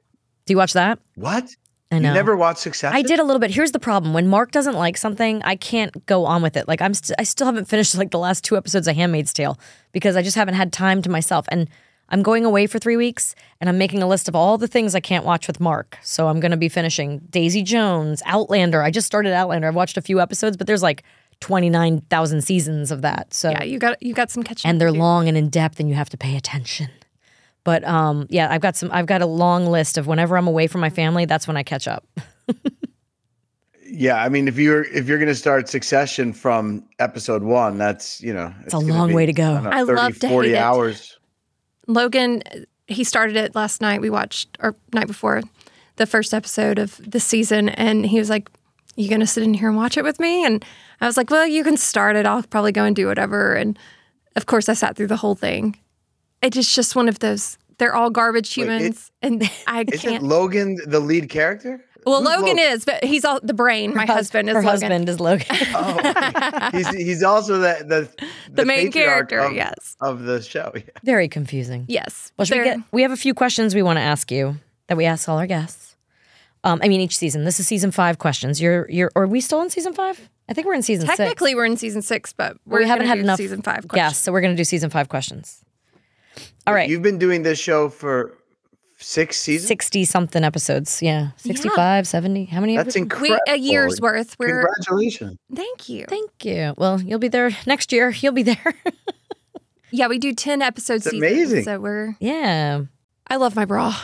Do 0.46 0.52
you 0.52 0.56
watch 0.56 0.72
that? 0.72 0.98
what 1.14 1.48
I 1.90 1.98
know. 2.00 2.08
you 2.08 2.14
never 2.14 2.36
watched 2.36 2.58
success 2.58 2.92
I 2.92 3.02
did 3.02 3.20
a 3.20 3.24
little 3.24 3.38
bit. 3.38 3.50
Here's 3.52 3.72
the 3.72 3.78
problem: 3.78 4.12
when 4.12 4.26
Mark 4.28 4.50
doesn't 4.50 4.74
like 4.74 4.96
something, 4.96 5.42
I 5.44 5.54
can't 5.56 6.04
go 6.06 6.24
on 6.26 6.42
with 6.42 6.56
it. 6.56 6.66
Like 6.66 6.82
I'm, 6.82 6.94
st- 6.94 7.16
I 7.18 7.22
still 7.22 7.46
haven't 7.46 7.66
finished 7.66 7.94
like 7.96 8.10
the 8.10 8.18
last 8.18 8.42
two 8.44 8.56
episodes 8.56 8.88
of 8.88 8.96
*Handmaid's 8.96 9.32
Tale* 9.32 9.58
because 9.92 10.16
I 10.16 10.22
just 10.22 10.36
haven't 10.36 10.54
had 10.54 10.72
time 10.72 11.00
to 11.02 11.10
myself. 11.10 11.46
And 11.48 11.68
I'm 12.08 12.22
going 12.22 12.44
away 12.44 12.66
for 12.66 12.78
three 12.78 12.96
weeks, 12.96 13.34
and 13.60 13.68
I'm 13.68 13.78
making 13.78 14.02
a 14.02 14.06
list 14.08 14.28
of 14.28 14.34
all 14.34 14.58
the 14.58 14.68
things 14.68 14.94
I 14.94 15.00
can't 15.00 15.24
watch 15.24 15.46
with 15.46 15.60
Mark. 15.60 15.98
So 16.02 16.28
I'm 16.28 16.40
going 16.40 16.50
to 16.50 16.56
be 16.56 16.68
finishing 16.68 17.20
*Daisy 17.30 17.62
Jones*, 17.62 18.22
*Outlander*. 18.26 18.82
I 18.82 18.90
just 18.90 19.06
started 19.06 19.32
*Outlander*. 19.32 19.68
I've 19.68 19.74
watched 19.76 19.96
a 19.96 20.02
few 20.02 20.20
episodes, 20.20 20.56
but 20.56 20.66
there's 20.66 20.82
like 20.82 21.04
twenty 21.38 21.70
nine 21.70 22.00
thousand 22.10 22.42
seasons 22.42 22.90
of 22.90 23.02
that. 23.02 23.32
So 23.32 23.50
yeah, 23.50 23.62
you 23.62 23.78
got 23.78 24.02
you 24.02 24.12
got 24.12 24.30
some 24.30 24.42
catching. 24.42 24.68
and 24.68 24.80
they're 24.80 24.90
long 24.90 25.28
and 25.28 25.36
in 25.36 25.50
depth 25.50 25.78
and 25.78 25.88
you 25.88 25.94
have 25.94 26.08
to 26.10 26.16
pay 26.16 26.36
attention 26.36 26.88
but 27.66 27.84
um 27.84 28.26
yeah 28.30 28.48
i've 28.50 28.62
got 28.62 28.74
some 28.74 28.90
i've 28.92 29.06
got 29.06 29.20
a 29.20 29.26
long 29.26 29.66
list 29.66 29.98
of 29.98 30.06
whenever 30.06 30.38
i'm 30.38 30.48
away 30.48 30.66
from 30.66 30.80
my 30.80 30.90
family 30.90 31.26
that's 31.26 31.46
when 31.46 31.58
i 31.58 31.62
catch 31.62 31.86
up 31.86 32.06
yeah 33.84 34.22
i 34.22 34.30
mean 34.30 34.48
if 34.48 34.56
you're 34.56 34.84
if 34.84 35.06
you're 35.06 35.18
gonna 35.18 35.34
start 35.34 35.68
succession 35.68 36.32
from 36.32 36.82
episode 36.98 37.42
one 37.42 37.76
that's 37.76 38.22
you 38.22 38.32
know 38.32 38.54
it's, 38.64 38.72
a 38.72 38.78
long 38.78 39.08
be, 39.08 39.14
way 39.14 39.26
to 39.26 39.34
go. 39.34 39.54
don't 39.54 39.64
know, 39.64 39.70
I 39.70 39.84
30 39.84 39.92
love 39.92 40.18
to 40.20 40.28
40 40.28 40.48
hate 40.48 40.54
it. 40.54 40.58
hours 40.58 41.18
Logan, 41.86 42.42
he 42.86 43.04
started 43.04 43.36
it 43.36 43.54
last 43.54 43.80
night. 43.80 44.00
We 44.00 44.10
watched 44.10 44.56
or 44.60 44.74
night 44.92 45.06
before 45.06 45.42
the 45.96 46.06
first 46.06 46.34
episode 46.34 46.78
of 46.78 47.00
the 47.08 47.20
season, 47.20 47.68
and 47.70 48.06
he 48.06 48.18
was 48.18 48.28
like, 48.28 48.50
"You 48.96 49.08
gonna 49.08 49.26
sit 49.26 49.42
in 49.42 49.54
here 49.54 49.68
and 49.68 49.76
watch 49.76 49.96
it 49.96 50.04
with 50.04 50.20
me?" 50.20 50.44
And 50.44 50.64
I 51.00 51.06
was 51.06 51.16
like, 51.16 51.30
"Well, 51.30 51.46
you 51.46 51.64
can 51.64 51.76
start 51.76 52.16
it. 52.16 52.26
I'll 52.26 52.42
probably 52.42 52.72
go 52.72 52.84
and 52.84 52.94
do 52.94 53.06
whatever." 53.06 53.54
And 53.54 53.78
of 54.34 54.46
course, 54.46 54.68
I 54.68 54.74
sat 54.74 54.96
through 54.96 55.06
the 55.06 55.16
whole 55.16 55.34
thing. 55.34 55.78
It 56.46 56.56
is 56.56 56.72
just 56.74 56.94
one 56.96 57.08
of 57.08 57.18
those. 57.18 57.58
They're 57.78 57.94
all 57.94 58.10
garbage 58.10 58.56
Wait, 58.56 58.68
it- 58.68 58.70
humans, 58.72 59.10
and 59.22 59.42
I 59.66 59.84
isn't 59.92 59.98
can't. 60.10 60.22
Logan 60.22 60.78
the 60.86 61.00
lead 61.00 61.28
character 61.28 61.82
well, 62.06 62.20
Who's 62.22 62.28
Logan 62.36 62.56
Lo- 62.56 62.62
is, 62.62 62.84
but 62.84 63.02
he's 63.02 63.24
all 63.24 63.40
the 63.42 63.52
brain. 63.52 63.92
My 63.92 64.06
Her 64.06 64.12
husband 64.14 64.48
is 64.48 64.54
her 64.54 64.62
Logan. 64.62 64.70
husband 64.92 65.08
is 65.08 65.18
logan 65.18 65.46
oh 65.74 66.70
he's 66.72 66.88
he's 66.90 67.22
also 67.24 67.58
the 67.58 67.84
the, 67.84 68.26
the, 68.52 68.64
main 68.64 68.92
character. 68.92 69.40
of, 69.40 69.52
yes, 69.54 69.96
of 70.00 70.22
the 70.22 70.40
show 70.40 70.70
yeah. 70.74 70.82
very 71.02 71.28
confusing 71.28 71.84
yes. 71.88 72.30
well 72.38 72.46
should 72.46 72.58
we 72.58 72.64
get 72.64 72.78
we 72.92 73.02
have 73.02 73.10
a 73.10 73.16
few 73.16 73.34
questions 73.34 73.74
we 73.74 73.82
want 73.82 73.96
to 73.96 74.02
ask 74.02 74.30
you 74.30 74.54
that 74.86 74.96
we 74.96 75.04
ask 75.04 75.28
all 75.28 75.36
our 75.38 75.48
guests 75.48 75.96
um 76.62 76.78
i 76.82 76.86
mean 76.88 77.00
each 77.00 77.16
season 77.16 77.42
this 77.44 77.58
is 77.58 77.66
season 77.66 77.90
five 77.90 78.18
questions 78.18 78.60
you're 78.60 78.88
you're 78.88 79.10
are 79.16 79.26
we 79.26 79.40
still 79.40 79.60
in 79.62 79.68
season 79.68 79.92
five 79.92 80.30
i 80.48 80.52
think 80.54 80.64
we're 80.66 80.74
in 80.74 80.82
season 80.82 81.06
six 81.08 81.16
Technically, 81.16 81.56
we're 81.56 81.66
in 81.66 81.76
season 81.76 82.02
six, 82.02 82.32
but 82.32 82.56
we're 82.66 82.80
we 82.80 82.86
haven't 82.86 83.06
had 83.08 83.16
do 83.16 83.22
enough 83.22 83.38
season 83.38 83.62
five. 83.62 83.86
guests 83.88 84.22
so 84.22 84.30
we're 84.30 84.40
gonna 84.42 84.54
do 84.54 84.64
season 84.64 84.90
five 84.90 85.08
questions 85.08 85.64
all 86.66 86.74
right 86.74 86.88
You've 86.88 87.02
been 87.02 87.18
doing 87.18 87.42
this 87.42 87.58
show 87.58 87.88
for 87.88 88.32
six 88.98 89.36
seasons. 89.36 89.68
60 89.68 90.04
something 90.06 90.42
episodes 90.42 91.02
yeah 91.02 91.30
65 91.36 92.08
70 92.08 92.46
how 92.46 92.60
many 92.60 92.76
That's 92.76 92.96
episodes? 92.96 93.20
We, 93.20 93.28
incredible. 93.28 93.40
a 93.48 93.56
year's 93.56 94.00
worth. 94.00 94.36
We're 94.38 94.64
Congratulations. 94.66 95.36
thank 95.54 95.88
you. 95.88 96.06
thank 96.08 96.30
you 96.44 96.74
well 96.78 97.00
you'll 97.00 97.18
be 97.18 97.28
there 97.28 97.50
next 97.66 97.92
year 97.92 98.10
you'll 98.10 98.32
be 98.32 98.42
there 98.42 98.74
Yeah, 99.92 100.08
we 100.08 100.18
do 100.18 100.34
ten 100.34 100.62
episodes. 100.62 101.06
It's 101.06 101.14
amazing. 101.14 101.62
So 101.62 101.78
we're. 101.78 102.16
yeah 102.20 102.82
I 103.28 103.36
love 103.36 103.54
my 103.54 103.64
bra. 103.64 103.96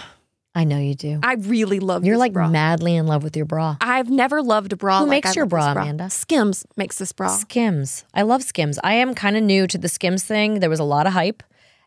i 0.55 0.62
know 0.64 0.79
you 0.79 0.95
do 0.95 1.18
I 1.23 1.35
really 1.35 1.81
love. 1.81 2.05
You're 2.05 2.14
this 2.14 2.21
like 2.21 2.33
bra. 2.33 2.49
madly 2.49 2.95
in 2.95 3.07
love 3.07 3.25
with 3.25 3.37
your 3.37 3.47
bra. 3.47 3.77
I've 3.81 4.09
never 4.09 4.42
loved 4.42 4.73
a 4.73 4.77
bra. 4.77 5.01
Who 5.01 5.07
like 5.07 5.25
makes 5.25 5.31
I 5.31 5.33
your 5.40 5.45
love 5.47 5.51
this 5.51 5.75
bra, 5.75 5.83
Amanda? 5.83 6.09
Skims 6.09 6.64
makes 6.77 6.99
this 6.99 7.12
bra. 7.12 7.29
Skims. 7.29 8.05
I 8.14 8.23
love 8.23 8.42
Skims. 8.45 8.79
I 8.85 8.95
am 8.95 9.14
kind 9.14 9.37
of 9.37 9.42
new 9.42 9.66
to 9.66 9.77
the 9.77 9.88
Skims 9.88 10.23
thing. 10.23 10.61
There 10.61 10.71
was 10.71 10.81
a 10.81 10.85
lot 10.85 11.07
of 11.07 11.12
hype, 11.14 11.42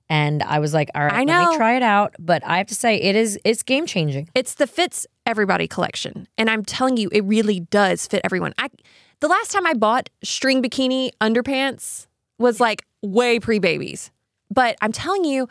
and 0.09 0.43
I 0.43 0.59
was 0.59 0.73
like, 0.73 0.89
"All 0.95 1.03
right, 1.03 1.13
I 1.13 1.19
let 1.19 1.27
know. 1.27 1.51
me 1.51 1.57
try 1.57 1.75
it 1.75 1.83
out." 1.83 2.15
But 2.19 2.43
I 2.45 2.57
have 2.57 2.67
to 2.67 2.75
say, 2.75 2.95
it 2.95 3.15
is 3.15 3.39
it's 3.43 3.63
game 3.63 3.85
changing. 3.85 4.29
It's 4.35 4.55
the 4.55 4.67
fits 4.67 5.05
everybody 5.25 5.67
collection, 5.67 6.27
and 6.37 6.49
I'm 6.49 6.63
telling 6.63 6.97
you, 6.97 7.09
it 7.11 7.23
really 7.23 7.61
does 7.61 8.07
fit 8.07 8.21
everyone. 8.23 8.53
I 8.57 8.69
the 9.19 9.27
last 9.27 9.51
time 9.51 9.65
I 9.65 9.73
bought 9.73 10.09
string 10.23 10.61
bikini 10.61 11.11
underpants 11.21 12.07
was 12.37 12.59
like 12.59 12.83
way 13.01 13.39
pre 13.39 13.59
babies, 13.59 14.11
but 14.51 14.75
I'm 14.81 14.91
telling 14.91 15.25
you, 15.25 15.47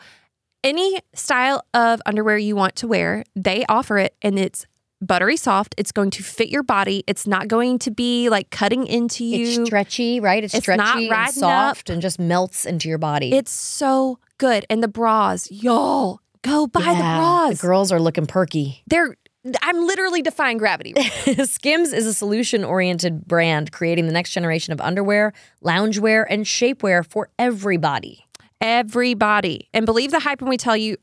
any 0.63 0.99
style 1.13 1.63
of 1.73 2.01
underwear 2.05 2.37
you 2.37 2.55
want 2.55 2.75
to 2.77 2.87
wear, 2.87 3.23
they 3.35 3.65
offer 3.67 3.97
it, 3.97 4.15
and 4.21 4.39
it's 4.39 4.65
buttery 5.01 5.37
soft. 5.37 5.75
It's 5.77 5.91
going 5.91 6.09
to 6.11 6.23
fit 6.23 6.49
your 6.49 6.63
body. 6.63 7.03
It's 7.07 7.27
not 7.27 7.47
going 7.47 7.79
to 7.79 7.91
be 7.91 8.29
like 8.29 8.49
cutting 8.49 8.87
into 8.87 9.23
you. 9.23 9.59
It's 9.59 9.67
stretchy, 9.67 10.19
right? 10.19 10.43
It's, 10.43 10.53
It's 10.53 10.67
not 10.67 10.87
stretchy 10.87 11.03
and 11.05 11.11
riding 11.11 11.33
soft 11.33 11.89
and 11.89 12.01
just 12.01 12.19
melts 12.19 12.65
into 12.65 12.89
your 12.89 12.97
body. 12.97 13.33
It's 13.33 13.51
so 13.51 14.19
good. 14.37 14.65
And 14.69 14.81
the 14.83 14.87
bras, 14.87 15.49
y'all, 15.51 16.19
go 16.41 16.67
buy 16.67 16.81
the 16.81 16.95
bras. 16.95 17.59
The 17.59 17.67
girls 17.67 17.91
are 17.91 17.99
looking 17.99 18.25
perky. 18.25 18.83
They're 18.87 19.15
I'm 19.61 19.85
literally 19.85 20.23
defying 20.23 20.57
gravity. 20.57 20.93
Skims 21.45 21.93
is 21.93 22.07
a 22.07 22.13
solution 22.13 22.63
oriented 22.63 23.27
brand 23.27 23.71
creating 23.71 24.07
the 24.07 24.11
next 24.11 24.31
generation 24.31 24.73
of 24.73 24.81
underwear, 24.81 25.33
loungewear, 25.63 26.25
and 26.27 26.45
shapewear 26.45 27.05
for 27.05 27.29
everybody. 27.37 28.25
Everybody. 28.59 29.69
And 29.73 29.85
believe 29.85 30.09
the 30.09 30.19
hype 30.19 30.41
when 30.41 30.49
we 30.49 30.57
tell 30.57 30.75
you 30.75 30.97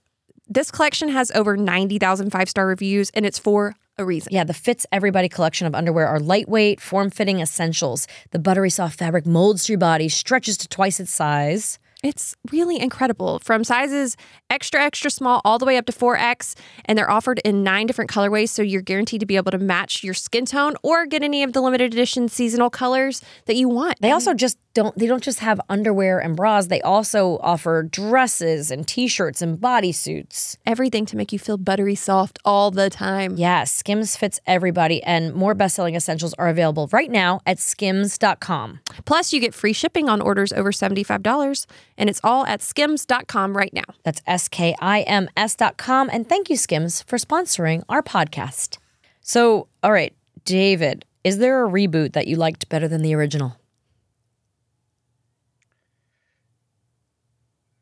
this 0.48 0.72
collection 0.72 1.08
has 1.10 1.30
over 1.32 1.56
90,000 1.56 2.30
five-star 2.30 2.66
reviews 2.66 3.10
and 3.10 3.24
it's 3.24 3.38
for 3.38 3.76
a 3.96 4.04
reason. 4.04 4.32
Yeah, 4.32 4.44
the 4.44 4.54
Fits 4.54 4.86
Everybody 4.90 5.28
collection 5.28 5.66
of 5.66 5.74
underwear 5.74 6.08
are 6.08 6.18
lightweight, 6.18 6.80
form 6.80 7.10
fitting 7.10 7.40
essentials. 7.40 8.08
The 8.30 8.38
buttery 8.38 8.70
soft 8.70 8.98
fabric 8.98 9.26
molds 9.26 9.66
to 9.66 9.72
your 9.72 9.78
body, 9.78 10.08
stretches 10.08 10.56
to 10.58 10.68
twice 10.68 10.98
its 10.98 11.12
size. 11.12 11.78
It's 12.02 12.34
really 12.50 12.80
incredible. 12.80 13.38
From 13.38 13.62
sizes 13.62 14.16
extra, 14.50 14.82
extra 14.82 15.10
small 15.10 15.40
all 15.44 15.58
the 15.58 15.64
way 15.64 15.76
up 15.76 15.86
to 15.86 15.92
4X. 15.92 16.54
And 16.84 16.98
they're 16.98 17.10
offered 17.10 17.40
in 17.44 17.62
nine 17.62 17.86
different 17.86 18.10
colorways. 18.10 18.48
So 18.48 18.62
you're 18.62 18.82
guaranteed 18.82 19.20
to 19.20 19.26
be 19.26 19.36
able 19.36 19.52
to 19.52 19.58
match 19.58 20.02
your 20.02 20.14
skin 20.14 20.44
tone 20.44 20.74
or 20.82 21.06
get 21.06 21.22
any 21.22 21.42
of 21.42 21.52
the 21.52 21.60
limited 21.60 21.92
edition 21.92 22.28
seasonal 22.28 22.70
colors 22.70 23.22
that 23.46 23.54
you 23.56 23.68
want. 23.68 24.00
They 24.00 24.10
also 24.10 24.34
just 24.34 24.58
don't 24.74 24.96
they 24.98 25.06
don't 25.06 25.22
just 25.22 25.40
have 25.40 25.60
underwear 25.68 26.18
and 26.18 26.34
bras, 26.34 26.68
they 26.68 26.80
also 26.80 27.38
offer 27.42 27.82
dresses 27.82 28.70
and 28.70 28.88
t-shirts 28.88 29.42
and 29.42 29.58
bodysuits. 29.58 30.56
everything 30.66 31.04
to 31.06 31.16
make 31.16 31.32
you 31.32 31.38
feel 31.38 31.58
buttery 31.58 31.94
soft 31.94 32.38
all 32.44 32.70
the 32.70 32.88
time. 32.88 33.34
Yeah, 33.36 33.64
Skims 33.64 34.16
fits 34.16 34.40
everybody 34.46 35.02
and 35.02 35.34
more 35.34 35.54
best-selling 35.54 35.94
essentials 35.94 36.34
are 36.34 36.48
available 36.48 36.88
right 36.92 37.10
now 37.10 37.40
at 37.46 37.58
skims.com. 37.58 38.80
Plus, 39.04 39.32
you 39.32 39.40
get 39.40 39.54
free 39.54 39.72
shipping 39.72 40.08
on 40.08 40.20
orders 40.20 40.52
over 40.52 40.72
$75. 40.72 41.66
And 42.02 42.10
it's 42.10 42.20
all 42.24 42.44
at 42.46 42.62
skims.com 42.62 43.56
right 43.56 43.72
now. 43.72 43.84
That's 44.02 44.20
S 44.26 44.48
K 44.48 44.74
I 44.80 45.02
M 45.02 45.28
S.com. 45.36 46.10
And 46.12 46.28
thank 46.28 46.50
you, 46.50 46.56
Skims, 46.56 47.00
for 47.02 47.16
sponsoring 47.16 47.84
our 47.88 48.02
podcast. 48.02 48.78
So, 49.20 49.68
all 49.84 49.92
right, 49.92 50.12
David, 50.44 51.04
is 51.22 51.38
there 51.38 51.64
a 51.64 51.70
reboot 51.70 52.14
that 52.14 52.26
you 52.26 52.34
liked 52.34 52.68
better 52.68 52.88
than 52.88 53.02
the 53.02 53.14
original? 53.14 53.56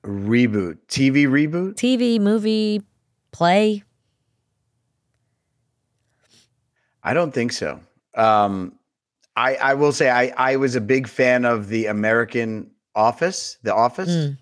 Reboot. 0.04 0.76
TV 0.86 1.26
reboot? 1.26 1.76
TV, 1.76 2.20
movie, 2.20 2.82
play? 3.32 3.84
I 7.02 7.14
don't 7.14 7.32
think 7.32 7.52
so. 7.52 7.80
Um, 8.14 8.74
I 9.34 9.54
I 9.54 9.72
will 9.72 9.92
say 9.92 10.10
I 10.10 10.26
I 10.36 10.56
was 10.56 10.76
a 10.76 10.80
big 10.82 11.08
fan 11.08 11.46
of 11.46 11.68
the 11.68 11.86
American 11.86 12.70
Office, 13.00 13.58
The 13.62 13.74
Office, 13.74 14.08
Mm. 14.10 14.38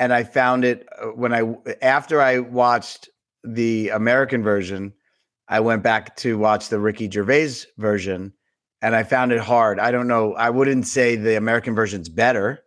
and 0.00 0.12
I 0.12 0.24
found 0.24 0.64
it 0.64 0.86
uh, 1.00 1.06
when 1.14 1.32
I 1.32 1.42
after 1.82 2.20
I 2.20 2.40
watched 2.40 3.08
the 3.44 3.90
American 3.90 4.42
version, 4.42 4.92
I 5.48 5.60
went 5.60 5.82
back 5.82 6.16
to 6.16 6.36
watch 6.38 6.68
the 6.68 6.78
Ricky 6.80 7.08
Gervais 7.10 7.66
version, 7.78 8.32
and 8.82 8.96
I 8.96 9.02
found 9.04 9.32
it 9.32 9.40
hard. 9.40 9.78
I 9.78 9.90
don't 9.90 10.08
know. 10.08 10.34
I 10.34 10.50
wouldn't 10.50 10.86
say 10.86 11.16
the 11.16 11.36
American 11.36 11.74
version's 11.74 12.08
better. 12.08 12.60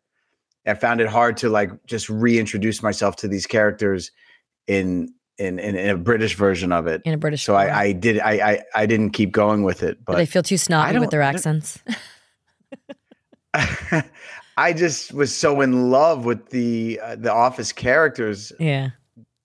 I 0.65 0.73
found 0.75 0.99
it 1.01 1.07
hard 1.07 1.37
to 1.37 1.49
like 1.49 1.71
just 1.85 2.09
reintroduce 2.09 2.83
myself 2.83 3.15
to 3.17 3.27
these 3.27 3.47
characters 3.47 4.11
in 4.67 5.13
in 5.37 5.59
in, 5.59 5.75
in 5.75 5.89
a 5.89 5.97
British 5.97 6.35
version 6.35 6.71
of 6.71 6.87
it. 6.87 7.01
in 7.05 7.13
a 7.13 7.17
British. 7.17 7.43
So. 7.45 7.55
I, 7.55 7.79
I 7.83 7.91
did 7.93 8.19
I, 8.19 8.31
I 8.51 8.63
I 8.75 8.85
didn't 8.85 9.11
keep 9.11 9.31
going 9.31 9.63
with 9.63 9.81
it, 9.83 9.97
Do 10.05 10.15
they 10.15 10.25
feel 10.25 10.43
too 10.43 10.57
snobby 10.57 10.99
with 10.99 11.09
their 11.09 11.21
accents. 11.21 11.79
I 13.53 14.03
just 14.73 15.13
was 15.13 15.33
so 15.35 15.61
in 15.61 15.89
love 15.91 16.25
with 16.25 16.49
the 16.49 16.99
uh, 17.03 17.15
the 17.15 17.31
Office 17.31 17.71
characters 17.71 18.51
Yeah, 18.59 18.89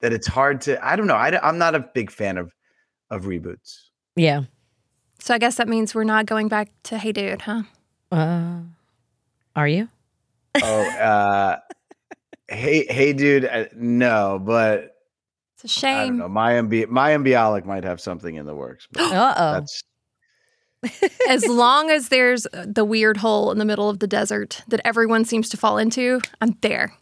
that 0.01 0.13
it's 0.13 0.27
hard 0.27 0.61
to. 0.63 0.85
I 0.87 0.97
don't 0.97 1.07
know. 1.07 1.15
I, 1.17 1.49
am 1.49 1.59
not 1.59 1.75
a 1.75 1.81
big 1.81 2.11
fan 2.11 2.39
of 2.39 2.53
of 3.11 3.25
reboots. 3.25 3.79
yeah. 4.17 4.43
So 5.19 5.35
I 5.35 5.39
guess 5.39 5.57
that 5.57 5.69
means 5.69 5.95
we're 5.95 6.03
not 6.03 6.27
going 6.27 6.49
back 6.49 6.69
to 6.85 6.99
Hey 6.99 7.13
Dude, 7.13 7.43
huh? 7.43 7.63
Uh, 8.11 8.61
are 9.55 9.69
you? 9.69 9.89
Oh, 10.63 10.83
uh, 10.83 11.59
hey 12.49 12.87
hey, 12.87 13.13
dude, 13.13 13.45
uh, 13.45 13.67
no, 13.77 14.41
but 14.45 14.97
It's 15.63 15.83
a 15.83 15.87
I 15.87 15.93
don't 15.93 16.07
shame. 16.09 16.17
know. 16.19 16.29
My 16.29 16.55
MB 16.55 16.89
my 16.89 17.11
Bialik 17.13 17.65
might 17.67 17.85
have 17.85 18.01
something 18.01 18.35
in 18.35 18.47
the 18.47 18.55
works. 18.55 18.89
But 18.91 19.03
Uh 19.13 19.35
oh. 19.37 19.53
that's 19.53 19.83
as 21.29 21.47
long 21.47 21.91
as 21.91 22.09
there's 22.09 22.47
the 22.53 22.85
weird 22.85 23.17
hole 23.19 23.51
in 23.53 23.59
the 23.59 23.65
middle 23.65 23.89
of 23.89 23.99
the 24.01 24.07
desert 24.07 24.63
that 24.69 24.81
everyone 24.85 25.25
seems 25.25 25.49
to 25.51 25.57
fall 25.57 25.79
into, 25.79 26.21
I'm 26.41 26.57
there. 26.61 26.93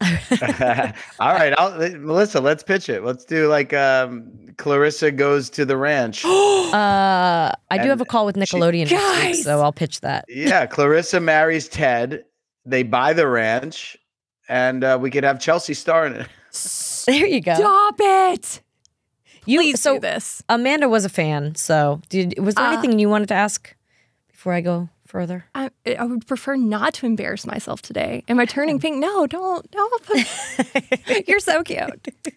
all 0.00 1.32
right. 1.32 1.54
I'll, 1.56 1.78
Melissa, 1.98 2.40
let's 2.40 2.62
pitch 2.62 2.88
it. 2.88 3.04
Let's 3.04 3.24
do 3.24 3.46
like 3.48 3.72
um, 3.72 4.30
Clarissa 4.58 5.10
goes 5.12 5.48
to 5.50 5.64
the 5.64 5.76
ranch. 5.76 6.24
Uh, 6.74 7.52
I 7.70 7.78
do 7.78 7.88
have 7.88 8.00
a 8.00 8.04
call 8.04 8.26
with 8.26 8.34
she- 8.36 8.40
Nickelodeon 8.40 8.90
next 8.90 8.92
week, 8.92 8.98
Guys! 9.00 9.44
so 9.44 9.60
I'll 9.60 9.72
pitch 9.72 10.00
that. 10.00 10.24
yeah, 10.28 10.66
Clarissa 10.66 11.20
marries 11.20 11.68
Ted. 11.68 12.24
They 12.66 12.82
buy 12.82 13.12
the 13.12 13.28
ranch, 13.28 13.96
and 14.48 14.82
uh, 14.82 14.98
we 15.00 15.08
could 15.12 15.22
have 15.22 15.38
Chelsea 15.38 15.72
star 15.74 16.04
in 16.04 16.14
it. 16.16 16.26
There 17.06 17.26
you 17.26 17.40
go. 17.40 17.54
Stop 17.54 17.94
it. 18.00 18.60
You 19.46 19.60
Please 19.60 19.80
so 19.80 19.94
do 19.94 20.00
this. 20.00 20.42
Amanda 20.48 20.88
was 20.88 21.04
a 21.04 21.08
fan. 21.08 21.54
So 21.54 22.00
did 22.08 22.38
was 22.38 22.54
there 22.54 22.64
Uh, 22.66 22.72
anything 22.72 22.98
you 22.98 23.08
wanted 23.08 23.28
to 23.28 23.34
ask 23.34 23.74
before 24.28 24.52
I 24.52 24.60
go 24.60 24.88
further? 25.06 25.44
I, 25.54 25.70
I 25.98 26.04
would 26.04 26.26
prefer 26.26 26.56
not 26.56 26.94
to 26.94 27.06
embarrass 27.06 27.46
myself 27.46 27.82
today. 27.82 28.24
Am 28.28 28.38
I 28.40 28.46
turning 28.46 28.78
pink? 28.80 28.98
No, 28.98 29.26
don't. 29.26 29.70
Don't. 29.70 30.02
You're 31.28 31.40
so 31.40 31.62
cute. 31.62 31.80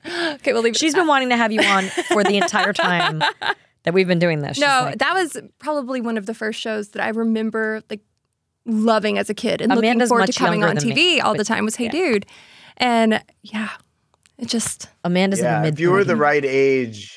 Okay, 0.05 0.53
we'll 0.53 0.61
leave 0.61 0.73
it. 0.75 0.77
She's 0.77 0.93
been 0.93 1.07
wanting 1.07 1.29
to 1.29 1.37
have 1.37 1.51
you 1.51 1.61
on 1.61 1.85
for 1.85 2.23
the 2.23 2.37
entire 2.37 2.73
time 2.73 3.23
that 3.83 3.93
we've 3.93 4.07
been 4.07 4.19
doing 4.19 4.41
this. 4.41 4.57
She's 4.57 4.61
No, 4.65 4.81
like, 4.85 4.99
that 4.99 5.13
was 5.13 5.37
probably 5.59 6.01
one 6.01 6.17
of 6.17 6.25
the 6.25 6.33
first 6.33 6.59
shows 6.59 6.89
that 6.89 7.01
I 7.03 7.09
remember 7.09 7.81
like 7.89 8.01
loving 8.65 9.17
as 9.17 9.29
a 9.29 9.33
kid 9.33 9.61
and 9.61 9.71
Amanda's 9.71 10.09
looking 10.11 10.27
forward 10.27 10.33
to 10.33 10.39
coming 10.39 10.63
on 10.63 10.75
TV 10.75 10.93
me, 10.95 11.21
all 11.21 11.35
the 11.35 11.45
time 11.45 11.63
was 11.63 11.77
Hey 11.77 11.85
yeah. 11.85 11.91
Dude. 11.91 12.25
And 12.75 13.23
yeah, 13.41 13.69
it 14.37 14.47
just 14.47 14.89
Amanda's 15.03 15.39
in 15.39 15.45
yeah, 15.45 15.57
her 15.57 15.61
mid. 15.63 15.73
if 15.75 15.79
you 15.79 15.91
were 15.91 16.03
the 16.03 16.15
right 16.15 16.43
age, 16.45 17.15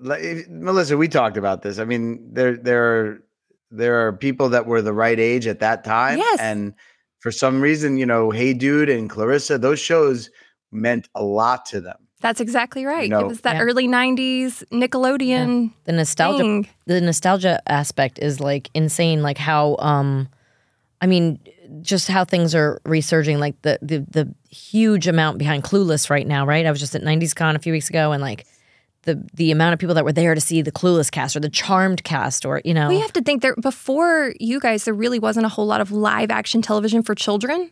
like, 0.00 0.22
if- 0.22 0.48
Melissa, 0.48 0.96
we 0.96 1.08
talked 1.08 1.36
about 1.36 1.62
this. 1.62 1.78
I 1.78 1.84
mean, 1.84 2.30
there 2.32 2.56
there 2.56 2.84
are 2.84 3.22
there 3.70 4.06
are 4.06 4.12
people 4.12 4.48
that 4.50 4.66
were 4.66 4.80
the 4.82 4.92
right 4.92 5.18
age 5.18 5.46
at 5.46 5.60
that 5.60 5.84
time, 5.84 6.18
Yes. 6.18 6.38
and 6.40 6.72
for 7.20 7.30
some 7.32 7.60
reason, 7.60 7.96
you 7.98 8.06
know, 8.06 8.30
Hey 8.30 8.52
Dude 8.54 8.88
and 8.88 9.10
Clarissa, 9.10 9.58
those 9.58 9.80
shows 9.80 10.30
meant 10.70 11.08
a 11.14 11.22
lot 11.24 11.66
to 11.66 11.80
them. 11.80 11.96
that's 12.20 12.40
exactly 12.40 12.84
right. 12.84 13.08
know, 13.10 13.20
it 13.20 13.26
was 13.28 13.40
that 13.42 13.56
yeah. 13.56 13.62
early 13.62 13.86
90s 13.86 14.64
Nickelodeon 14.72 15.72
the 15.84 15.92
nostalgia 15.92 16.38
thing. 16.42 16.68
the 16.86 17.00
nostalgia 17.00 17.60
aspect 17.70 18.18
is 18.20 18.40
like 18.40 18.68
insane 18.74 19.22
like 19.22 19.38
how 19.38 19.76
um 19.78 20.28
i 21.00 21.06
mean 21.06 21.38
just 21.82 22.08
how 22.08 22.24
things 22.24 22.54
are 22.54 22.80
resurging 22.84 23.38
like 23.38 23.60
the 23.62 23.78
the, 23.82 23.98
the 24.10 24.34
huge 24.56 25.06
amount 25.06 25.38
behind 25.38 25.62
clueless 25.62 26.08
right 26.10 26.26
now 26.26 26.46
right 26.46 26.64
i 26.66 26.70
was 26.70 26.80
just 26.80 26.94
at 26.94 27.02
90s 27.02 27.34
con 27.34 27.54
a 27.56 27.58
few 27.58 27.72
weeks 27.72 27.88
ago 27.90 28.12
and 28.12 28.22
like 28.22 28.46
the 29.02 29.22
the 29.34 29.50
amount 29.52 29.72
of 29.72 29.78
people 29.78 29.94
that 29.94 30.04
were 30.04 30.12
there 30.12 30.34
to 30.34 30.40
see 30.40 30.62
the 30.62 30.72
clueless 30.72 31.10
cast 31.10 31.36
or 31.36 31.40
the 31.40 31.48
charmed 31.48 32.02
cast 32.02 32.44
or 32.44 32.60
you 32.64 32.74
know 32.74 32.88
We 32.88 32.98
have 33.00 33.12
to 33.12 33.22
think 33.22 33.40
there 33.42 33.54
before 33.56 34.34
you 34.40 34.58
guys, 34.58 34.84
there 34.84 34.94
really 34.94 35.18
wasn't 35.20 35.46
a 35.46 35.48
whole 35.48 35.66
lot 35.66 35.80
of 35.80 35.92
live 35.92 36.30
action 36.32 36.60
television 36.60 37.02
for 37.04 37.14
children. 37.14 37.70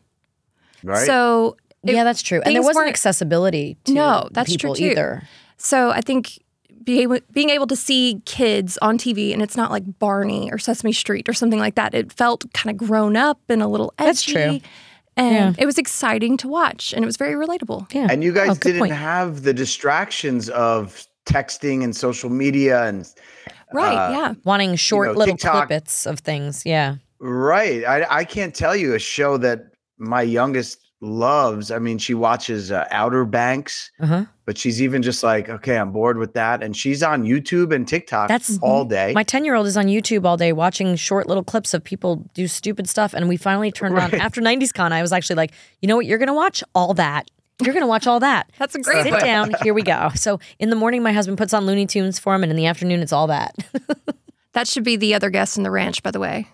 Right? 0.85 1.07
So 1.07 1.57
it- 1.82 1.95
yeah 1.95 2.05
that's 2.05 2.22
true 2.22 2.41
and 2.45 2.55
there 2.55 2.62
wasn't 2.62 2.87
accessibility 2.89 3.76
to 3.85 3.93
No, 3.95 4.28
that's 4.30 4.55
true, 4.57 4.74
too. 4.74 4.85
either 4.85 5.22
So 5.57 5.91
I 5.91 6.03
think 6.03 6.39
be 6.85 7.01
able, 7.03 7.18
being 7.32 7.49
able 7.51 7.66
to 7.66 7.76
see 7.76 8.20
kids 8.26 8.78
on 8.82 8.99
TV 8.99 9.32
and 9.32 9.43
it's 9.43 9.57
not 9.57 9.70
like 9.72 9.99
Barney 9.99 10.51
or 10.53 10.59
Sesame 10.59 10.93
Street 10.93 11.28
or 11.28 11.32
something 11.32 11.59
like 11.59 11.74
that. 11.76 11.95
It 11.95 12.12
felt 12.12 12.45
kind 12.53 12.70
of 12.70 12.76
grown 12.87 13.16
up 13.16 13.41
and 13.49 13.61
a 13.62 13.66
little 13.66 13.93
edgy. 13.99 14.07
That's 14.07 14.22
true. 14.22 14.61
And 15.17 15.59
it 15.59 15.67
was 15.67 15.79
exciting 15.79 16.37
to 16.39 16.49
watch 16.49 16.93
and 16.93 17.05
it 17.05 17.07
was 17.07 17.17
very 17.17 17.35
relatable. 17.35 17.93
yeah 17.95 18.09
and 18.11 18.23
you 18.25 18.33
guys 18.33 18.51
Oh, 18.51 18.55
didn't 18.55 18.81
point. 18.81 18.93
have 18.95 19.43
the 19.43 19.55
distractions 19.55 20.49
of 20.51 21.07
texting 21.27 21.83
and 21.85 21.95
social 21.97 22.31
media 22.31 22.85
and 22.85 23.07
Right. 23.73 23.97
Uh, 23.97 24.11
yeah. 24.12 24.35
wanting 24.45 24.77
short 24.77 25.09
know, 25.12 25.19
little 25.19 25.37
TikTok- 25.37 25.69
clippets 25.69 26.07
of 26.07 26.21
things 26.21 26.65
yeah 26.67 26.97
Right. 27.21 27.85
I 27.87 28.05
I 28.21 28.25
can't 28.25 28.55
tell 28.55 28.77
you 28.77 28.95
a 28.95 28.99
show 28.99 29.39
that 29.39 29.59
my 29.99 30.21
youngest 30.23 30.79
loves. 31.05 31.70
I 31.70 31.78
mean, 31.78 31.98
she 31.98 32.14
watches 32.14 32.72
uh, 32.72 32.86
Outer 32.90 33.24
Banks, 33.24 33.90
uh-huh 34.00 34.24
but 34.46 34.59
she's 34.59 34.82
even 34.82 35.00
just 35.00 35.22
like, 35.22 35.48
okay, 35.48 35.78
I'm 35.78 35.90
bored 35.90 36.18
with 36.18 36.34
that, 36.34 36.62
and 36.62 36.76
she's 36.76 37.02
on 37.02 37.24
YouTube 37.24 37.74
and 37.74 37.88
TikTok 37.88 38.28
That's- 38.28 38.59
all 38.61 38.84
day. 38.84 39.14
My 39.14 39.22
10 39.22 39.44
year 39.46 39.55
old 39.55 39.66
is 39.66 39.74
on 39.76 39.86
YouTube 39.86 40.26
all 40.26 40.36
day 40.36 40.52
watching 40.52 40.96
short 40.96 41.26
little 41.28 41.42
clips 41.42 41.72
of 41.72 41.82
people 41.82 42.16
do 42.34 42.46
stupid 42.46 42.86
stuff. 42.86 43.14
And 43.14 43.26
we 43.26 43.38
finally 43.38 43.72
turned 43.78 43.98
on 43.98 44.11
Right. 44.11 44.20
after 44.20 44.42
90s 44.42 44.74
Con. 44.74 44.92
I 44.92 45.00
was 45.00 45.12
actually 45.14 45.36
like, 45.36 45.52
you 45.80 45.88
know 45.88 45.96
what? 45.96 46.05
You're 46.05 46.18
going 46.18 46.26
to 46.26 46.34
watch 46.34 46.62
all 46.74 46.92
that. 46.94 47.30
You're 47.62 47.72
going 47.72 47.84
to 47.84 47.88
watch 47.88 48.07
all 48.07 48.20
that. 48.20 48.50
That's 48.59 48.74
a 48.74 48.80
great 48.80 49.05
Sit 49.05 49.12
one. 49.12 49.20
down. 49.22 49.55
Here 49.62 49.72
we 49.72 49.80
go. 49.82 50.11
So 50.14 50.40
in 50.59 50.68
the 50.68 50.76
morning, 50.76 51.02
my 51.02 51.12
husband 51.12 51.38
puts 51.38 51.55
on 51.55 51.64
Looney 51.64 51.86
Tunes 51.86 52.18
for 52.18 52.34
him. 52.34 52.42
And 52.42 52.50
in 52.52 52.57
the 52.57 52.66
afternoon, 52.66 53.00
it's 53.00 53.12
all 53.12 53.28
that. 53.28 53.55
That 54.52 54.68
should 54.68 54.84
be 54.84 54.94
the 54.96 55.14
other 55.14 55.30
guest 55.30 55.57
in 55.57 55.64
the 55.64 55.70
ranch, 55.70 56.00
by 56.05 56.12
the 56.12 56.20
way. 56.20 56.46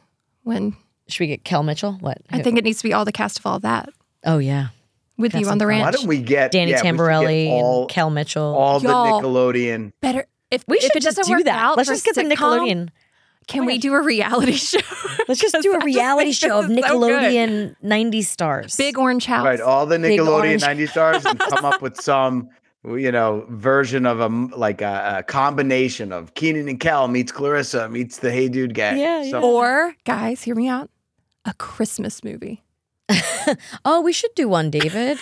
When 0.45 0.75
Should 1.09 1.21
we 1.21 1.27
get 1.27 1.45
Kel 1.45 1.63
Mitchell? 1.63 1.99
What? 2.01 2.17
I 2.31 2.41
think 2.41 2.57
it 2.57 2.65
needs 2.65 2.79
to 2.79 2.85
be 2.85 2.95
all 2.95 3.05
the 3.05 3.13
cast 3.13 3.39
of 3.39 3.45
all 3.47 3.59
that 3.61 3.91
Oh, 4.25 4.39
yeah. 4.39 4.69
with 5.17 5.33
That's 5.33 5.45
you 5.45 5.51
on 5.51 5.59
the 5.59 5.67
ranch. 5.67 5.85
Why 5.85 5.91
don't 5.93 6.07
we 6.07 6.21
get 6.21 6.53
Danny 6.53 6.71
yeah, 6.73 6.77
we 6.83 6.89
should 6.89 6.97
get 6.97 7.01
Tamberelli 7.01 7.49
all, 7.51 7.81
and 7.83 7.91
Kel 7.91 8.11
Mitchell. 8.11 8.43
all 8.55 8.81
the 8.81 8.89
Y'all. 8.89 9.21
Nickelodeon? 9.23 9.93
Better 10.01 10.27
if 10.51 10.65
we 10.69 10.77
if 10.79 10.83
should 10.85 10.97
it 10.97 11.03
just 11.03 11.17
doesn't 11.17 11.31
do 11.33 11.39
work 11.39 11.45
that. 11.45 11.59
out 11.59 11.77
Let's 11.77 11.89
just 11.89 12.05
get 12.05 12.15
the 12.15 12.23
Nickelodeon. 12.23 12.89
Can 13.47 13.63
oh, 13.63 13.67
we 13.67 13.79
do 13.79 13.95
a 13.95 14.01
reality 14.03 14.53
show? 14.57 14.79
Let's 15.27 15.41
just 15.41 15.57
do 15.63 15.73
a 15.75 15.85
reality 15.85 16.33
show 16.43 16.61
of 16.61 16.69
this 16.69 16.79
is 16.79 16.85
so. 16.85 16.95
Nickelodeon 16.99 17.75
90s 17.83 18.25
stars. 18.27 18.77
Big 18.77 18.97
Orange 18.99 19.25
House. 19.27 19.45
Right, 19.45 19.61
all 19.61 19.87
the 19.87 19.97
Nickelodeon 19.97 20.29
orange. 20.29 20.63
90 20.63 20.87
stars 20.87 21.25
and 21.25 21.39
come 21.39 21.65
up 21.65 21.83
with 21.83 21.97
some 22.01 22.49
you 22.85 23.11
know 23.13 23.45
version 23.51 24.07
of 24.07 24.21
a 24.21 24.25
m- 24.25 24.51
like 24.57 24.81
a, 24.83 25.17
a 25.19 25.23
combination 25.25 26.13
of 26.13 26.35
Kenan 26.35 26.69
and 26.69 26.79
Kel 26.79 27.09
meets 27.09 27.33
Clarissa 27.33 27.89
meets 27.89 28.19
the 28.19 28.31
Hey 28.31 28.49
Dude 28.49 28.75
gang. 28.75 28.99
Yeah, 28.99 29.23
So- 29.31 29.41
yeah. 29.41 29.47
Or, 29.47 29.95
guys, 30.05 30.43
hear 30.43 30.55
me 30.55 30.69
out. 30.69 30.91
A 31.45 31.55
Christmas 31.55 32.23
movie. 32.23 32.63
Oh, 33.85 34.01
we 34.01 34.13
should 34.13 34.35
do 34.35 34.49
one, 34.49 34.71
David. 34.71 35.19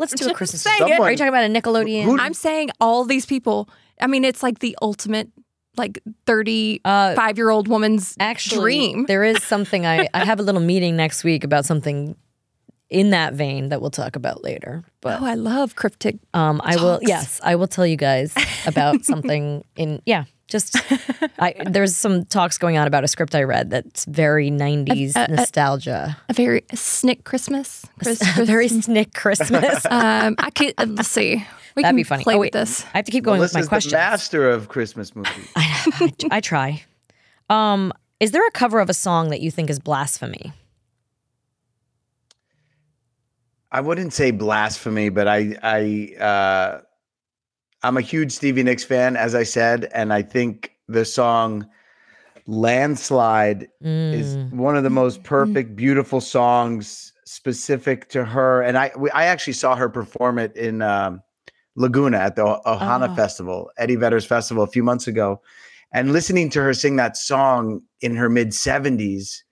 Let's 0.00 0.12
do 0.14 0.28
a 0.28 0.34
Christmas. 0.34 0.62
saying 0.62 0.80
movie. 0.80 0.92
it. 0.92 1.00
Are 1.00 1.10
you 1.10 1.16
talking 1.16 1.28
about 1.28 1.44
a 1.44 1.48
Nickelodeon? 1.48 2.04
Who- 2.04 2.18
I'm 2.18 2.34
saying 2.34 2.70
all 2.80 3.04
these 3.04 3.26
people. 3.26 3.68
I 4.00 4.06
mean, 4.06 4.24
it's 4.24 4.42
like 4.42 4.58
the 4.60 4.76
ultimate, 4.82 5.28
like 5.76 6.00
35 6.26 6.84
Uh, 6.84 7.32
year 7.36 7.50
old 7.50 7.68
woman's 7.68 8.16
Actually, 8.20 8.60
dream. 8.92 9.06
there 9.06 9.24
is 9.24 9.42
something 9.42 9.86
I, 9.86 10.08
I 10.14 10.24
have 10.24 10.40
a 10.40 10.42
little 10.42 10.60
meeting 10.60 10.96
next 10.96 11.24
week 11.24 11.44
about 11.44 11.64
something 11.64 12.16
in 12.90 13.10
that 13.10 13.34
vein 13.34 13.68
that 13.68 13.80
we'll 13.80 13.90
talk 13.90 14.16
about 14.16 14.42
later. 14.42 14.82
But 15.00 15.20
Oh, 15.20 15.24
I 15.26 15.34
love 15.34 15.76
cryptic. 15.76 16.16
um, 16.34 16.60
I 16.64 16.76
will, 16.76 16.98
yes, 17.02 17.40
I 17.44 17.54
will 17.56 17.66
tell 17.66 17.86
you 17.86 17.96
guys 17.96 18.34
about 18.66 19.04
something 19.12 19.62
in, 19.76 20.00
yeah, 20.06 20.24
just, 20.48 20.76
I, 21.38 21.54
there's 21.66 21.96
some 21.96 22.24
talks 22.24 22.58
going 22.58 22.76
on 22.78 22.86
about 22.86 23.04
a 23.04 23.08
script 23.08 23.34
I 23.34 23.42
read 23.44 23.70
that's 23.70 24.04
very 24.06 24.50
90s 24.50 25.16
uh, 25.16 25.20
uh, 25.20 25.26
nostalgia. 25.28 26.16
A 26.28 26.32
very 26.32 26.64
snick 26.74 27.24
Christmas. 27.24 27.86
Chris- 28.02 28.20
A 28.38 28.44
very 28.44 28.68
snick 28.68 29.14
Christmas. 29.14 29.84
um, 29.90 30.34
I 30.38 30.50
could, 30.50 30.74
uh, 30.78 30.86
let's 30.88 31.08
see. 31.08 31.46
We 31.76 31.82
That'd 31.82 31.90
can 31.90 31.96
be 31.96 32.02
funny. 32.02 32.24
play 32.24 32.34
Oh, 32.34 32.38
with 32.38 32.46
wait, 32.46 32.52
this. 32.54 32.84
I 32.92 32.98
have 32.98 33.04
to 33.04 33.12
keep 33.12 33.22
going 33.22 33.40
with 33.40 33.54
my 33.54 33.60
the 33.62 33.68
questions. 33.68 33.92
master 33.92 34.50
of 34.50 34.68
Christmas 34.68 35.14
movies. 35.14 35.48
I, 35.54 36.12
I 36.32 36.40
try. 36.40 36.82
Um, 37.48 37.92
is 38.18 38.32
there 38.32 38.44
a 38.46 38.50
cover 38.50 38.80
of 38.80 38.90
a 38.90 38.94
song 38.94 39.28
that 39.30 39.40
you 39.40 39.50
think 39.52 39.70
is 39.70 39.78
blasphemy? 39.78 40.52
I 43.70 43.80
wouldn't 43.80 44.12
say 44.12 44.30
blasphemy, 44.30 45.10
but 45.10 45.28
I 45.28 45.56
I 45.62 46.14
uh 46.22 46.80
I'm 47.82 47.96
a 47.96 48.00
huge 48.00 48.32
Stevie 48.32 48.62
Nicks 48.64 48.84
fan, 48.84 49.16
as 49.16 49.34
I 49.34 49.44
said, 49.44 49.88
and 49.94 50.12
I 50.12 50.22
think 50.22 50.72
the 50.88 51.04
song 51.04 51.66
Landslide 52.46 53.68
is 53.82 54.36
Mm. 54.36 54.52
one 54.54 54.76
of 54.76 54.82
the 54.84 54.90
most 54.90 55.22
perfect, 55.34 55.76
beautiful 55.76 56.20
songs 56.20 57.12
specific 57.24 58.08
to 58.08 58.24
her. 58.24 58.62
And 58.62 58.76
I 58.78 58.90
we, 58.96 59.10
I 59.10 59.26
actually 59.26 59.52
saw 59.52 59.76
her 59.76 59.88
perform 59.88 60.38
it 60.38 60.56
in 60.56 60.80
um, 60.82 61.22
Laguna 61.76 62.16
at 62.18 62.36
the 62.36 62.44
Ohana 62.66 63.10
Oh. 63.10 63.14
Festival, 63.14 63.70
Eddie 63.76 63.96
Vedder's 63.96 64.24
festival, 64.24 64.62
a 64.64 64.66
few 64.68 64.82
months 64.82 65.06
ago. 65.06 65.40
and 65.92 66.12
listening 66.12 66.50
to 66.50 66.62
her 66.62 66.74
sing 66.74 66.96
that 66.96 67.16
song 67.16 67.80
in 68.02 68.14
her 68.16 68.28
mid 68.28 68.48
70s, 68.50 69.42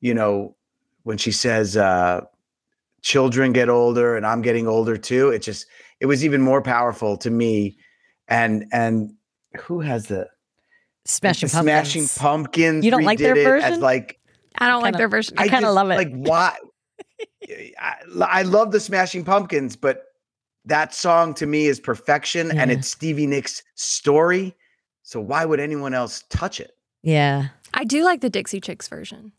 you 0.00 0.14
know, 0.14 0.54
when 1.04 1.18
she 1.18 1.32
says, 1.32 1.76
uh, 1.76 2.20
children 3.02 3.52
get 3.52 3.68
older 3.68 4.16
and 4.16 4.24
I'm 4.26 4.40
getting 4.42 4.68
older 4.68 4.96
too, 4.96 5.30
it 5.30 5.40
just, 5.42 5.66
it 6.00 6.06
was 6.06 6.24
even 6.24 6.40
more 6.40 6.62
powerful 6.62 7.16
to 7.18 7.30
me. 7.30 7.76
And, 8.28 8.66
and 8.72 9.14
who 9.58 9.80
has 9.80 10.06
the, 10.06 10.28
Smashing 11.06 11.48
the 11.48 11.52
Pumpkins. 11.52 11.64
Smashing 11.64 12.08
Pumpkins? 12.22 12.84
You 12.84 12.90
don't 12.90 13.04
like 13.04 13.18
their 13.18 13.34
redid 13.34 13.58
as 13.58 13.62
version? 13.64 13.80
like, 13.80 14.18
I 14.58 14.68
don't 14.68 14.82
like 14.82 14.88
kinda- 14.94 14.98
their 14.98 15.08
version. 15.08 15.34
I 15.38 15.48
kinda 15.48 15.70
love 15.70 15.90
it. 15.90 15.96
Like, 15.96 16.12
why? 16.12 16.56
I, 17.80 17.94
I 18.20 18.42
love 18.42 18.72
the 18.72 18.80
Smashing 18.80 19.24
Pumpkins, 19.24 19.76
but 19.76 20.04
that 20.66 20.94
song 20.94 21.34
to 21.34 21.46
me 21.46 21.66
is 21.66 21.80
perfection 21.80 22.56
and 22.56 22.70
it's 22.70 22.88
Stevie 22.88 23.26
Nicks' 23.26 23.62
story. 23.74 24.54
So 25.02 25.20
why 25.20 25.44
would 25.44 25.58
anyone 25.58 25.94
else 25.94 26.22
touch 26.28 26.60
it? 26.60 26.76
Yeah. 27.02 27.48
I 27.72 27.84
do 27.84 28.04
like 28.04 28.20
the 28.20 28.30
Dixie 28.30 28.60
Chicks 28.60 28.86
version, 28.86 29.32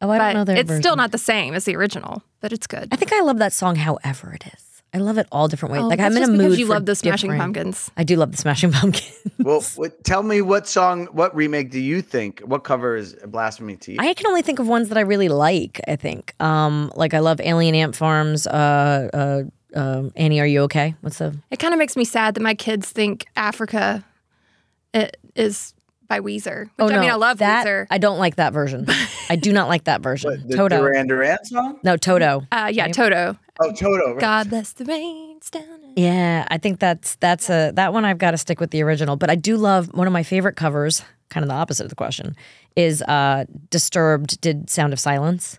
Oh, 0.00 0.10
I 0.10 0.18
don't 0.18 0.34
know 0.34 0.44
their 0.44 0.58
it's 0.58 0.76
still 0.76 0.96
not 0.96 1.12
the 1.12 1.18
same 1.18 1.54
as 1.54 1.64
the 1.64 1.74
original, 1.76 2.22
but 2.40 2.52
it's 2.52 2.66
good. 2.66 2.88
I 2.92 2.96
think 2.96 3.12
I 3.12 3.20
love 3.20 3.38
that 3.38 3.52
song, 3.54 3.76
however 3.76 4.34
it 4.34 4.44
is. 4.52 4.73
I 4.94 4.98
love 4.98 5.18
it 5.18 5.26
all 5.32 5.48
different 5.48 5.72
ways. 5.72 5.82
Oh, 5.82 5.88
like 5.88 5.98
I'm 5.98 6.12
in 6.12 6.18
a 6.18 6.20
just 6.20 6.32
because 6.32 6.48
mood 6.50 6.58
you 6.58 6.66
for 6.66 6.74
love 6.74 6.86
the 6.86 6.94
Smashing 6.94 7.30
different- 7.30 7.42
Pumpkins. 7.54 7.90
I 7.96 8.04
do 8.04 8.14
love 8.16 8.30
the 8.30 8.36
Smashing 8.38 8.70
Pumpkins. 8.72 9.10
Well, 9.40 9.60
what, 9.76 10.04
tell 10.04 10.22
me 10.22 10.40
what 10.40 10.68
song, 10.68 11.06
what 11.06 11.34
remake 11.34 11.70
do 11.70 11.80
you 11.80 12.00
think? 12.00 12.40
What 12.40 12.62
cover 12.64 12.94
is 12.96 13.14
blasphemy 13.26 13.76
to 13.78 13.92
you? 13.92 13.98
I 14.00 14.14
can 14.14 14.26
only 14.28 14.42
think 14.42 14.60
of 14.60 14.68
ones 14.68 14.88
that 14.90 14.96
I 14.98 15.00
really 15.02 15.28
like. 15.28 15.80
I 15.88 15.96
think, 15.96 16.32
um, 16.40 16.92
like 16.94 17.12
I 17.12 17.18
love 17.18 17.40
Alien 17.40 17.74
Ant 17.74 17.96
Farms. 17.96 18.46
Uh, 18.46 19.10
uh, 19.74 19.78
um, 19.78 20.12
Annie, 20.14 20.38
are 20.40 20.46
you 20.46 20.60
okay? 20.62 20.94
What's 21.00 21.18
the? 21.18 21.36
It 21.50 21.58
kind 21.58 21.74
of 21.74 21.78
makes 21.78 21.96
me 21.96 22.04
sad 22.04 22.34
that 22.36 22.42
my 22.42 22.54
kids 22.54 22.88
think 22.90 23.26
Africa 23.36 24.04
it 24.92 25.16
is 25.34 25.74
by 26.06 26.20
Weezer. 26.20 26.70
Which 26.76 26.92
I 26.92 27.00
mean, 27.00 27.10
I 27.10 27.14
love 27.16 27.38
Oh, 27.38 27.44
that. 27.44 27.66
Weezer. 27.66 27.86
I 27.90 27.98
don't 27.98 28.18
like 28.18 28.36
that 28.36 28.52
version. 28.52 28.86
I 29.28 29.34
do 29.36 29.52
not 29.52 29.68
like 29.68 29.84
that 29.84 30.02
version. 30.02 30.30
What, 30.30 30.48
the 30.48 30.56
Toto. 30.56 30.76
Duran 30.78 31.08
Duran 31.08 31.44
song? 31.44 31.80
No, 31.82 31.96
Toto. 31.96 32.46
Uh, 32.52 32.70
yeah, 32.72 32.84
Right? 32.84 32.94
Toto. 32.94 33.36
Oh, 33.60 33.72
Toto. 33.72 34.12
right. 34.12 34.20
God 34.20 34.50
bless 34.50 34.72
the 34.72 34.84
rains 34.84 35.48
down. 35.50 35.92
Yeah, 35.96 36.46
I 36.50 36.58
think 36.58 36.80
that's 36.80 37.14
that's 37.16 37.48
a 37.48 37.70
that 37.74 37.92
one 37.92 38.04
I've 38.04 38.18
got 38.18 38.32
to 38.32 38.38
stick 38.38 38.58
with 38.60 38.70
the 38.72 38.82
original. 38.82 39.16
But 39.16 39.30
I 39.30 39.36
do 39.36 39.56
love 39.56 39.88
one 39.94 40.06
of 40.08 40.12
my 40.12 40.22
favorite 40.24 40.56
covers, 40.56 41.02
kind 41.28 41.44
of 41.44 41.48
the 41.48 41.54
opposite 41.54 41.84
of 41.84 41.90
the 41.90 41.94
question, 41.96 42.34
is 42.74 43.00
uh 43.02 43.44
Disturbed 43.70 44.40
did 44.40 44.68
Sound 44.70 44.92
of 44.92 44.98
Silence. 45.00 45.58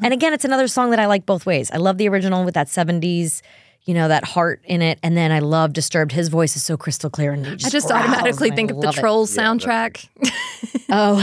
And 0.00 0.14
again, 0.14 0.32
it's 0.32 0.44
another 0.46 0.68
song 0.68 0.90
that 0.90 0.98
I 1.00 1.06
like 1.06 1.26
both 1.26 1.44
ways. 1.44 1.70
I 1.70 1.76
love 1.76 1.98
the 1.98 2.08
original 2.08 2.44
with 2.46 2.54
that 2.54 2.68
70s, 2.68 3.42
you 3.82 3.92
know, 3.92 4.08
that 4.08 4.24
heart 4.24 4.62
in 4.64 4.80
it. 4.80 4.98
And 5.02 5.16
then 5.18 5.30
I 5.32 5.40
love 5.40 5.74
Disturbed. 5.74 6.12
His 6.12 6.28
voice 6.28 6.56
is 6.56 6.62
so 6.62 6.78
crystal 6.78 7.10
clear 7.10 7.32
and 7.32 7.44
he 7.44 7.52
I 7.52 7.56
just 7.56 7.72
just 7.72 7.88
growls, 7.88 8.00
automatically 8.02 8.48
and 8.48 8.52
I 8.54 8.56
think 8.56 8.70
of 8.70 8.80
the 8.80 8.86
love 8.86 8.96
it. 8.96 9.00
Trolls 9.00 9.36
Yeah, 9.36 9.42
soundtrack. 9.44 10.08
Oh, 10.94 11.20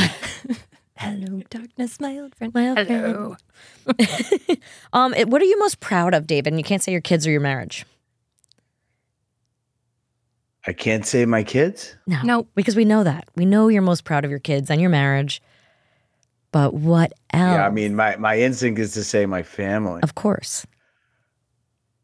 Hello, 1.00 1.42
darkness, 1.50 1.98
my 2.02 2.18
old 2.20 2.36
friend. 2.36 2.54
My 2.54 2.70
old 2.70 2.78
Hello. 2.80 3.38
um, 4.94 5.14
it- 5.14 5.30
what 5.30 5.42
are 5.42 5.46
you 5.46 5.58
most 5.58 5.80
proud 5.80 6.14
of, 6.14 6.28
David? 6.28 6.52
And 6.52 6.60
you 6.60 6.64
can't 6.64 6.84
say 6.84 6.92
your 6.92 7.00
kids 7.00 7.26
or 7.26 7.32
your 7.32 7.40
marriage. 7.40 7.86
I 10.68 10.74
can't 10.74 11.06
say 11.06 11.26
my 11.26 11.42
kids. 11.44 11.96
No, 12.06 12.20
Nope. 12.24 12.50
because 12.54 12.76
we 12.76 12.84
know 12.84 13.06
that. 13.06 13.30
We 13.36 13.46
know 13.46 13.70
you're 13.70 13.82
most 13.82 14.04
proud 14.04 14.26
of 14.26 14.30
your 14.30 14.42
kids 14.42 14.70
and 14.70 14.82
your 14.82 14.90
marriage. 14.90 15.42
But 16.52 16.74
what 16.74 17.14
else? 17.32 17.54
Yeah, 17.56 17.66
I 17.66 17.70
mean, 17.70 17.96
my, 17.96 18.18
my 18.18 18.38
instinct 18.38 18.78
is 18.80 18.94
to 18.96 19.04
say 19.06 19.26
my 19.26 19.42
family. 19.42 20.02
of 20.04 20.16
course. 20.16 20.66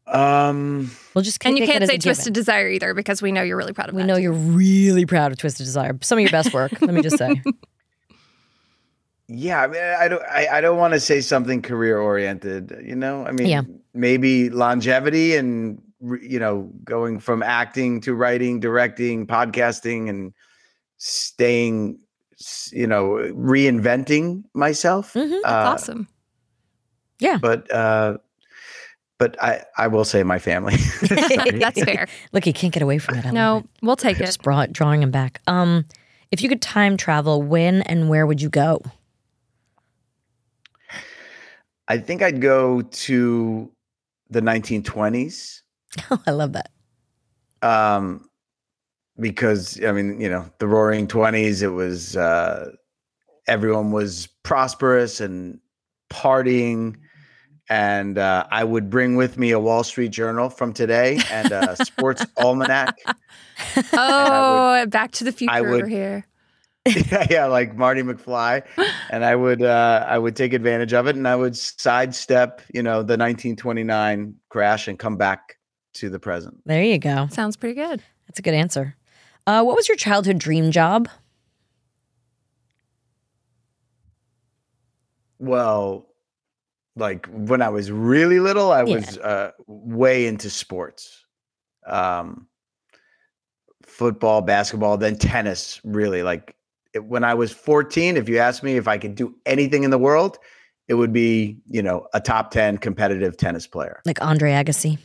Um, 0.06 0.90
We'll 1.14 1.22
just 1.22 1.44
And 1.44 1.58
you 1.58 1.66
can't 1.66 1.82
as 1.82 1.90
a 1.90 1.92
say 1.92 1.98
given. 1.98 2.14
Twisted 2.14 2.32
Desire 2.32 2.68
either 2.68 2.94
because 2.94 3.20
we 3.20 3.30
know 3.30 3.42
you're 3.42 3.56
really 3.58 3.72
proud 3.74 3.90
of 3.90 3.94
We 3.94 4.02
that. 4.02 4.06
know 4.08 4.16
you're 4.16 4.32
really 4.32 5.04
proud 5.04 5.32
of 5.32 5.38
Twisted 5.38 5.66
Desire. 5.66 5.98
Some 6.00 6.16
of 6.16 6.22
your 6.22 6.30
best 6.30 6.54
work. 6.54 6.72
let 6.80 6.94
me 6.94 7.02
just 7.02 7.18
say. 7.18 7.42
yeah, 9.28 9.62
I 9.62 9.66
mean, 9.66 9.82
I 9.82 10.08
don't, 10.08 10.22
I, 10.24 10.48
I 10.58 10.60
don't 10.60 10.78
want 10.78 10.94
to 10.94 11.00
say 11.00 11.20
something 11.20 11.62
career 11.62 11.98
oriented. 11.98 12.76
You 12.84 12.94
know, 12.96 13.24
I 13.26 13.32
mean, 13.32 13.48
Yeah. 13.48 13.62
maybe 13.94 14.50
longevity 14.50 15.36
and 15.36 15.80
you 16.20 16.38
know, 16.38 16.70
going 16.84 17.18
from 17.18 17.42
acting 17.42 18.00
to 18.02 18.14
writing, 18.14 18.60
directing, 18.60 19.26
podcasting, 19.26 20.08
and 20.10 20.32
staying, 20.98 21.98
you 22.72 22.86
know, 22.86 23.12
reinventing 23.34 24.44
myself. 24.54 25.14
Mhm. 25.14 25.38
Uh, 25.44 25.72
awesome. 25.72 26.06
Yeah, 27.18 27.38
but 27.40 27.70
uh, 27.72 28.18
but 29.18 29.42
I 29.42 29.64
I 29.78 29.88
will 29.88 30.04
say 30.04 30.22
my 30.22 30.38
family. 30.38 30.76
That's 31.08 31.82
fair. 31.82 32.06
Look, 32.32 32.44
he 32.44 32.52
can't 32.52 32.72
get 32.74 32.82
away 32.82 32.98
from 32.98 33.16
it. 33.18 33.26
I 33.26 33.30
No, 33.30 33.58
it. 33.58 33.64
we'll 33.82 33.96
take 33.96 34.20
it. 34.20 34.26
just 34.26 34.42
brought, 34.42 34.72
drawing 34.72 35.02
him 35.02 35.10
back. 35.10 35.40
Um, 35.46 35.86
if 36.30 36.42
you 36.42 36.48
could 36.48 36.60
time 36.60 36.96
travel, 36.98 37.40
when 37.42 37.80
and 37.82 38.08
where 38.10 38.26
would 38.26 38.42
you 38.42 38.50
go? 38.50 38.82
I 41.88 41.98
think 41.98 42.22
I'd 42.22 42.40
go 42.40 42.82
to 42.82 43.70
the 44.30 44.40
1920s. 44.40 45.60
Oh, 46.10 46.20
I 46.26 46.30
love 46.32 46.52
that. 46.54 46.70
um 47.62 48.28
because 49.18 49.82
i 49.82 49.90
mean 49.92 50.20
you 50.20 50.28
know 50.28 50.44
the 50.58 50.66
roaring 50.66 51.06
20s 51.08 51.62
it 51.62 51.68
was 51.70 52.18
uh 52.18 52.70
everyone 53.48 53.90
was 53.90 54.28
prosperous 54.42 55.22
and 55.22 55.58
partying 56.10 56.96
and 57.70 58.18
uh, 58.18 58.46
i 58.50 58.62
would 58.62 58.90
bring 58.90 59.16
with 59.16 59.38
me 59.38 59.52
a 59.52 59.58
wall 59.58 59.82
street 59.84 60.10
journal 60.10 60.50
from 60.50 60.74
today 60.74 61.18
and 61.30 61.50
a 61.50 61.74
sports 61.82 62.26
almanac 62.36 62.98
Oh, 63.94 64.84
back 64.88 65.12
to 65.12 65.24
the 65.24 65.32
future 65.32 65.50
I 65.54 65.62
would- 65.62 65.82
over 65.82 65.86
here. 65.88 66.26
yeah, 67.10 67.26
yeah 67.30 67.46
like 67.46 67.74
marty 67.76 68.02
mcfly 68.02 68.62
and 69.10 69.24
i 69.24 69.34
would 69.34 69.62
uh 69.62 70.04
i 70.08 70.16
would 70.18 70.36
take 70.36 70.52
advantage 70.52 70.92
of 70.92 71.06
it 71.06 71.16
and 71.16 71.26
i 71.26 71.34
would 71.36 71.56
sidestep 71.56 72.60
you 72.72 72.82
know 72.82 72.98
the 73.02 73.16
1929 73.16 74.34
crash 74.48 74.88
and 74.88 74.98
come 74.98 75.16
back 75.16 75.56
to 75.94 76.08
the 76.10 76.18
present 76.18 76.54
There 76.66 76.82
you 76.82 76.98
go. 76.98 77.26
Sounds 77.30 77.56
pretty 77.56 77.74
good. 77.74 78.02
That's 78.28 78.38
a 78.38 78.42
good 78.42 78.52
answer. 78.54 78.96
Uh, 79.46 79.62
what 79.62 79.76
was 79.76 79.88
your 79.88 79.96
childhood 79.96 80.38
dream 80.38 80.70
job? 80.70 81.08
Well, 85.38 86.06
like 86.96 87.26
when 87.28 87.62
I 87.62 87.68
was 87.68 87.90
really 87.90 88.40
little, 88.40 88.72
I 88.72 88.82
Yeah. 88.82 88.96
was 88.96 89.18
uh, 89.18 89.52
way 89.66 90.26
into 90.26 90.50
sports. 90.50 91.24
Um, 91.86 92.48
football, 93.84 94.42
basketball, 94.42 94.96
then 94.96 95.16
tennis, 95.16 95.80
really. 95.84 96.22
Like 96.22 96.50
it, 96.50 96.56
when 97.04 97.24
I 97.24 97.34
was 97.34 97.52
14, 97.52 98.16
if 98.16 98.28
you 98.28 98.38
asked 98.38 98.62
me 98.62 98.76
if 98.76 98.88
I 98.88 98.98
could 98.98 99.14
do 99.14 99.34
anything 99.46 99.84
in 99.84 99.90
the 99.90 99.98
world, 99.98 100.38
it 100.88 100.94
would 100.94 101.12
be, 101.12 101.58
you 101.66 101.82
know, 101.82 102.06
a 102.14 102.20
top 102.20 102.50
10 102.50 102.78
competitive 102.78 103.36
tennis 103.36 103.66
player. 103.66 104.00
Like 104.04 104.22
Andre 104.22 104.52
Agassi? 104.52 104.98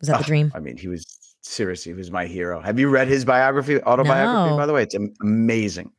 Was 0.00 0.08
that 0.08 0.18
the 0.18 0.24
Oh, 0.24 0.26
dream? 0.26 0.52
I 0.54 0.60
mean, 0.60 0.76
he 0.76 0.88
was 0.88 1.04
seriously, 1.40 1.92
he 1.92 1.96
was 1.96 2.10
my 2.10 2.26
hero. 2.26 2.60
Have 2.60 2.78
you 2.78 2.88
read 2.88 3.08
his 3.08 3.24
biography, 3.24 3.80
autobiography, 3.82 4.50
No. 4.50 4.56
by 4.56 4.66
the 4.66 4.72
way? 4.72 4.82
It's 4.82 4.94
amazing. 5.22 5.90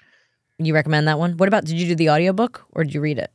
You 0.60 0.74
recommend 0.74 1.08
that 1.08 1.20
one? 1.20 1.36
What 1.38 1.48
about, 1.48 1.66
did 1.66 1.78
you 1.80 1.88
do 1.88 1.96
the 1.96 2.10
audiobook 2.10 2.64
or 2.72 2.84
did 2.84 2.94
you 2.94 3.02
read 3.02 3.18
it? 3.18 3.32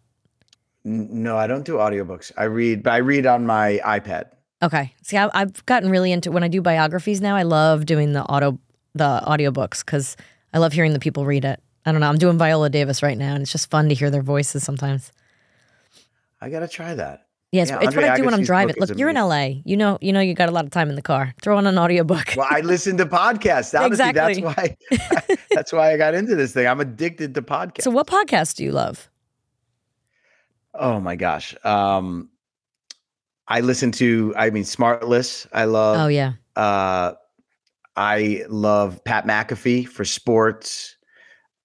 No, 0.85 1.37
I 1.37 1.47
don't 1.47 1.65
do 1.65 1.75
audiobooks. 1.75 2.33
I 2.39 2.45
read, 2.45 2.83
but 2.83 2.93
I 2.93 2.99
read 2.99 3.27
on 3.27 3.45
my 3.45 3.81
iPad. 3.85 4.27
Okay. 4.63 4.95
See, 5.03 5.17
I, 5.17 5.29
I've 5.35 5.65
gotten 5.67 5.91
really 5.91 6.13
into 6.13 6.31
when 6.31 6.43
I 6.43 6.49
do 6.49 6.63
biographies 6.63 7.21
now. 7.21 7.37
I 7.37 7.43
love 7.43 7.87
doing 7.87 8.13
the 8.13 8.23
auto 8.25 8.59
the 8.95 9.23
audiobooks 9.27 9.85
because 9.85 10.17
I 10.53 10.59
love 10.59 10.73
hearing 10.73 10.93
the 10.93 10.99
people 11.01 11.25
read 11.27 11.45
it. 11.45 11.61
I 11.87 11.93
don't 11.93 12.01
know. 12.01 12.09
I'm 12.09 12.19
doing 12.19 12.39
Viola 12.39 12.69
Davis 12.71 13.03
right 13.03 13.17
now, 13.17 13.35
and 13.35 13.43
it's 13.43 13.53
just 13.53 13.71
fun 13.71 13.89
to 13.89 13.95
hear 13.95 14.11
their 14.11 14.23
voices 14.23 14.63
sometimes. 14.63 15.13
I 16.41 16.51
got 16.51 16.61
to 16.61 16.69
try 16.69 16.95
that. 16.95 17.27
Yes, 17.53 17.69
Yeah, 17.69 17.81
it's 17.83 17.97
what 17.97 18.05
I 18.05 18.17
do 18.17 18.25
when 18.25 18.35
I'm 18.35 18.45
driving. 18.45 18.77
Look, 18.79 18.97
you're 18.97 19.09
in 19.09 19.17
LA. 19.17 19.55
You 19.65 19.77
know, 19.77 19.99
you 20.01 20.13
know, 20.13 20.21
you 20.21 20.35
got 20.35 20.49
a 20.49 20.53
lot 20.53 20.65
of 20.65 20.71
time 20.71 20.89
in 20.89 20.95
the 20.95 21.03
car. 21.03 21.35
Throw 21.43 21.57
on 21.57 21.67
an 21.67 21.79
audiobook. 21.79 22.35
Well, 22.37 22.47
I 22.49 22.61
listen 22.61 22.97
to 22.99 23.07
podcasts. 23.07 23.77
Honestly, 23.79 24.09
Exactly. 24.09 24.41
that's 24.41 24.41
why 24.41 25.37
that's 25.51 25.73
why 25.73 25.93
I 25.93 25.97
got 25.97 26.15
into 26.15 26.37
this 26.37 26.53
thing. 26.53 26.69
I'm 26.69 26.81
addicted 26.81 27.35
to 27.35 27.43
podcasts. 27.43 27.83
So, 27.83 27.91
what 27.91 28.07
podcast 28.07 28.55
do 28.57 28.65
you 28.65 28.71
love? 28.73 29.09
oh 30.75 31.01
my 31.01 31.17
gosh. 31.17 31.55
Um 31.65 32.29
I 33.49 33.61
listen 33.61 33.91
to 33.93 34.33
I 34.37 34.51
mean 34.51 34.63
Smartless. 34.63 35.47
I 35.53 35.65
love 35.65 35.99
oh 35.99 36.07
yeah, 36.07 36.35
uh 36.55 37.15
I 37.97 38.45
love 38.49 39.03
Pat 39.05 39.27
McAfee 39.27 39.87
for 39.89 40.05
sports. 40.05 40.97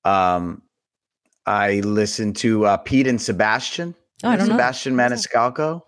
Um 0.04 0.62
I 1.48 1.82
listen 1.82 2.34
to 2.36 2.66
uh, 2.66 2.78
Pete 2.78 3.06
and 3.06 3.22
Sebastian. 3.22 3.94
Oh, 4.24 4.30
I 4.30 4.36
don't 4.36 4.48
know. 4.48 4.56
Sebastian 4.56 4.96
Maniscalco. 4.96 5.82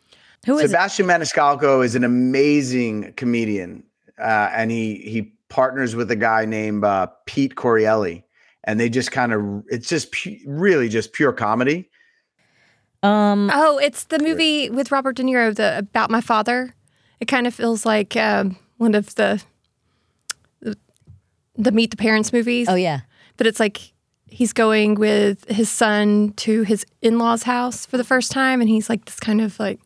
who 0.45 0.57
is 0.59 0.65
it? 0.65 0.67
Sebastian 0.69 1.07
Maniscalco 1.07 1.83
is 1.83 1.95
an 1.95 2.03
amazing 2.03 3.13
comedian, 3.13 3.83
uh, 4.19 4.49
and 4.53 4.69
he 4.69 4.97
he 4.97 5.33
partners 5.49 5.95
with 5.95 6.11
a 6.11 6.15
guy 6.15 6.45
named 6.45 6.83
uh, 6.83 7.07
Pete 7.25 7.55
Correale, 7.55 8.21
and 8.65 8.79
they 8.79 8.87
just 8.89 9.11
kind 9.11 9.33
of 9.33 9.63
it's 9.67 9.89
just 9.89 10.11
pu- 10.11 10.37
really 10.45 10.89
just 10.89 11.11
pure 11.13 11.33
comedy. 11.33 11.89
Um, 13.01 13.49
Oh, 13.53 13.79
it's 13.79 14.03
the 14.05 14.19
movie 14.19 14.69
with 14.69 14.91
Robert 14.91 15.15
De 15.15 15.23
Niro, 15.23 15.55
the 15.55 15.79
about 15.79 16.11
my 16.11 16.21
father. 16.21 16.75
It 17.19 17.25
kind 17.27 17.47
of 17.47 17.55
feels 17.55 17.83
like 17.85 18.15
um, 18.15 18.57
one 18.77 18.93
of 18.93 19.15
the 19.15 19.41
the 21.57 21.71
Meet 21.71 21.91
the 21.91 21.97
Parents 21.97 22.31
movies. 22.33 22.67
Oh 22.69 22.75
yeah. 22.75 23.01
but 23.37 23.47
it's 23.47 23.59
like 23.59 23.93
he's 24.29 24.53
going 24.53 24.95
with 24.95 25.45
his 25.49 25.69
son 25.69 26.33
to 26.37 26.63
his 26.63 26.85
in-laws 27.01 27.43
house 27.43 27.85
for 27.85 27.97
the 27.97 28.03
first 28.03 28.31
time 28.31 28.59
and 28.61 28.69
he's 28.69 28.89
like 28.89 29.05
this 29.05 29.19
kind 29.19 29.39
of 29.41 29.57
like 29.59 29.79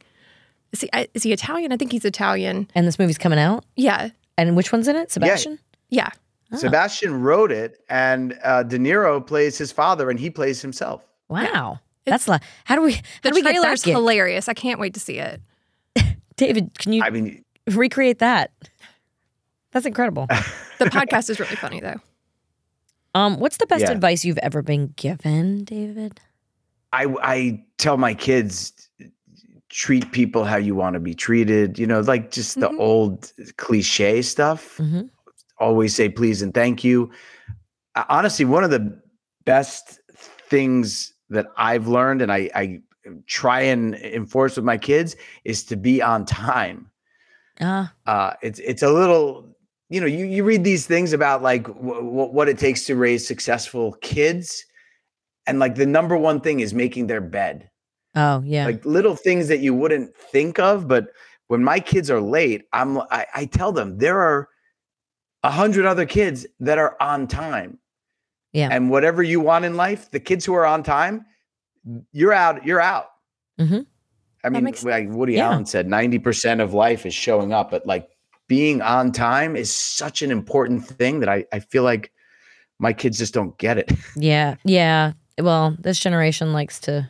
is 0.72 0.82
he 0.82 0.90
is 1.14 1.24
he 1.24 1.32
Italian? 1.34 1.72
I 1.74 1.78
think 1.78 1.92
he's 1.92 2.06
Italian. 2.06 2.70
And 2.76 2.88
this 2.88 2.98
movie's 2.98 3.18
coming 3.18 3.40
out. 3.40 3.66
Yeah. 3.76 4.10
And 4.38 4.56
which 4.56 4.72
one's 4.72 4.88
in 4.88 4.96
it? 4.96 5.12
Sebastian. 5.12 5.60
Yeah. 5.90 6.10
Sebastian 6.56 7.22
wrote 7.22 7.50
it, 7.52 7.82
and 7.90 8.38
uh, 8.44 8.64
De 8.64 8.78
Niro 8.78 9.26
plays 9.26 9.58
his 9.58 9.72
father, 9.72 10.10
and 10.10 10.20
he 10.20 10.30
plays 10.30 10.62
himself. 10.62 11.02
Wow. 11.30 11.80
That's 12.06 12.28
la- 12.28 12.40
how 12.66 12.76
do 12.76 12.82
we 12.82 12.94
how 12.94 13.02
The 13.24 13.30
do 13.30 13.36
we 13.36 13.42
get 13.42 13.52
trailer's 13.52 13.84
that? 13.84 13.92
hilarious. 13.92 14.50
I 14.50 14.54
can't 14.54 14.78
wait 14.80 14.94
to 14.96 15.00
see 15.00 15.18
it. 15.20 15.40
David, 16.36 16.72
can 16.78 16.92
you 16.94 17.04
I 17.04 17.10
mean, 17.10 17.44
recreate 17.70 18.20
that? 18.20 18.52
That's 19.72 19.86
incredible. 19.86 20.28
The 20.82 20.86
podcast 20.90 21.30
is 21.30 21.40
really 21.40 21.56
funny 21.58 21.80
though. 21.80 22.00
Um, 23.14 23.40
what's 23.40 23.58
the 23.58 23.68
best 23.68 23.82
Yeah. 23.82 23.92
advice 23.92 24.26
you've 24.26 24.40
ever 24.40 24.64
been 24.64 24.94
given, 24.96 25.64
David? 25.64 26.20
I 26.92 27.06
I 27.22 27.64
tell 27.78 27.98
my 27.98 28.16
kids 28.16 28.74
treat 29.70 30.12
people 30.12 30.44
how 30.44 30.58
you 30.58 30.74
want 30.74 30.96
to 30.96 31.00
be 31.00 31.14
treated. 31.14 31.78
You 31.78 31.86
know, 31.86 32.00
like 32.00 32.32
just 32.32 32.60
the 32.60 32.70
Mhm. 32.70 32.80
old 32.80 33.32
cliche 33.58 34.24
stuff. 34.24 34.78
Mhm. 34.78 35.10
Always 35.60 35.96
say 35.96 36.10
please 36.10 36.42
and 36.42 36.52
thank 36.54 36.84
you. 36.84 37.12
Uh, 37.94 38.06
Honestly, 38.10 38.44
one 38.46 38.64
of 38.64 38.72
the 38.72 39.00
best 39.46 40.00
things 40.50 41.14
that 41.30 41.46
I've 41.58 41.88
learned, 41.88 42.24
and 42.24 42.32
I, 42.32 42.50
I 42.56 42.82
try 43.28 43.62
and 43.62 43.94
enforce 43.96 44.56
with 44.56 44.66
my 44.66 44.78
kids, 44.80 45.16
is 45.46 45.64
to 45.66 45.78
be 45.78 46.02
on 46.02 46.26
time. 46.26 46.90
Uh, 47.60 47.86
uh, 48.08 48.34
it's 48.42 48.58
it's 48.60 48.82
a 48.82 48.90
little 48.92 49.51
you 49.92 50.00
know 50.02 50.08
you 50.08 50.26
you 50.26 50.44
read 50.44 50.64
these 50.64 50.88
things 50.88 51.12
about 51.14 51.44
like 51.44 51.64
w- 51.68 52.02
what 52.04 52.48
it 52.50 52.58
takes 52.58 52.86
to 52.86 52.96
raise 52.96 53.28
successful 53.28 53.92
kids 54.02 54.66
and 55.48 55.60
like 55.60 55.76
the 55.76 55.86
number 55.86 56.16
one 56.18 56.40
thing 56.40 56.62
is 56.62 56.74
making 56.74 57.08
their 57.08 57.20
bed 57.22 57.70
oh 58.16 58.42
yeah. 58.46 58.66
like 58.66 58.84
little 58.86 59.16
things 59.16 59.48
that 59.50 59.60
you 59.60 59.74
wouldn't 59.74 60.16
think 60.16 60.58
of 60.60 60.88
but 60.88 61.08
when 61.48 61.62
my 61.64 61.80
kids 61.80 62.10
are 62.10 62.22
late 62.22 62.64
i'm 62.74 62.98
i, 63.12 63.26
I 63.36 63.46
tell 63.46 63.72
them 63.74 63.98
there 63.98 64.20
are 64.20 64.48
a 65.44 65.52
hundred 65.52 65.86
other 65.86 66.06
kids 66.06 66.46
that 66.62 66.78
are 66.78 66.96
on 67.02 67.28
time 67.28 67.78
Yeah. 68.54 68.70
and 68.72 68.90
whatever 68.90 69.22
you 69.24 69.40
want 69.42 69.66
in 69.66 69.76
life 69.76 70.10
the 70.12 70.20
kids 70.22 70.46
who 70.46 70.54
are 70.54 70.66
on 70.66 70.84
time 70.84 71.26
you're 72.14 72.34
out 72.34 72.66
you're 72.66 72.80
out 72.82 73.08
Mhm. 73.60 73.86
i 74.46 74.50
mean 74.50 74.64
makes- 74.64 74.86
like 74.86 75.10
woody 75.10 75.34
Yeah. 75.34 75.50
allen 75.50 75.66
said 75.66 75.86
90% 75.88 76.62
of 76.62 76.74
life 76.74 77.06
is 77.06 77.14
showing 77.14 77.52
up 77.52 77.72
but 77.72 77.86
like 77.86 78.08
being 78.52 78.82
on 78.82 79.14
time 79.14 79.56
is 79.56 79.74
such 79.74 80.22
an 80.22 80.30
important 80.30 80.86
thing 80.86 81.22
that 81.22 81.30
i, 81.30 81.46
I 81.54 81.60
feel 81.60 81.84
like 81.84 82.12
my 82.80 82.92
kids 82.92 83.18
just 83.18 83.34
don't 83.34 83.58
get 83.58 83.78
it 83.78 83.90
yeah. 84.18 84.56
Yeah. 84.66 85.14
Well, 85.40 85.78
this 85.80 86.00
generation 86.00 86.52
likes 86.52 86.80
to. 86.82 87.08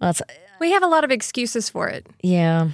Well, 0.00 0.10
it's, 0.10 0.22
We 0.58 0.72
have 0.72 0.82
a 0.82 0.86
lot 0.88 1.04
of 1.04 1.10
excuses 1.10 1.70
for 1.70 1.86
it. 1.88 2.06
yeah. 2.22 2.70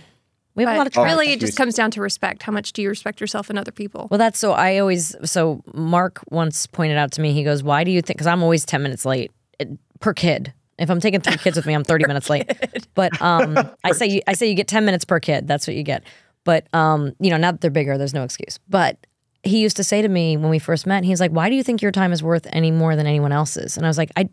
We 0.55 0.65
have 0.65 0.75
a 0.75 0.79
lot 0.79 0.87
of 0.87 0.93
traffic. 0.95 1.11
really, 1.11 1.33
it 1.35 1.41
just 1.41 1.59
comes 1.59 1.75
down 1.75 1.91
to 1.91 2.01
respect. 2.01 2.43
How 2.43 2.53
much 2.53 2.73
do 2.73 2.81
you 2.81 2.89
respect 2.89 3.21
yourself 3.21 3.51
and 3.51 3.59
other 3.59 3.73
people? 3.73 4.09
Well, 4.11 4.17
that's 4.17 4.39
so. 4.39 4.53
I 4.53 4.79
always 4.79 5.15
so 5.23 5.63
Mark 5.75 6.23
once 6.31 6.67
pointed 6.67 6.97
out 6.97 7.13
to 7.13 7.21
me. 7.21 7.35
He 7.35 7.45
goes, 7.45 7.63
"Why 7.63 7.85
do 7.85 7.91
you 7.91 8.01
think?" 8.01 8.17
Because 8.17 8.27
I'm 8.27 8.43
always 8.43 8.65
ten 8.65 8.83
minutes 8.83 9.05
late 9.05 9.33
eh, 9.61 9.67
per 10.01 10.15
kid. 10.15 10.55
If 10.79 10.89
I'm 10.91 11.01
taking 11.01 11.21
three 11.21 11.37
kids 11.37 11.57
with 11.57 11.67
me, 11.67 11.75
I'm 11.75 11.85
30 11.85 12.07
minutes 12.07 12.29
late. 12.29 12.51
But 12.95 13.21
um, 13.21 13.59
I 13.85 13.93
say 13.93 14.07
you, 14.07 14.21
I 14.27 14.33
say 14.33 14.47
you 14.49 14.55
get 14.55 14.69
10 14.69 14.85
minutes 14.85 15.05
per 15.05 15.21
kid. 15.21 15.47
That's 15.47 15.67
what 15.67 15.77
you 15.77 15.83
get. 15.83 16.03
But 16.47 16.73
um, 16.73 17.13
you 17.21 17.29
know, 17.29 17.37
now 17.37 17.51
that 17.51 17.61
they're 17.61 17.71
bigger, 17.71 17.99
there's 17.99 18.15
no 18.15 18.23
excuse. 18.23 18.59
But 18.69 19.07
he 19.43 19.61
used 19.61 19.77
to 19.77 19.85
say 19.85 20.01
to 20.01 20.09
me 20.09 20.39
when 20.39 20.49
we 20.49 20.59
first 20.59 20.87
met, 20.87 21.05
he's 21.05 21.21
like, 21.21 21.33
"Why 21.33 21.51
do 21.51 21.57
you 21.57 21.63
think 21.63 21.83
your 21.83 21.93
time 21.93 22.13
is 22.13 22.23
worth 22.23 22.47
any 22.51 22.71
more 22.71 22.97
than 22.97 23.07
anyone 23.07 23.33
else's?" 23.33 23.77
And 23.77 23.85
I 23.85 23.91
was 23.91 23.99
like, 23.99 24.11
"I," 24.17 24.21
and 24.23 24.31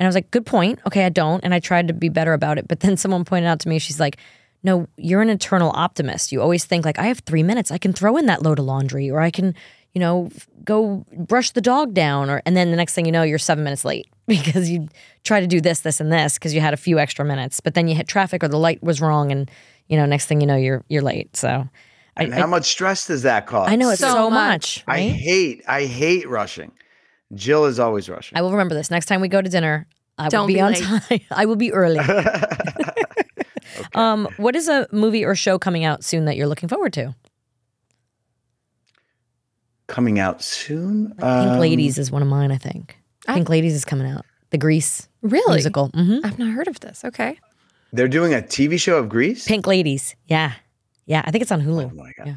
I 0.00 0.06
was 0.06 0.16
like, 0.16 0.30
"Good 0.32 0.46
point. 0.46 0.80
Okay, 0.86 1.04
I 1.04 1.10
don't." 1.10 1.44
And 1.44 1.54
I 1.54 1.60
tried 1.60 1.86
to 1.88 1.94
be 1.94 2.08
better 2.08 2.32
about 2.32 2.58
it. 2.58 2.66
But 2.66 2.80
then 2.80 2.96
someone 3.02 3.24
pointed 3.24 3.46
out 3.46 3.60
to 3.60 3.68
me, 3.68 3.78
she's 3.78 4.00
like. 4.00 4.16
No, 4.62 4.88
you're 4.98 5.22
an 5.22 5.30
eternal 5.30 5.72
optimist. 5.74 6.32
You 6.32 6.42
always 6.42 6.66
think 6.66 6.84
like 6.84 6.98
I 6.98 7.04
have 7.04 7.20
3 7.20 7.42
minutes. 7.42 7.70
I 7.70 7.78
can 7.78 7.94
throw 7.94 8.18
in 8.18 8.26
that 8.26 8.42
load 8.42 8.58
of 8.58 8.66
laundry 8.66 9.10
or 9.10 9.18
I 9.18 9.30
can, 9.30 9.54
you 9.94 10.00
know, 10.00 10.28
go 10.64 11.04
brush 11.16 11.50
the 11.50 11.60
dog 11.60 11.94
down 11.94 12.30
or 12.30 12.42
and 12.46 12.56
then 12.56 12.70
the 12.70 12.76
next 12.76 12.94
thing 12.94 13.06
you 13.06 13.12
know 13.12 13.22
you're 13.22 13.38
7 13.38 13.62
minutes 13.64 13.84
late 13.84 14.06
because 14.26 14.70
you 14.70 14.88
try 15.24 15.40
to 15.40 15.46
do 15.46 15.60
this 15.60 15.80
this 15.80 16.00
and 16.00 16.12
this 16.12 16.34
because 16.34 16.54
you 16.54 16.60
had 16.60 16.74
a 16.74 16.76
few 16.76 16.98
extra 16.98 17.24
minutes, 17.24 17.60
but 17.60 17.74
then 17.74 17.88
you 17.88 17.94
hit 17.94 18.06
traffic 18.08 18.42
or 18.44 18.48
the 18.48 18.58
light 18.58 18.82
was 18.82 19.00
wrong 19.00 19.32
and 19.32 19.50
you 19.88 19.96
know, 19.96 20.06
next 20.06 20.26
thing 20.26 20.40
you 20.40 20.46
know 20.46 20.56
you're 20.56 20.84
you're 20.88 21.02
late. 21.02 21.36
So 21.36 21.68
I, 22.16 22.24
and 22.24 22.34
I, 22.34 22.38
how 22.40 22.46
much 22.46 22.66
stress 22.66 23.06
does 23.06 23.22
that 23.22 23.46
cause 23.46 23.68
I 23.68 23.76
know 23.76 23.90
it's 23.90 24.00
so, 24.00 24.12
So 24.12 24.30
much, 24.30 24.78
much. 24.78 24.84
I 24.86 24.92
right? 24.92 25.12
hate 25.12 25.62
I 25.66 25.84
hate 25.86 26.28
rushing. 26.28 26.72
Jill 27.34 27.64
is 27.66 27.78
always 27.78 28.08
rushing. 28.08 28.36
I 28.38 28.42
will 28.42 28.50
remember 28.50 28.74
this. 28.74 28.90
Next 28.90 29.06
time 29.06 29.20
we 29.20 29.28
go 29.28 29.40
to 29.40 29.48
dinner, 29.48 29.86
I 30.18 30.24
will 30.24 30.30
Don't 30.30 30.46
be, 30.48 30.54
be 30.54 30.60
on 30.60 30.72
late. 30.72 30.82
time. 30.82 31.20
I 31.30 31.46
will 31.46 31.56
be 31.56 31.72
early. 31.72 31.98
Um, 33.94 34.28
what 34.36 34.56
is 34.56 34.68
a 34.68 34.86
movie 34.92 35.24
or 35.24 35.34
show 35.34 35.58
coming 35.58 35.84
out 35.84 36.04
soon 36.04 36.24
that 36.26 36.36
you're 36.36 36.46
looking 36.46 36.68
forward 36.68 36.92
to? 36.94 37.14
Coming 39.90 40.18
out 40.20 40.40
soon. 40.42 41.08
Pink 41.18 41.22
Um, 41.24 41.58
Ladies 41.58 41.98
is 41.98 42.10
one 42.12 42.22
of 42.22 42.28
mine, 42.28 42.52
I 42.52 42.56
think. 42.58 42.96
I- 43.26 43.34
Pink 43.34 43.48
Ladies 43.48 43.74
is 43.74 43.84
coming 43.84 44.06
out. 44.06 44.24
The 44.50 44.58
Grease 44.58 45.08
Really? 45.22 45.54
musical. 45.54 45.88
hmm 45.88 46.18
I've 46.24 46.38
not 46.38 46.50
heard 46.52 46.68
of 46.68 46.78
this. 46.80 47.04
Okay. 47.04 47.38
They're 47.92 48.08
doing 48.08 48.32
a 48.32 48.38
TV 48.40 48.78
show 48.80 48.96
of 48.98 49.08
Grease. 49.08 49.46
Pink 49.46 49.66
Ladies. 49.66 50.14
Yeah. 50.26 50.52
Yeah. 51.06 51.22
I 51.24 51.30
think 51.32 51.42
it's 51.42 51.50
on 51.52 51.60
Hulu. 51.60 51.90
Oh 51.92 51.94
my 51.94 52.12
god, 52.16 52.26
Yeah. 52.26 52.36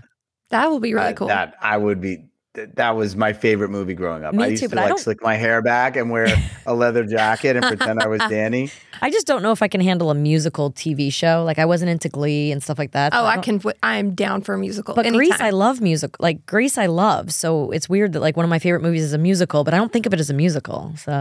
That 0.49 0.70
will 0.72 0.80
be 0.80 0.93
really 0.93 1.08
Uh, 1.08 1.14
cool. 1.14 1.28
That 1.28 1.54
I 1.62 1.78
would 1.78 2.01
be. 2.01 2.26
Th- 2.54 2.70
That 2.76 2.95
was 2.95 3.16
my 3.16 3.34
favorite 3.34 3.70
movie 3.70 3.93
growing 3.93 4.24
up. 4.24 4.34
Me 4.34 4.43
I 4.43 4.47
used 4.47 4.62
too, 4.64 4.70
to 4.70 4.76
but 4.76 4.82
like 4.82 4.89
don't- 4.89 4.99
slick 4.99 5.22
my 5.24 5.36
hair 5.36 5.62
back 5.62 5.95
and 5.95 6.10
wear 6.12 6.28
a 6.66 6.74
leather 6.74 7.04
jacket 7.06 7.56
and 7.56 7.66
pretend 7.66 8.01
I 8.01 8.08
was 8.08 8.20
Danny. 8.30 8.72
I 9.01 9.10
just 9.10 9.28
don't 9.28 9.41
know 9.43 9.51
if 9.51 9.62
I 9.62 9.68
can 9.68 9.82
handle 9.82 10.10
a 10.12 10.16
musical 10.16 10.72
TV 10.72 11.12
show. 11.12 11.43
Like 11.45 11.60
I 11.60 11.66
wasn't 11.66 11.89
into 11.91 12.10
Glee 12.10 12.51
and 12.51 12.62
stuff 12.64 12.78
like 12.80 12.91
that. 12.91 13.14
oh, 13.14 13.18
so 13.22 13.26
I 13.26 13.38
can. 13.38 13.62
I'm 13.82 14.16
down 14.16 14.41
for 14.41 14.54
a 14.56 14.58
musical. 14.58 14.95
But 14.95 15.06
anytime. 15.06 15.18
Grease, 15.30 15.41
I 15.41 15.49
love 15.49 15.82
music. 15.82 16.20
Like 16.20 16.45
Grease, 16.45 16.78
I 16.78 16.86
love. 16.88 17.34
So 17.34 17.72
it's 17.72 17.89
weird 17.89 18.14
that 18.14 18.20
like 18.22 18.38
one 18.38 18.43
of 18.45 18.49
my 18.49 18.60
favorite 18.60 18.82
movies 18.82 19.04
is 19.04 19.14
a 19.14 19.18
musical, 19.18 19.64
but 19.64 19.74
I 19.74 19.78
don't 19.78 19.91
think 19.91 20.06
of 20.06 20.14
it 20.14 20.20
as 20.20 20.30
a 20.30 20.34
musical. 20.34 20.93
So 20.97 21.12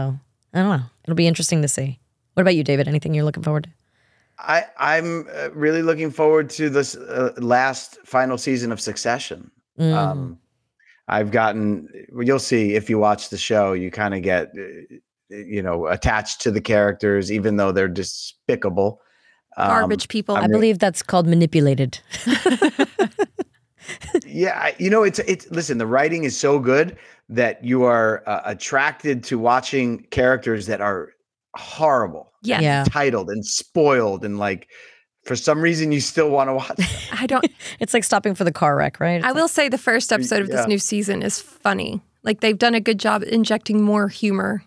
I 0.53 0.59
don't 0.59 0.69
know. 0.77 0.83
It'll 1.03 1.15
be 1.15 1.27
interesting 1.27 1.61
to 1.61 1.67
see. 1.67 1.99
What 2.35 2.41
about 2.41 2.55
you, 2.55 2.63
David? 2.63 2.87
Anything 2.87 3.13
you're 3.13 3.25
looking 3.25 3.43
forward 3.43 3.65
to? 3.65 3.69
I 4.39 4.65
I'm 4.77 5.27
uh, 5.35 5.49
really 5.53 5.83
looking 5.83 6.09
forward 6.09 6.49
to 6.51 6.69
this 6.69 6.95
uh, 6.95 7.33
last 7.37 7.97
final 8.03 8.37
season 8.37 8.71
of 8.71 8.81
Succession. 8.81 9.51
Mm. 9.79 9.93
Um, 9.93 10.39
I've 11.07 11.31
gotten. 11.31 11.87
You'll 12.17 12.39
see 12.39 12.75
if 12.75 12.89
you 12.89 12.97
watch 12.97 13.29
the 13.29 13.37
show. 13.37 13.73
You 13.73 13.91
kind 13.91 14.13
of 14.13 14.21
get, 14.21 14.51
uh, 14.57 14.95
you 15.29 15.61
know, 15.61 15.87
attached 15.87 16.41
to 16.41 16.51
the 16.51 16.61
characters, 16.61 17.31
even 17.31 17.57
though 17.57 17.71
they're 17.71 17.87
despicable. 17.87 19.01
Um, 19.57 19.67
garbage 19.67 20.07
people. 20.07 20.35
I 20.35 20.47
believe 20.47 20.79
that's 20.79 21.03
called 21.03 21.27
manipulated. 21.27 21.99
Yeah, 24.25 24.71
you 24.77 24.89
know, 24.89 25.03
it's 25.03 25.19
it's 25.19 25.49
listen. 25.51 25.77
The 25.77 25.87
writing 25.87 26.23
is 26.23 26.37
so 26.37 26.59
good 26.59 26.97
that 27.29 27.63
you 27.63 27.83
are 27.83 28.23
uh, 28.27 28.41
attracted 28.45 29.23
to 29.25 29.37
watching 29.37 30.03
characters 30.11 30.65
that 30.67 30.81
are 30.81 31.11
horrible, 31.55 32.31
yes. 32.41 32.61
Yeah. 32.61 32.83
titled 32.87 33.29
and 33.29 33.45
spoiled, 33.45 34.25
and 34.25 34.39
like 34.39 34.69
for 35.23 35.35
some 35.35 35.61
reason 35.61 35.91
you 35.91 35.99
still 36.01 36.29
want 36.29 36.49
to 36.49 36.53
watch. 36.55 37.09
I 37.19 37.25
don't. 37.27 37.45
It's 37.79 37.93
like 37.93 38.03
stopping 38.03 38.35
for 38.35 38.43
the 38.43 38.51
car 38.51 38.75
wreck, 38.75 38.99
right? 38.99 39.15
It's 39.17 39.25
I 39.25 39.29
like- 39.29 39.35
will 39.35 39.47
say 39.47 39.67
the 39.69 39.77
first 39.77 40.11
episode 40.13 40.41
of 40.41 40.49
Yeah. 40.49 40.57
this 40.57 40.67
new 40.67 40.77
season 40.77 41.21
is 41.23 41.39
funny. 41.41 42.01
Like 42.23 42.39
they've 42.41 42.57
done 42.57 42.75
a 42.75 42.79
good 42.79 42.99
job 42.99 43.23
injecting 43.23 43.81
more 43.81 44.07
humor 44.07 44.63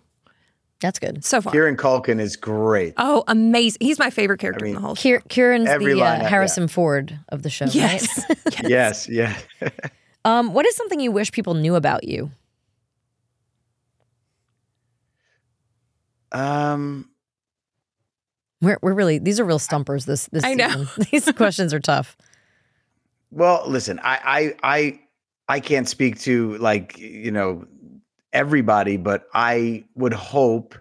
that's 0.80 0.98
good. 0.98 1.24
so 1.24 1.40
far. 1.40 1.52
Kieran 1.54 1.76
Culkin 1.78 2.20
is 2.20 2.36
great. 2.36 2.92
Oh, 2.98 3.24
amazing! 3.28 3.78
He's 3.80 3.98
my 3.98 4.10
favorite 4.10 4.38
character 4.40 4.62
mean, 4.66 4.76
in 4.76 4.80
the 4.82 4.86
whole 4.86 4.94
show. 4.94 5.08
Kier- 5.08 5.28
Kieran's 5.28 5.68
Every 5.68 5.94
the 5.94 6.00
line, 6.00 6.20
uh, 6.20 6.24
yeah. 6.24 6.28
Harrison 6.28 6.68
Ford 6.68 7.18
of 7.30 7.42
the 7.42 7.48
show, 7.50 7.64
right? 7.64 7.74
Yes. 7.74 8.24
Yes, 8.68 9.08
yeah. 9.08 9.34
Um, 10.26 10.52
what 10.52 10.66
is 10.66 10.76
something 10.76 11.00
you 11.00 11.10
wish 11.12 11.32
people 11.32 11.54
knew 11.54 11.74
about 11.76 12.04
you? 12.04 12.30
Um, 16.32 17.08
We're, 18.60 18.78
we're 18.82 18.94
really 18.94 19.18
these 19.18 19.38
are 19.38 19.44
real 19.44 19.58
stumpers. 19.58 20.06
This 20.06 20.26
this 20.32 20.44
I 20.44 20.54
know. 20.54 20.86
these 21.10 21.30
questions 21.32 21.74
are 21.74 21.80
tough. 21.80 22.16
well, 23.30 23.62
listen, 23.66 24.00
I, 24.02 24.54
I, 24.62 24.76
I, 24.76 25.00
I 25.48 25.60
can't 25.60 25.88
speak 25.88 26.18
to 26.20 26.56
like 26.58 26.98
you 26.98 27.30
know 27.30 27.66
everybody, 28.32 28.96
but 28.96 29.26
I 29.34 29.84
would 29.94 30.12
hope 30.12 30.74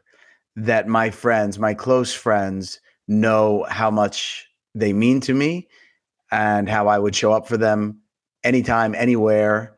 that 0.55 0.87
my 0.87 1.09
friends, 1.09 1.59
my 1.59 1.73
close 1.73 2.13
friends, 2.13 2.79
know 3.07 3.65
how 3.69 3.91
much 3.91 4.47
they 4.73 4.93
mean 4.93 5.19
to 5.21 5.33
me 5.33 5.67
and 6.31 6.69
how 6.69 6.87
I 6.87 6.97
would 6.97 7.15
show 7.15 7.31
up 7.33 7.47
for 7.47 7.57
them 7.57 8.01
anytime, 8.43 8.95
anywhere, 8.95 9.75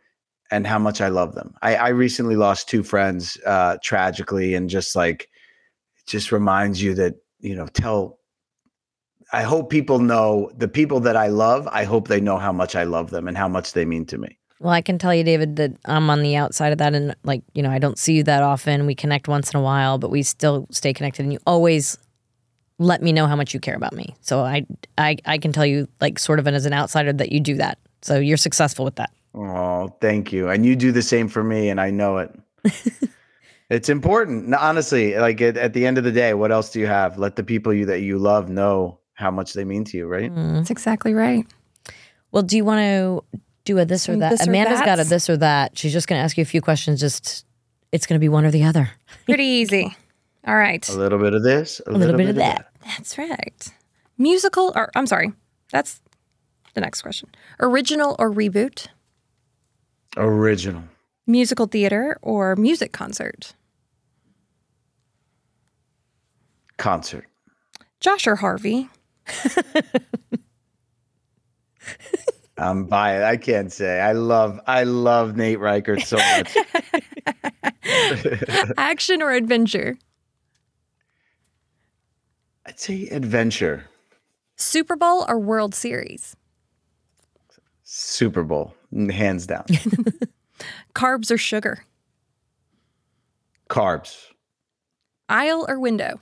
and 0.52 0.66
how 0.66 0.80
much 0.80 1.02
I 1.02 1.10
love 1.10 1.36
them. 1.36 1.54
I, 1.62 1.76
I 1.76 1.88
recently 1.90 2.36
lost 2.36 2.70
two 2.70 2.84
friends 2.84 3.38
uh, 3.46 3.78
tragically, 3.84 4.54
and 4.54 4.70
just 4.70 4.96
like 4.96 5.30
it 5.98 6.08
just 6.08 6.32
reminds 6.32 6.82
you 6.82 6.94
that 6.96 7.16
you 7.40 7.56
know 7.56 7.68
tell. 7.68 8.20
I 9.34 9.44
hope 9.44 9.70
people 9.70 10.00
know 10.00 10.50
the 10.56 10.70
people 10.70 11.02
that 11.02 11.18
I 11.18 11.28
love. 11.28 11.68
I 11.72 11.84
hope 11.84 12.08
they 12.08 12.22
know 12.22 12.38
how 12.38 12.54
much 12.54 12.76
I 12.76 12.84
love 12.84 13.10
them 13.10 13.28
and 13.28 13.38
how 13.38 13.50
much 13.50 13.74
they 13.74 13.84
mean 13.84 14.06
to 14.06 14.18
me. 14.18 14.38
Well, 14.60 14.74
I 14.74 14.82
can 14.82 14.98
tell 14.98 15.14
you, 15.14 15.24
David, 15.24 15.58
that 15.58 15.74
I'm 15.86 16.10
on 16.10 16.24
the 16.24 16.36
outside 16.36 16.72
of 16.72 16.78
that, 16.80 16.96
and 16.96 17.16
like 17.24 17.44
you 17.54 17.62
know, 17.62 17.72
I 17.72 17.80
don't 17.80 18.00
see 18.00 18.14
you 18.14 18.24
that 18.24 18.44
often. 18.44 18.86
We 18.86 18.96
connect 18.96 19.28
once 19.28 19.54
in 19.54 19.60
a 19.60 19.64
while, 19.64 19.98
but 19.98 20.10
we 20.10 20.24
still 20.24 20.68
stay 20.72 20.94
connected, 20.94 21.24
and 21.24 21.34
you 21.34 21.40
always 21.46 21.98
let 22.80 23.02
me 23.02 23.12
know 23.12 23.28
how 23.28 23.36
much 23.36 23.54
you 23.54 23.60
care 23.60 23.76
about 23.76 23.94
me. 23.94 24.16
So 24.22 24.42
I, 24.42 24.66
I, 24.98 25.18
I 25.26 25.38
can 25.38 25.52
tell 25.52 25.66
you, 25.66 25.88
like, 26.00 26.20
sort 26.20 26.40
of, 26.40 26.48
as 26.48 26.66
an 26.66 26.74
outsider, 26.74 27.14
that 27.14 27.32
you 27.32 27.40
do 27.40 27.56
that. 27.56 27.80
So 28.02 28.20
you're 28.20 28.38
successful 28.38 28.86
with 28.86 28.96
that. 28.96 29.12
Oh, 29.34 29.96
thank 30.00 30.32
you. 30.32 30.50
And 30.50 30.66
you 30.66 30.76
do 30.76 30.92
the 30.92 31.02
same 31.02 31.28
for 31.28 31.44
me, 31.44 31.70
and 31.70 31.82
I 31.82 31.90
know 31.90 32.18
it. 32.18 32.32
it's 33.70 33.90
important. 33.90 34.54
Honestly, 34.54 35.16
like 35.16 35.42
at, 35.42 35.58
at 35.58 35.74
the 35.74 35.86
end 35.86 35.98
of 35.98 36.04
the 36.04 36.12
day, 36.12 36.34
what 36.34 36.52
else 36.52 36.72
do 36.72 36.80
you 36.80 36.88
have? 36.88 37.18
Let 37.18 37.36
the 37.36 37.44
people 37.44 37.74
you 37.74 37.86
that 37.86 38.02
you 38.02 38.18
love 38.18 38.50
know 38.50 39.00
how 39.14 39.32
much 39.32 39.54
they 39.54 39.66
mean 39.66 39.84
to 39.86 39.98
you, 39.98 40.08
right? 40.08 40.32
Mm-hmm. 40.32 40.56
That's 40.56 40.72
exactly 40.72 41.14
right. 41.14 41.46
Well, 42.32 42.44
do 42.44 42.56
you 42.56 42.64
want 42.64 42.80
to 42.80 43.40
do 43.66 43.80
a 43.80 43.86
this 43.86 44.08
or 44.08 44.16
that? 44.18 44.30
this 44.30 44.48
or 44.48 44.50
Amanda's 44.50 44.82
got 44.82 45.00
a 45.00 45.04
this 45.04 45.30
or 45.30 45.38
that. 45.38 45.78
She's 45.78 45.94
just 45.94 46.08
going 46.08 46.20
to 46.20 46.24
ask 46.24 46.38
you 46.38 46.42
a 46.44 46.46
few 46.46 46.62
questions. 46.62 47.00
Just 47.00 47.46
it's 47.92 48.06
going 48.06 48.20
to 48.20 48.24
be 48.24 48.30
one 48.30 48.46
or 48.46 48.52
the 48.52 48.64
other. 48.64 48.92
Pretty 49.26 49.44
easy. 49.44 49.96
All 50.46 50.56
right. 50.56 50.88
A 50.88 50.94
little 50.94 51.20
bit 51.20 51.34
of 51.34 51.44
this, 51.44 51.82
a, 51.86 51.92
A 51.92 51.94
little 51.94 52.16
bit 52.16 52.30
of 52.30 52.36
that. 52.36 52.72
That's 52.86 53.18
right. 53.18 53.68
Musical 54.18 54.72
or 54.76 54.90
I'm 54.96 55.08
sorry. 55.08 55.34
That's 55.72 56.02
the 56.74 56.82
next 56.82 57.02
question. 57.02 57.30
Original 57.60 58.16
or 58.18 58.32
reboot? 58.32 58.88
Original. 60.16 60.84
Musical 61.28 61.68
theater 61.68 62.18
or 62.22 62.56
music 62.56 62.94
concert? 62.94 63.54
Concert. 66.78 67.26
Josh 68.00 68.26
or 68.28 68.38
Harvey? 68.38 68.88
I'm 72.58 72.86
biased. 72.86 73.26
I 73.26 73.38
can't 73.38 73.72
say. 73.72 74.00
I 74.00 74.14
love 74.14 74.60
I 74.68 74.84
love 74.84 75.36
Nate 75.36 75.60
Richert 75.60 76.04
so 76.06 76.18
much. 76.18 76.56
Action 78.78 79.22
or 79.22 79.32
adventure? 79.32 79.98
I'd 82.66 82.80
say 82.80 83.08
adventure. 83.10 83.86
Super 84.56 84.96
Bowl 84.96 85.26
or 85.28 85.38
World 85.40 85.76
Series? 85.76 86.36
Super 87.84 88.44
Bowl. 88.44 88.74
Hands 88.94 89.46
down. 89.46 89.66
Carbs 90.94 91.32
or 91.32 91.38
sugar? 91.38 91.84
Carbs. 93.70 94.28
Aisle 95.30 95.66
or 95.68 95.80
window? 95.80 96.20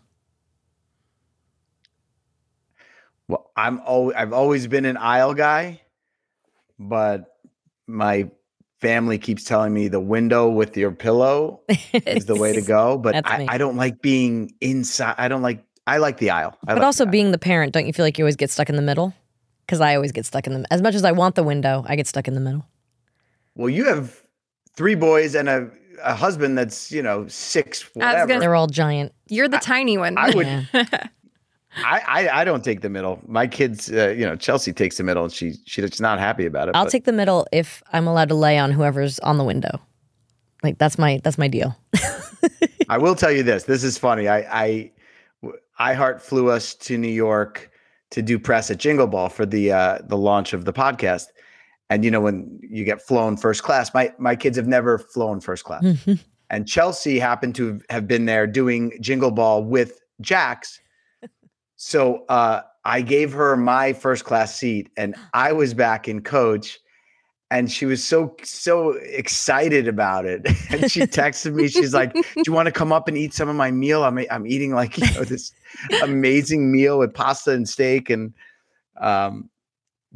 Well, 3.28 3.50
I'm 3.56 3.80
always 3.82 4.16
I've 4.16 4.34
always 4.34 4.68
been 4.68 4.86
an 4.86 4.98
aisle 4.98 5.34
guy, 5.34 5.82
but 6.78 7.38
my 7.88 8.30
family 8.82 9.18
keeps 9.18 9.44
telling 9.44 9.74
me 9.74 9.88
the 9.88 10.00
window 10.00 10.50
with 10.50 10.78
your 10.78 10.92
pillow 10.92 11.62
is 11.94 12.26
the 12.26 12.36
way 12.36 12.54
to 12.54 12.62
go. 12.62 12.98
But 13.02 13.26
I. 13.26 13.46
I 13.50 13.58
don't 13.58 13.78
like 13.78 14.02
being 14.02 14.54
inside. 14.62 15.16
I 15.18 15.28
don't 15.28 15.42
like. 15.42 15.64
I 15.88 15.98
like 15.98 16.18
the 16.18 16.32
aisle. 16.32 16.58
I 16.64 16.74
But 16.74 16.78
like 16.78 16.86
also 16.86 17.06
the 17.06 17.12
being 17.12 17.32
the 17.32 17.38
parent, 17.38 17.74
don't 17.74 17.86
you 17.86 17.94
feel 17.94 18.06
like 18.06 18.18
you 18.18 18.26
always 18.26 18.36
get 18.36 18.50
stuck 18.52 18.70
in 18.70 18.76
the 18.76 18.82
middle? 18.82 19.14
Because 19.66 19.82
I 19.82 19.96
always 19.96 20.12
get 20.12 20.26
stuck 20.26 20.46
in 20.48 20.54
the 20.54 20.74
as 20.74 20.82
much 20.82 20.94
as 20.96 21.04
I 21.04 21.12
want 21.12 21.36
the 21.36 21.44
window, 21.44 21.84
I 21.88 21.96
get 21.96 22.08
stuck 22.08 22.28
in 22.28 22.34
the 22.36 22.40
middle. 22.40 22.66
well, 23.56 23.70
you 23.70 23.86
have 23.86 24.22
three 24.76 24.96
boys 24.96 25.36
and 25.36 25.48
a, 25.50 25.70
a 26.04 26.14
husband 26.16 26.58
that's 26.58 26.92
you 26.92 27.02
know 27.02 27.28
six. 27.28 27.84
I 27.84 27.86
was 27.86 27.92
Whatever. 27.96 28.28
gonna- 28.28 28.40
They're 28.42 28.56
all 28.56 28.68
giant. 28.68 29.14
You're 29.28 29.48
the 29.48 29.58
tiny 29.60 29.98
one. 29.98 30.18
I 30.18 30.30
would. 30.36 30.48
Yeah. 30.48 30.64
I, 31.78 32.02
I 32.30 32.42
I 32.42 32.44
don't 32.46 32.64
take 32.64 32.80
the 32.82 32.90
middle. 32.90 33.20
My 33.28 33.48
kids, 33.48 33.92
uh, 33.92 34.08
you 34.18 34.26
know, 34.26 34.38
Chelsea 34.38 34.72
takes 34.72 34.96
the 34.98 35.04
middle, 35.04 35.24
and 35.26 35.34
she 35.34 35.56
she's 35.66 36.00
not 36.00 36.20
happy 36.20 36.46
about 36.46 36.70
it. 36.70 36.76
I'll 36.76 36.86
but- 36.86 36.92
take 36.92 37.04
the 37.04 37.12
middle 37.12 37.46
if 37.52 37.84
I'm 37.92 38.08
allowed 38.08 38.30
to 38.30 38.36
lay 38.36 38.58
on 38.58 38.72
whoever's 38.72 39.20
on 39.20 39.38
the 39.38 39.44
window. 39.44 39.80
Like 40.64 40.78
that's 40.78 40.98
my 40.98 41.20
that's 41.24 41.38
my 41.38 41.48
deal. 41.50 41.76
I 42.90 42.98
will 42.98 43.16
tell 43.16 43.32
you 43.32 43.44
this. 43.44 43.64
This 43.66 43.84
is 43.84 43.98
funny. 43.98 44.30
I 44.30 44.92
I 45.80 45.94
iHeart 45.94 46.22
flew 46.22 46.50
us 46.50 46.74
to 46.76 46.98
New 46.98 47.10
York 47.10 47.70
to 48.12 48.22
do 48.22 48.40
press 48.40 48.72
at 48.72 48.78
Jingle 48.78 49.08
Ball 49.08 49.28
for 49.30 49.46
the 49.46 49.72
uh, 49.74 50.00
the 50.06 50.18
launch 50.18 50.54
of 50.54 50.64
the 50.66 50.72
podcast. 50.74 51.26
And 51.90 52.04
you 52.04 52.12
know 52.12 52.22
when 52.22 52.60
you 52.62 52.84
get 52.84 53.02
flown 53.02 53.38
first 53.38 53.64
class, 53.64 53.94
my 53.94 54.12
my 54.18 54.36
kids 54.36 54.58
have 54.58 54.68
never 54.68 54.98
flown 54.98 55.40
first 55.40 55.64
class. 55.64 55.84
and 56.50 56.68
Chelsea 56.68 57.20
happened 57.20 57.56
to 57.56 57.80
have 57.90 58.08
been 58.08 58.26
there 58.26 58.48
doing 58.48 58.98
Jingle 59.02 59.32
Ball 59.32 59.64
with 59.64 60.00
Jax. 60.22 60.80
So 61.78 62.24
uh, 62.30 62.62
I 62.86 63.02
gave 63.02 63.34
her 63.34 63.58
my 63.58 63.92
first 63.92 64.24
class 64.24 64.56
seat, 64.56 64.90
and 64.96 65.14
I 65.34 65.52
was 65.52 65.74
back 65.74 66.08
in 66.08 66.22
coach. 66.22 66.80
And 67.52 67.70
she 67.72 67.86
was 67.86 68.04
so 68.04 68.36
so 68.44 68.92
excited 68.92 69.88
about 69.88 70.26
it. 70.26 70.48
And 70.72 70.90
she 70.90 71.02
texted 71.02 71.54
me. 71.54 71.68
She's 71.68 71.94
like, 71.94 72.14
"Do 72.14 72.24
you 72.48 72.54
want 72.54 72.66
to 72.68 72.72
come 72.72 72.92
up 72.94 73.08
and 73.08 73.18
eat 73.18 73.34
some 73.34 73.50
of 73.50 73.56
my 73.56 73.72
meal? 73.72 74.04
I'm 74.04 74.18
I'm 74.32 74.48
eating 74.48 74.74
like 74.74 74.98
you 74.98 75.06
know 75.14 75.26
this 75.26 75.52
amazing 76.02 76.72
meal 76.72 76.98
with 76.98 77.14
pasta 77.14 77.52
and 77.52 77.68
steak 77.70 78.10
and 78.10 78.34
um." 79.00 79.50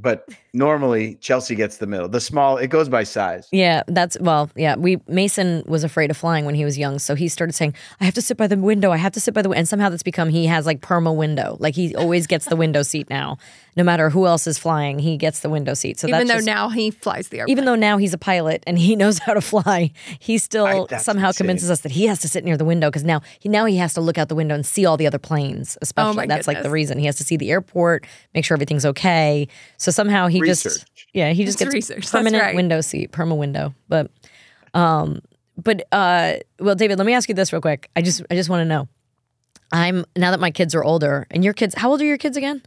But 0.01 0.29
normally 0.53 1.15
Chelsea 1.15 1.55
gets 1.55 1.77
the 1.77 1.87
middle. 1.87 2.07
The 2.07 2.21
small 2.21 2.57
it 2.57 2.67
goes 2.67 2.89
by 2.89 3.03
size. 3.03 3.47
Yeah, 3.51 3.83
that's 3.87 4.17
well, 4.19 4.49
yeah. 4.55 4.75
We 4.75 4.99
Mason 5.07 5.63
was 5.67 5.83
afraid 5.83 6.09
of 6.09 6.17
flying 6.17 6.45
when 6.45 6.55
he 6.55 6.63
was 6.65 6.77
young, 6.77 6.99
so 6.99 7.15
he 7.15 7.27
started 7.27 7.53
saying, 7.53 7.73
"I 7.99 8.05
have 8.05 8.13
to 8.15 8.21
sit 8.21 8.37
by 8.37 8.47
the 8.47 8.57
window. 8.57 8.91
I 8.91 8.97
have 8.97 9.11
to 9.13 9.19
sit 9.19 9.33
by 9.33 9.41
the." 9.41 9.49
And 9.51 9.67
somehow 9.67 9.89
that's 9.89 10.03
become 10.03 10.29
he 10.29 10.45
has 10.45 10.65
like 10.65 10.81
perma 10.81 11.15
window. 11.15 11.57
Like 11.59 11.75
he 11.75 11.95
always 11.95 12.27
gets 12.27 12.45
the 12.45 12.55
window 12.55 12.81
seat 12.81 13.09
now, 13.09 13.37
no 13.75 13.83
matter 13.83 14.09
who 14.09 14.25
else 14.25 14.47
is 14.47 14.57
flying. 14.57 14.99
He 14.99 15.17
gets 15.17 15.41
the 15.41 15.49
window 15.49 15.73
seat. 15.73 15.99
So 15.99 16.07
Even 16.07 16.19
that's 16.19 16.29
though 16.29 16.35
just- 16.37 16.45
now 16.45 16.69
he 16.69 16.91
flies 16.91 17.27
the 17.29 17.39
airplane. 17.39 17.51
even 17.51 17.65
though 17.65 17.75
now 17.75 17.97
he's 17.97 18.13
a 18.13 18.17
pilot 18.17 18.63
and 18.65 18.79
he 18.79 18.95
knows 19.01 19.19
how 19.19 19.33
to 19.33 19.41
fly, 19.41 19.91
he 20.19 20.37
still 20.37 20.87
that's 20.87 21.03
somehow 21.03 21.27
insane. 21.27 21.37
convinces 21.45 21.69
us 21.69 21.81
that 21.81 21.91
he 21.91 22.05
has 22.07 22.19
to 22.19 22.27
sit 22.27 22.43
near 22.43 22.57
the 22.57 22.65
window 22.65 22.89
because 22.89 23.03
now 23.03 23.21
he 23.39 23.49
now 23.49 23.65
he 23.65 23.77
has 23.77 23.93
to 23.95 24.01
look 24.01 24.17
out 24.17 24.29
the 24.29 24.35
window 24.35 24.55
and 24.55 24.65
see 24.65 24.85
all 24.85 24.97
the 24.97 25.07
other 25.07 25.19
planes. 25.19 25.77
Especially 25.81 26.09
Oh 26.11 26.13
my 26.13 26.25
that's 26.25 26.47
like 26.47 26.63
the 26.63 26.69
reason 26.69 26.97
he 26.99 27.05
has 27.05 27.17
to 27.17 27.23
see 27.23 27.35
the 27.37 27.51
airport, 27.51 28.05
make 28.33 28.45
sure 28.45 28.55
everything's 28.55 28.85
okay. 28.85 29.47
So 29.77 29.88
somehow 29.95 30.27
he 30.27 30.41
just 30.41 30.85
yeah 31.13 31.31
he 31.31 31.45
just 31.45 31.55
It's 31.55 31.65
gets 31.65 31.73
research, 31.73 31.97
that's 32.01 32.11
permanent 32.11 32.43
right. 32.43 32.55
window 32.55 32.81
seat, 32.81 33.11
perma 33.11 33.37
window. 33.37 33.73
But 33.87 34.11
um, 34.73 35.21
but 35.57 35.85
uh, 35.91 36.35
well, 36.59 36.75
David, 36.75 36.97
let 36.97 37.05
me 37.05 37.13
ask 37.13 37.27
you 37.29 37.35
this 37.35 37.51
real 37.51 37.61
quick. 37.61 37.89
I 37.95 38.01
just 38.01 38.21
I 38.29 38.35
just 38.35 38.49
want 38.49 38.61
to 38.61 38.65
know. 38.65 38.87
I'm 39.71 40.05
now 40.15 40.31
that 40.31 40.39
my 40.39 40.51
kids 40.51 40.73
are 40.73 40.83
older, 40.83 41.27
and 41.31 41.43
your 41.43 41.53
kids. 41.53 41.75
How 41.75 41.91
old 41.91 42.01
are 42.01 42.05
your 42.05 42.17
kids 42.17 42.37
again? 42.37 42.61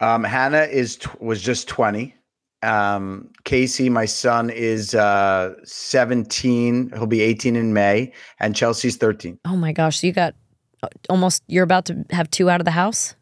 Um, 0.00 0.24
Hannah 0.24 0.64
is 0.64 0.96
tw- 0.96 1.20
was 1.20 1.40
just 1.40 1.68
twenty. 1.68 2.14
Um, 2.62 3.30
Casey, 3.44 3.90
my 3.90 4.06
son, 4.06 4.48
is 4.50 4.94
uh, 4.94 5.54
seventeen. 5.64 6.90
He'll 6.94 7.06
be 7.06 7.20
eighteen 7.20 7.56
in 7.56 7.72
May, 7.72 8.12
and 8.40 8.56
Chelsea's 8.56 8.96
thirteen. 8.96 9.38
Oh 9.44 9.54
my 9.56 9.72
gosh! 9.72 10.00
So 10.00 10.06
you 10.06 10.12
got 10.12 10.34
uh, 10.82 10.88
almost. 11.08 11.42
You're 11.46 11.64
about 11.64 11.84
to 11.86 12.04
have 12.10 12.30
two 12.30 12.50
out 12.50 12.60
of 12.60 12.64
the 12.64 12.70
house. 12.70 13.14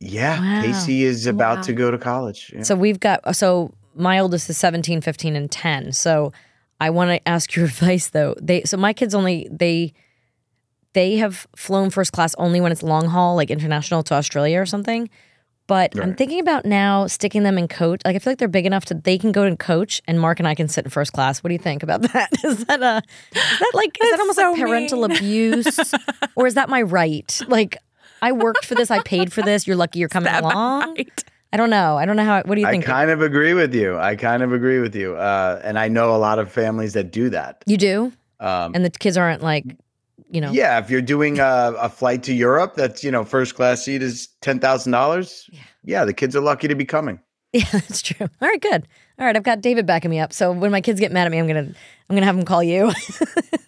Yeah, 0.00 0.38
Wow. 0.40 0.62
Casey 0.62 1.04
is 1.04 1.26
about 1.26 1.56
Wow. 1.58 1.62
to 1.62 1.72
go 1.72 1.90
to 1.90 1.98
college. 1.98 2.52
Yeah. 2.54 2.62
So 2.62 2.74
we've 2.76 3.00
got 3.00 3.20
uh, 3.24 3.32
so 3.32 3.72
my 3.94 4.18
oldest 4.18 4.50
is 4.50 4.58
17, 4.58 5.00
15 5.00 5.36
and 5.36 5.50
10. 5.50 5.92
So 5.92 6.32
I 6.80 6.90
want 6.90 7.10
to 7.10 7.28
ask 7.28 7.54
your 7.56 7.64
advice 7.72 8.10
though. 8.10 8.34
They 8.40 8.62
so 8.64 8.76
my 8.76 8.92
kids 8.92 9.14
only 9.14 9.48
they 9.50 9.92
they 10.92 11.16
have 11.16 11.46
flown 11.56 11.90
first 11.90 12.12
class 12.12 12.34
only 12.38 12.60
when 12.60 12.72
it's 12.72 12.82
long 12.82 13.06
haul 13.06 13.36
like 13.36 13.50
international 13.50 14.02
to 14.04 14.14
Australia 14.14 14.60
or 14.60 14.66
something. 14.66 15.08
But 15.68 15.98
I'm 16.00 16.14
thinking 16.14 16.38
about 16.38 16.64
now 16.64 17.08
sticking 17.08 17.42
them 17.42 17.58
in 17.58 17.66
coach. 17.66 18.00
Like 18.04 18.14
I 18.14 18.18
feel 18.20 18.30
like 18.30 18.38
they're 18.38 18.46
big 18.46 18.66
enough 18.66 18.84
to 18.84 18.94
they 18.94 19.18
can 19.18 19.32
go 19.32 19.48
to 19.50 19.56
coach 19.56 20.00
and 20.06 20.20
Mark 20.20 20.38
and 20.38 20.46
I 20.46 20.54
can 20.54 20.68
sit 20.68 20.84
in 20.84 20.90
first 20.92 21.12
class. 21.12 21.42
What 21.42 21.48
do 21.48 21.54
you 21.54 21.58
think 21.58 21.82
about 21.82 22.02
that? 22.12 22.30
Is 22.44 22.64
that 22.66 22.80
a 22.82 23.02
is 23.34 23.58
that 23.58 23.70
like 23.74 23.96
is 24.00 24.10
that 24.10 24.20
almost 24.20 24.38
so 24.38 24.52
like 24.52 24.60
parental 24.60 25.08
mean. 25.08 25.16
abuse? 25.16 25.94
or 26.36 26.46
is 26.46 26.54
that 26.54 26.68
my 26.68 26.82
right? 26.82 27.40
Like 27.48 27.78
I 28.26 28.32
worked 28.32 28.64
for 28.64 28.74
this, 28.74 28.90
I 28.90 29.00
paid 29.02 29.32
for 29.32 29.42
this. 29.42 29.66
You're 29.66 29.76
lucky 29.76 29.98
you're 30.00 30.08
coming 30.08 30.32
that 30.32 30.42
along. 30.42 30.96
right? 30.96 31.24
I 31.52 31.56
don't 31.56 31.70
know. 31.70 31.96
I 31.96 32.04
don't 32.06 32.16
know 32.16 32.24
how. 32.24 32.42
What 32.42 32.56
do 32.56 32.60
you 32.60 32.66
think? 32.66 32.84
I 32.88 32.92
kind 32.92 33.10
of 33.10 33.22
agree 33.22 33.54
with 33.54 33.72
you. 33.74 33.96
I 33.96 34.16
kind 34.16 34.42
of 34.42 34.52
agree 34.52 34.80
with 34.80 34.94
you. 34.96 35.14
Uh, 35.16 35.60
and 35.64 35.78
I 35.78 35.88
know 35.88 36.14
a 36.14 36.18
lot 36.18 36.38
of 36.38 36.50
families 36.50 36.92
that 36.94 37.12
do 37.12 37.30
that. 37.30 37.62
you 37.66 37.76
do, 37.76 38.12
Um, 38.40 38.72
and 38.74 38.84
the 38.84 38.90
kids 38.90 39.16
aren't 39.16 39.42
like, 39.42 39.64
you 40.28 40.40
know. 40.40 40.50
Yeah, 40.50 40.78
if 40.80 40.90
you're 40.90 41.00
doing 41.02 41.38
a, 41.38 41.72
a 41.78 41.88
flight 41.88 42.24
to 42.24 42.34
Europe, 42.34 42.74
that's 42.74 43.04
you 43.04 43.10
know 43.12 43.24
first 43.24 43.54
class 43.54 43.84
seat 43.84 44.02
is 44.02 44.28
ten 44.42 44.58
thousand 44.58 44.90
dollars. 44.92 45.48
Yeah, 45.84 46.04
the 46.04 46.12
kids 46.12 46.34
are 46.34 46.40
lucky 46.42 46.66
to 46.68 46.74
be 46.74 46.84
coming. 46.84 47.20
Yeah, 47.52 47.64
that's 47.72 48.02
true. 48.02 48.26
All 48.42 48.48
right, 48.48 48.60
good. 48.60 48.86
All 49.18 49.24
right, 49.24 49.34
I've 49.34 49.44
got 49.44 49.62
David 49.62 49.86
backing 49.86 50.10
me 50.10 50.18
up. 50.18 50.30
So 50.34 50.52
when 50.52 50.70
my 50.70 50.82
kids 50.82 51.00
get 51.00 51.10
mad 51.10 51.24
at 51.26 51.30
me, 51.32 51.38
I'm 51.38 51.46
gonna 51.46 51.60
I'm 52.10 52.16
gonna 52.16 52.26
have 52.26 52.36
them 52.36 52.44
call 52.44 52.62
you. 52.62 52.92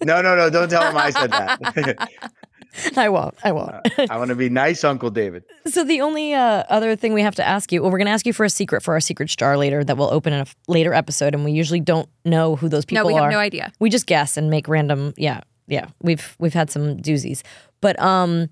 No, 0.04 0.20
no, 0.20 0.36
no! 0.36 0.50
Don't 0.50 0.68
tell 0.68 0.82
them 0.82 0.96
I 0.96 1.08
said 1.10 1.30
that. 1.30 2.18
I 2.96 3.08
won't. 3.08 3.34
I 3.44 3.52
won't. 3.52 3.74
I 4.10 4.16
want 4.18 4.28
to 4.28 4.34
be 4.34 4.48
nice, 4.48 4.84
Uncle 4.84 5.10
David. 5.10 5.44
so 5.66 5.84
the 5.84 6.00
only 6.00 6.34
uh, 6.34 6.64
other 6.68 6.96
thing 6.96 7.12
we 7.12 7.22
have 7.22 7.34
to 7.36 7.46
ask 7.46 7.72
you, 7.72 7.82
well, 7.82 7.90
we're 7.90 7.98
gonna 7.98 8.10
ask 8.10 8.26
you 8.26 8.32
for 8.32 8.44
a 8.44 8.50
secret 8.50 8.82
for 8.82 8.94
our 8.94 9.00
secret 9.00 9.30
star 9.30 9.56
later 9.56 9.82
that 9.84 9.96
we'll 9.96 10.12
open 10.12 10.32
in 10.32 10.40
a 10.40 10.42
f- 10.42 10.56
later 10.68 10.94
episode, 10.94 11.34
and 11.34 11.44
we 11.44 11.52
usually 11.52 11.80
don't 11.80 12.08
know 12.24 12.56
who 12.56 12.68
those 12.68 12.84
people 12.84 13.00
are. 13.00 13.04
No, 13.04 13.08
we 13.08 13.14
have 13.14 13.24
are. 13.24 13.30
no 13.30 13.38
idea. 13.38 13.72
We 13.80 13.90
just 13.90 14.06
guess 14.06 14.36
and 14.36 14.50
make 14.50 14.68
random. 14.68 15.14
Yeah, 15.16 15.40
yeah. 15.66 15.88
We've 16.02 16.36
we've 16.38 16.54
had 16.54 16.70
some 16.70 16.98
doozies, 16.98 17.42
but 17.80 17.98
um, 18.00 18.48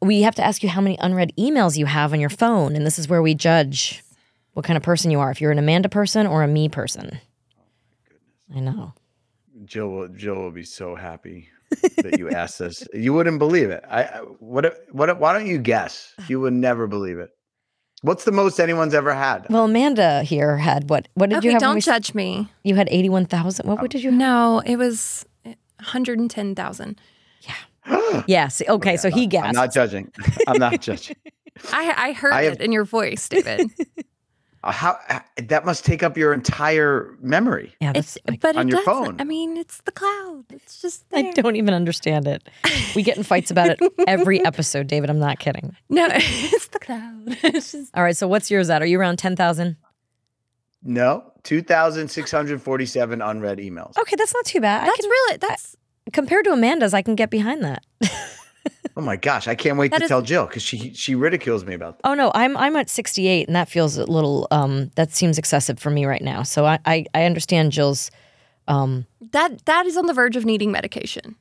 we 0.00 0.22
have 0.22 0.34
to 0.36 0.44
ask 0.44 0.62
you 0.62 0.68
how 0.68 0.80
many 0.80 0.98
unread 1.00 1.32
emails 1.38 1.76
you 1.76 1.86
have 1.86 2.12
on 2.12 2.20
your 2.20 2.30
phone, 2.30 2.76
and 2.76 2.84
this 2.84 2.98
is 2.98 3.08
where 3.08 3.22
we 3.22 3.34
judge 3.34 4.02
what 4.54 4.64
kind 4.64 4.76
of 4.76 4.82
person 4.82 5.10
you 5.10 5.20
are. 5.20 5.30
If 5.30 5.40
you're 5.40 5.52
an 5.52 5.58
Amanda 5.58 5.88
person 5.88 6.26
or 6.26 6.42
a 6.42 6.48
me 6.48 6.68
person. 6.68 7.18
Oh 7.56 7.62
my 7.88 8.08
goodness. 8.08 8.56
I 8.56 8.60
know. 8.60 8.94
Jill 9.64 9.88
will 9.88 10.08
Jill 10.08 10.34
will 10.34 10.50
be 10.50 10.64
so 10.64 10.94
happy 10.96 11.48
that 12.02 12.18
you 12.18 12.30
asked 12.30 12.58
this. 12.58 12.86
You 12.92 13.12
wouldn't 13.12 13.38
believe 13.38 13.70
it. 13.70 13.84
I, 13.88 14.02
I 14.04 14.18
what 14.38 14.76
what 14.90 15.18
why 15.18 15.32
don't 15.32 15.46
you 15.46 15.58
guess? 15.58 16.14
You 16.28 16.40
would 16.40 16.52
never 16.52 16.86
believe 16.86 17.18
it. 17.18 17.30
What's 18.02 18.24
the 18.24 18.32
most 18.32 18.58
anyone's 18.58 18.94
ever 18.94 19.14
had? 19.14 19.46
Well, 19.48 19.64
Amanda 19.66 20.22
here 20.24 20.56
had 20.56 20.90
what? 20.90 21.06
What 21.14 21.30
did 21.30 21.38
Okay, 21.38 21.48
you 21.48 21.52
have? 21.52 21.60
don't 21.60 21.76
we- 21.76 21.80
judge 21.80 22.14
me. 22.14 22.48
you 22.64 22.74
had 22.74 22.88
eighty-one 22.90 23.26
thousand. 23.26 23.66
What, 23.68 23.76
what 23.78 23.84
oh. 23.84 23.88
did 23.88 24.02
you? 24.02 24.10
have? 24.10 24.18
No, 24.18 24.60
it 24.66 24.76
was 24.76 25.24
110,000. 25.44 27.00
Yeah. 27.42 28.22
yes. 28.26 28.62
okay, 28.68 28.96
so 28.96 29.10
he 29.10 29.26
guessed. 29.26 29.46
I'm 29.46 29.54
not 29.54 29.72
judging. 29.72 30.10
I'm 30.46 30.58
not 30.58 30.80
judging. 30.80 31.16
I 31.72 31.94
I 32.08 32.12
heard 32.12 32.32
I 32.32 32.42
have- 32.44 32.54
it 32.54 32.60
in 32.60 32.72
your 32.72 32.84
voice, 32.84 33.28
David. 33.28 33.70
Uh, 34.64 34.70
How 34.70 34.96
uh, 35.08 35.18
that 35.48 35.64
must 35.64 35.84
take 35.84 36.02
up 36.04 36.16
your 36.16 36.32
entire 36.32 37.16
memory. 37.20 37.74
yeah, 37.80 37.92
it's 37.96 38.14
that's. 38.24 38.34
I, 38.34 38.38
but 38.40 38.56
on 38.56 38.68
it 38.68 38.70
your 38.72 38.84
doesn't. 38.84 39.04
phone. 39.04 39.20
I 39.20 39.24
mean, 39.24 39.56
it's 39.56 39.80
the 39.80 39.90
cloud. 39.92 40.44
It's 40.50 40.80
just 40.80 41.04
I 41.12 41.32
don't 41.32 41.56
even 41.56 41.74
understand 41.74 42.28
it. 42.28 42.48
We 42.94 43.02
get 43.02 43.16
in 43.16 43.24
fights 43.24 43.50
about 43.50 43.70
it 43.70 43.80
every 44.06 44.44
episode, 44.44 44.86
David. 44.86 45.10
I'm 45.10 45.18
not 45.18 45.40
kidding. 45.40 45.74
No, 45.88 46.06
it's 46.12 46.68
the 46.68 46.78
cloud. 46.78 47.22
It's 47.42 47.72
just 47.72 47.90
All 47.94 48.02
right, 48.04 48.16
so 48.16 48.28
what's 48.28 48.50
yours 48.52 48.70
at? 48.70 48.82
Are 48.82 48.86
you 48.86 49.00
around 49.00 49.16
ten 49.18 49.34
thousand? 49.34 49.76
No, 50.84 51.32
two 51.42 51.62
thousand 51.62 52.08
six 52.08 52.30
hundred 52.30 52.62
forty-seven 52.62 53.20
unread 53.22 53.58
emails. 53.58 53.96
Okay, 53.98 54.14
that's 54.16 54.34
not 54.34 54.44
too 54.44 54.60
bad. 54.60 54.82
I 54.82 54.86
that's 54.86 55.00
can- 55.00 55.10
really 55.10 55.36
that's 55.38 55.76
compared 56.12 56.44
to 56.44 56.52
Amanda's, 56.52 56.94
I 56.94 57.02
can 57.02 57.14
get 57.16 57.30
behind 57.30 57.64
that. 57.64 57.84
Oh 58.96 59.00
my 59.00 59.16
gosh, 59.16 59.48
I 59.48 59.54
can't 59.54 59.78
wait 59.78 59.90
That 59.90 59.98
to 59.98 60.04
is- 60.04 60.08
tell 60.08 60.22
Jill 60.22 60.46
because 60.46 60.62
she 60.62 60.92
she 60.94 61.14
ridicules 61.14 61.64
me 61.64 61.74
about 61.74 61.98
that. 61.98 62.08
Oh 62.08 62.14
no, 62.14 62.30
I'm 62.34 62.56
I'm 62.56 62.76
at 62.76 62.90
68, 62.90 63.46
and 63.48 63.56
that 63.56 63.68
feels 63.68 63.96
a 63.96 64.04
little. 64.04 64.46
Um, 64.50 64.90
that 64.96 65.12
seems 65.12 65.38
excessive 65.38 65.78
for 65.78 65.90
me 65.90 66.04
right 66.06 66.22
now. 66.22 66.42
So 66.42 66.66
I 66.66 66.78
I, 66.84 67.04
I 67.14 67.24
understand 67.24 67.72
Jill's. 67.72 68.10
Um, 68.68 69.06
that 69.32 69.64
that 69.66 69.86
is 69.86 69.96
on 69.96 70.06
the 70.06 70.12
verge 70.14 70.36
of 70.36 70.44
needing 70.44 70.70
medication. 70.70 71.36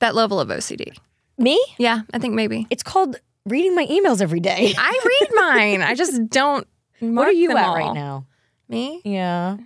That 0.00 0.14
level 0.14 0.40
of 0.40 0.48
OCD. 0.48 0.96
me? 1.38 1.64
Yeah, 1.78 2.00
I 2.12 2.18
think 2.18 2.34
maybe. 2.34 2.66
It's 2.70 2.82
called 2.82 3.16
reading 3.46 3.74
my 3.74 3.86
emails 3.86 4.20
every 4.20 4.40
day. 4.40 4.74
I 4.78 5.00
read 5.04 5.30
mine. 5.34 5.82
I 5.82 5.94
just 5.94 6.28
don't. 6.30 6.66
What 7.00 7.26
are 7.28 7.32
you 7.32 7.48
them 7.48 7.56
at 7.58 7.66
all. 7.68 7.74
right 7.76 7.94
now? 7.94 8.26
Me, 8.68 9.00
Yeah, 9.04 9.58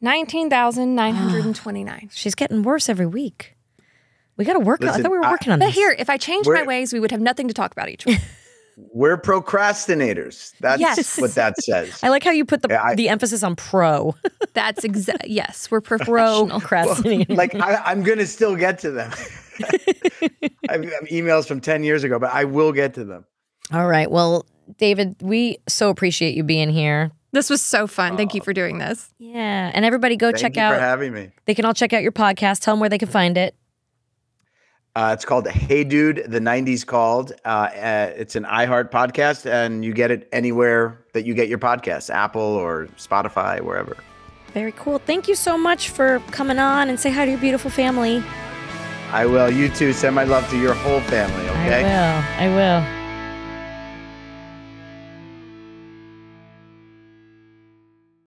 nineteen 0.00 0.50
thousand 0.50 0.94
nine 0.94 1.14
hundred 1.14 1.44
and 1.44 1.54
twenty-nine. 1.56 2.10
she's 2.12 2.34
getting 2.34 2.62
worse 2.62 2.88
every 2.88 3.06
week. 3.06 3.53
We 4.36 4.44
got 4.44 4.54
to 4.54 4.60
work. 4.60 4.82
on 4.82 4.88
I 4.88 4.92
thought 4.98 5.10
we 5.12 5.18
were 5.18 5.24
I- 5.24 5.30
working 5.30 5.52
on 5.52 5.58
it. 5.60 5.64
But 5.64 5.66
this. 5.66 5.74
here, 5.76 5.94
if 5.98 6.10
I 6.10 6.16
changed 6.16 6.48
my 6.50 6.62
ways, 6.64 6.92
we 6.92 7.00
would 7.00 7.10
have 7.10 7.20
nothing 7.20 7.48
to 7.48 7.54
talk 7.54 7.72
about 7.72 7.88
each 7.88 8.04
week. 8.06 8.18
We're 8.92 9.16
procrastinators. 9.16 10.52
That's 10.58 10.80
Yes. 10.80 11.20
what 11.20 11.34
that 11.36 11.56
says. 11.62 12.00
I 12.02 12.08
like 12.08 12.24
how 12.24 12.32
you 12.32 12.44
put 12.44 12.62
the 12.62 12.82
I- 12.84 12.96
the 12.96 13.08
emphasis 13.08 13.42
on 13.44 13.54
pro. 13.54 14.16
That's 14.54 14.82
exact. 14.82 15.28
Yes, 15.28 15.70
we're 15.70 15.80
pro 15.82 15.98
professional. 15.98 16.60
procrastinating. 16.60 17.36
like 17.36 17.54
I, 17.54 17.76
I'm 17.84 18.02
gonna 18.02 18.26
still 18.26 18.56
get 18.56 18.80
to 18.80 18.90
them. 18.90 19.12
I 20.68 20.72
have 20.72 20.82
emails 21.10 21.46
from 21.46 21.60
ten 21.60 21.84
years 21.84 22.02
ago, 22.04 22.18
but 22.18 22.32
I 22.32 22.44
will 22.44 22.72
get 22.72 22.94
to 22.94 23.04
them. 23.04 23.24
All 23.72 23.86
right. 23.86 24.10
Well, 24.10 24.44
David, 24.78 25.16
we 25.20 25.58
so 25.68 25.88
appreciate 25.90 26.34
you 26.34 26.42
being 26.42 26.68
here. 26.70 27.12
This 27.32 27.50
was 27.50 27.62
so 27.62 27.86
fun. 27.86 28.16
Thank 28.16 28.34
you 28.34 28.40
uh, 28.40 28.44
for 28.44 28.52
doing 28.52 28.78
this. 28.78 29.12
Yeah, 29.18 29.70
and 29.74 29.84
everybody 29.84 30.16
go 30.16 30.28
Thank 30.28 30.38
check 30.38 30.56
you 30.56 30.62
out. 30.62 30.74
for 30.74 30.80
having 30.80 31.12
me. 31.12 31.30
they 31.46 31.54
can 31.54 31.64
all 31.64 31.74
check 31.74 31.92
out 31.92 32.02
your 32.02 32.12
podcast. 32.12 32.60
Tell 32.60 32.74
them 32.74 32.80
where 32.80 32.88
they 32.88 32.98
can 32.98 33.08
find 33.08 33.36
it. 33.38 33.54
Uh, 34.96 35.10
it's 35.12 35.24
called 35.24 35.48
Hey 35.48 35.82
Dude, 35.82 36.24
the 36.28 36.38
90s 36.38 36.86
called. 36.86 37.32
Uh, 37.44 37.48
uh, 37.48 38.12
it's 38.16 38.36
an 38.36 38.44
iHeart 38.44 38.92
podcast, 38.92 39.44
and 39.44 39.84
you 39.84 39.92
get 39.92 40.12
it 40.12 40.28
anywhere 40.30 41.04
that 41.14 41.24
you 41.24 41.34
get 41.34 41.48
your 41.48 41.58
podcasts 41.58 42.10
Apple 42.14 42.40
or 42.40 42.86
Spotify, 42.96 43.60
wherever. 43.60 43.96
Very 44.52 44.70
cool. 44.72 44.98
Thank 44.98 45.26
you 45.26 45.34
so 45.34 45.58
much 45.58 45.88
for 45.88 46.20
coming 46.30 46.60
on 46.60 46.88
and 46.88 47.00
say 47.00 47.10
hi 47.10 47.24
to 47.24 47.30
your 47.32 47.40
beautiful 47.40 47.72
family. 47.72 48.22
I 49.10 49.26
will. 49.26 49.50
You 49.50 49.68
too. 49.68 49.92
Send 49.92 50.14
my 50.14 50.24
love 50.24 50.48
to 50.50 50.58
your 50.58 50.74
whole 50.74 51.00
family, 51.00 51.44
okay? 51.48 51.84
I 51.84 52.48
will. 52.48 52.52
I 52.52 52.56
will. 52.56 53.03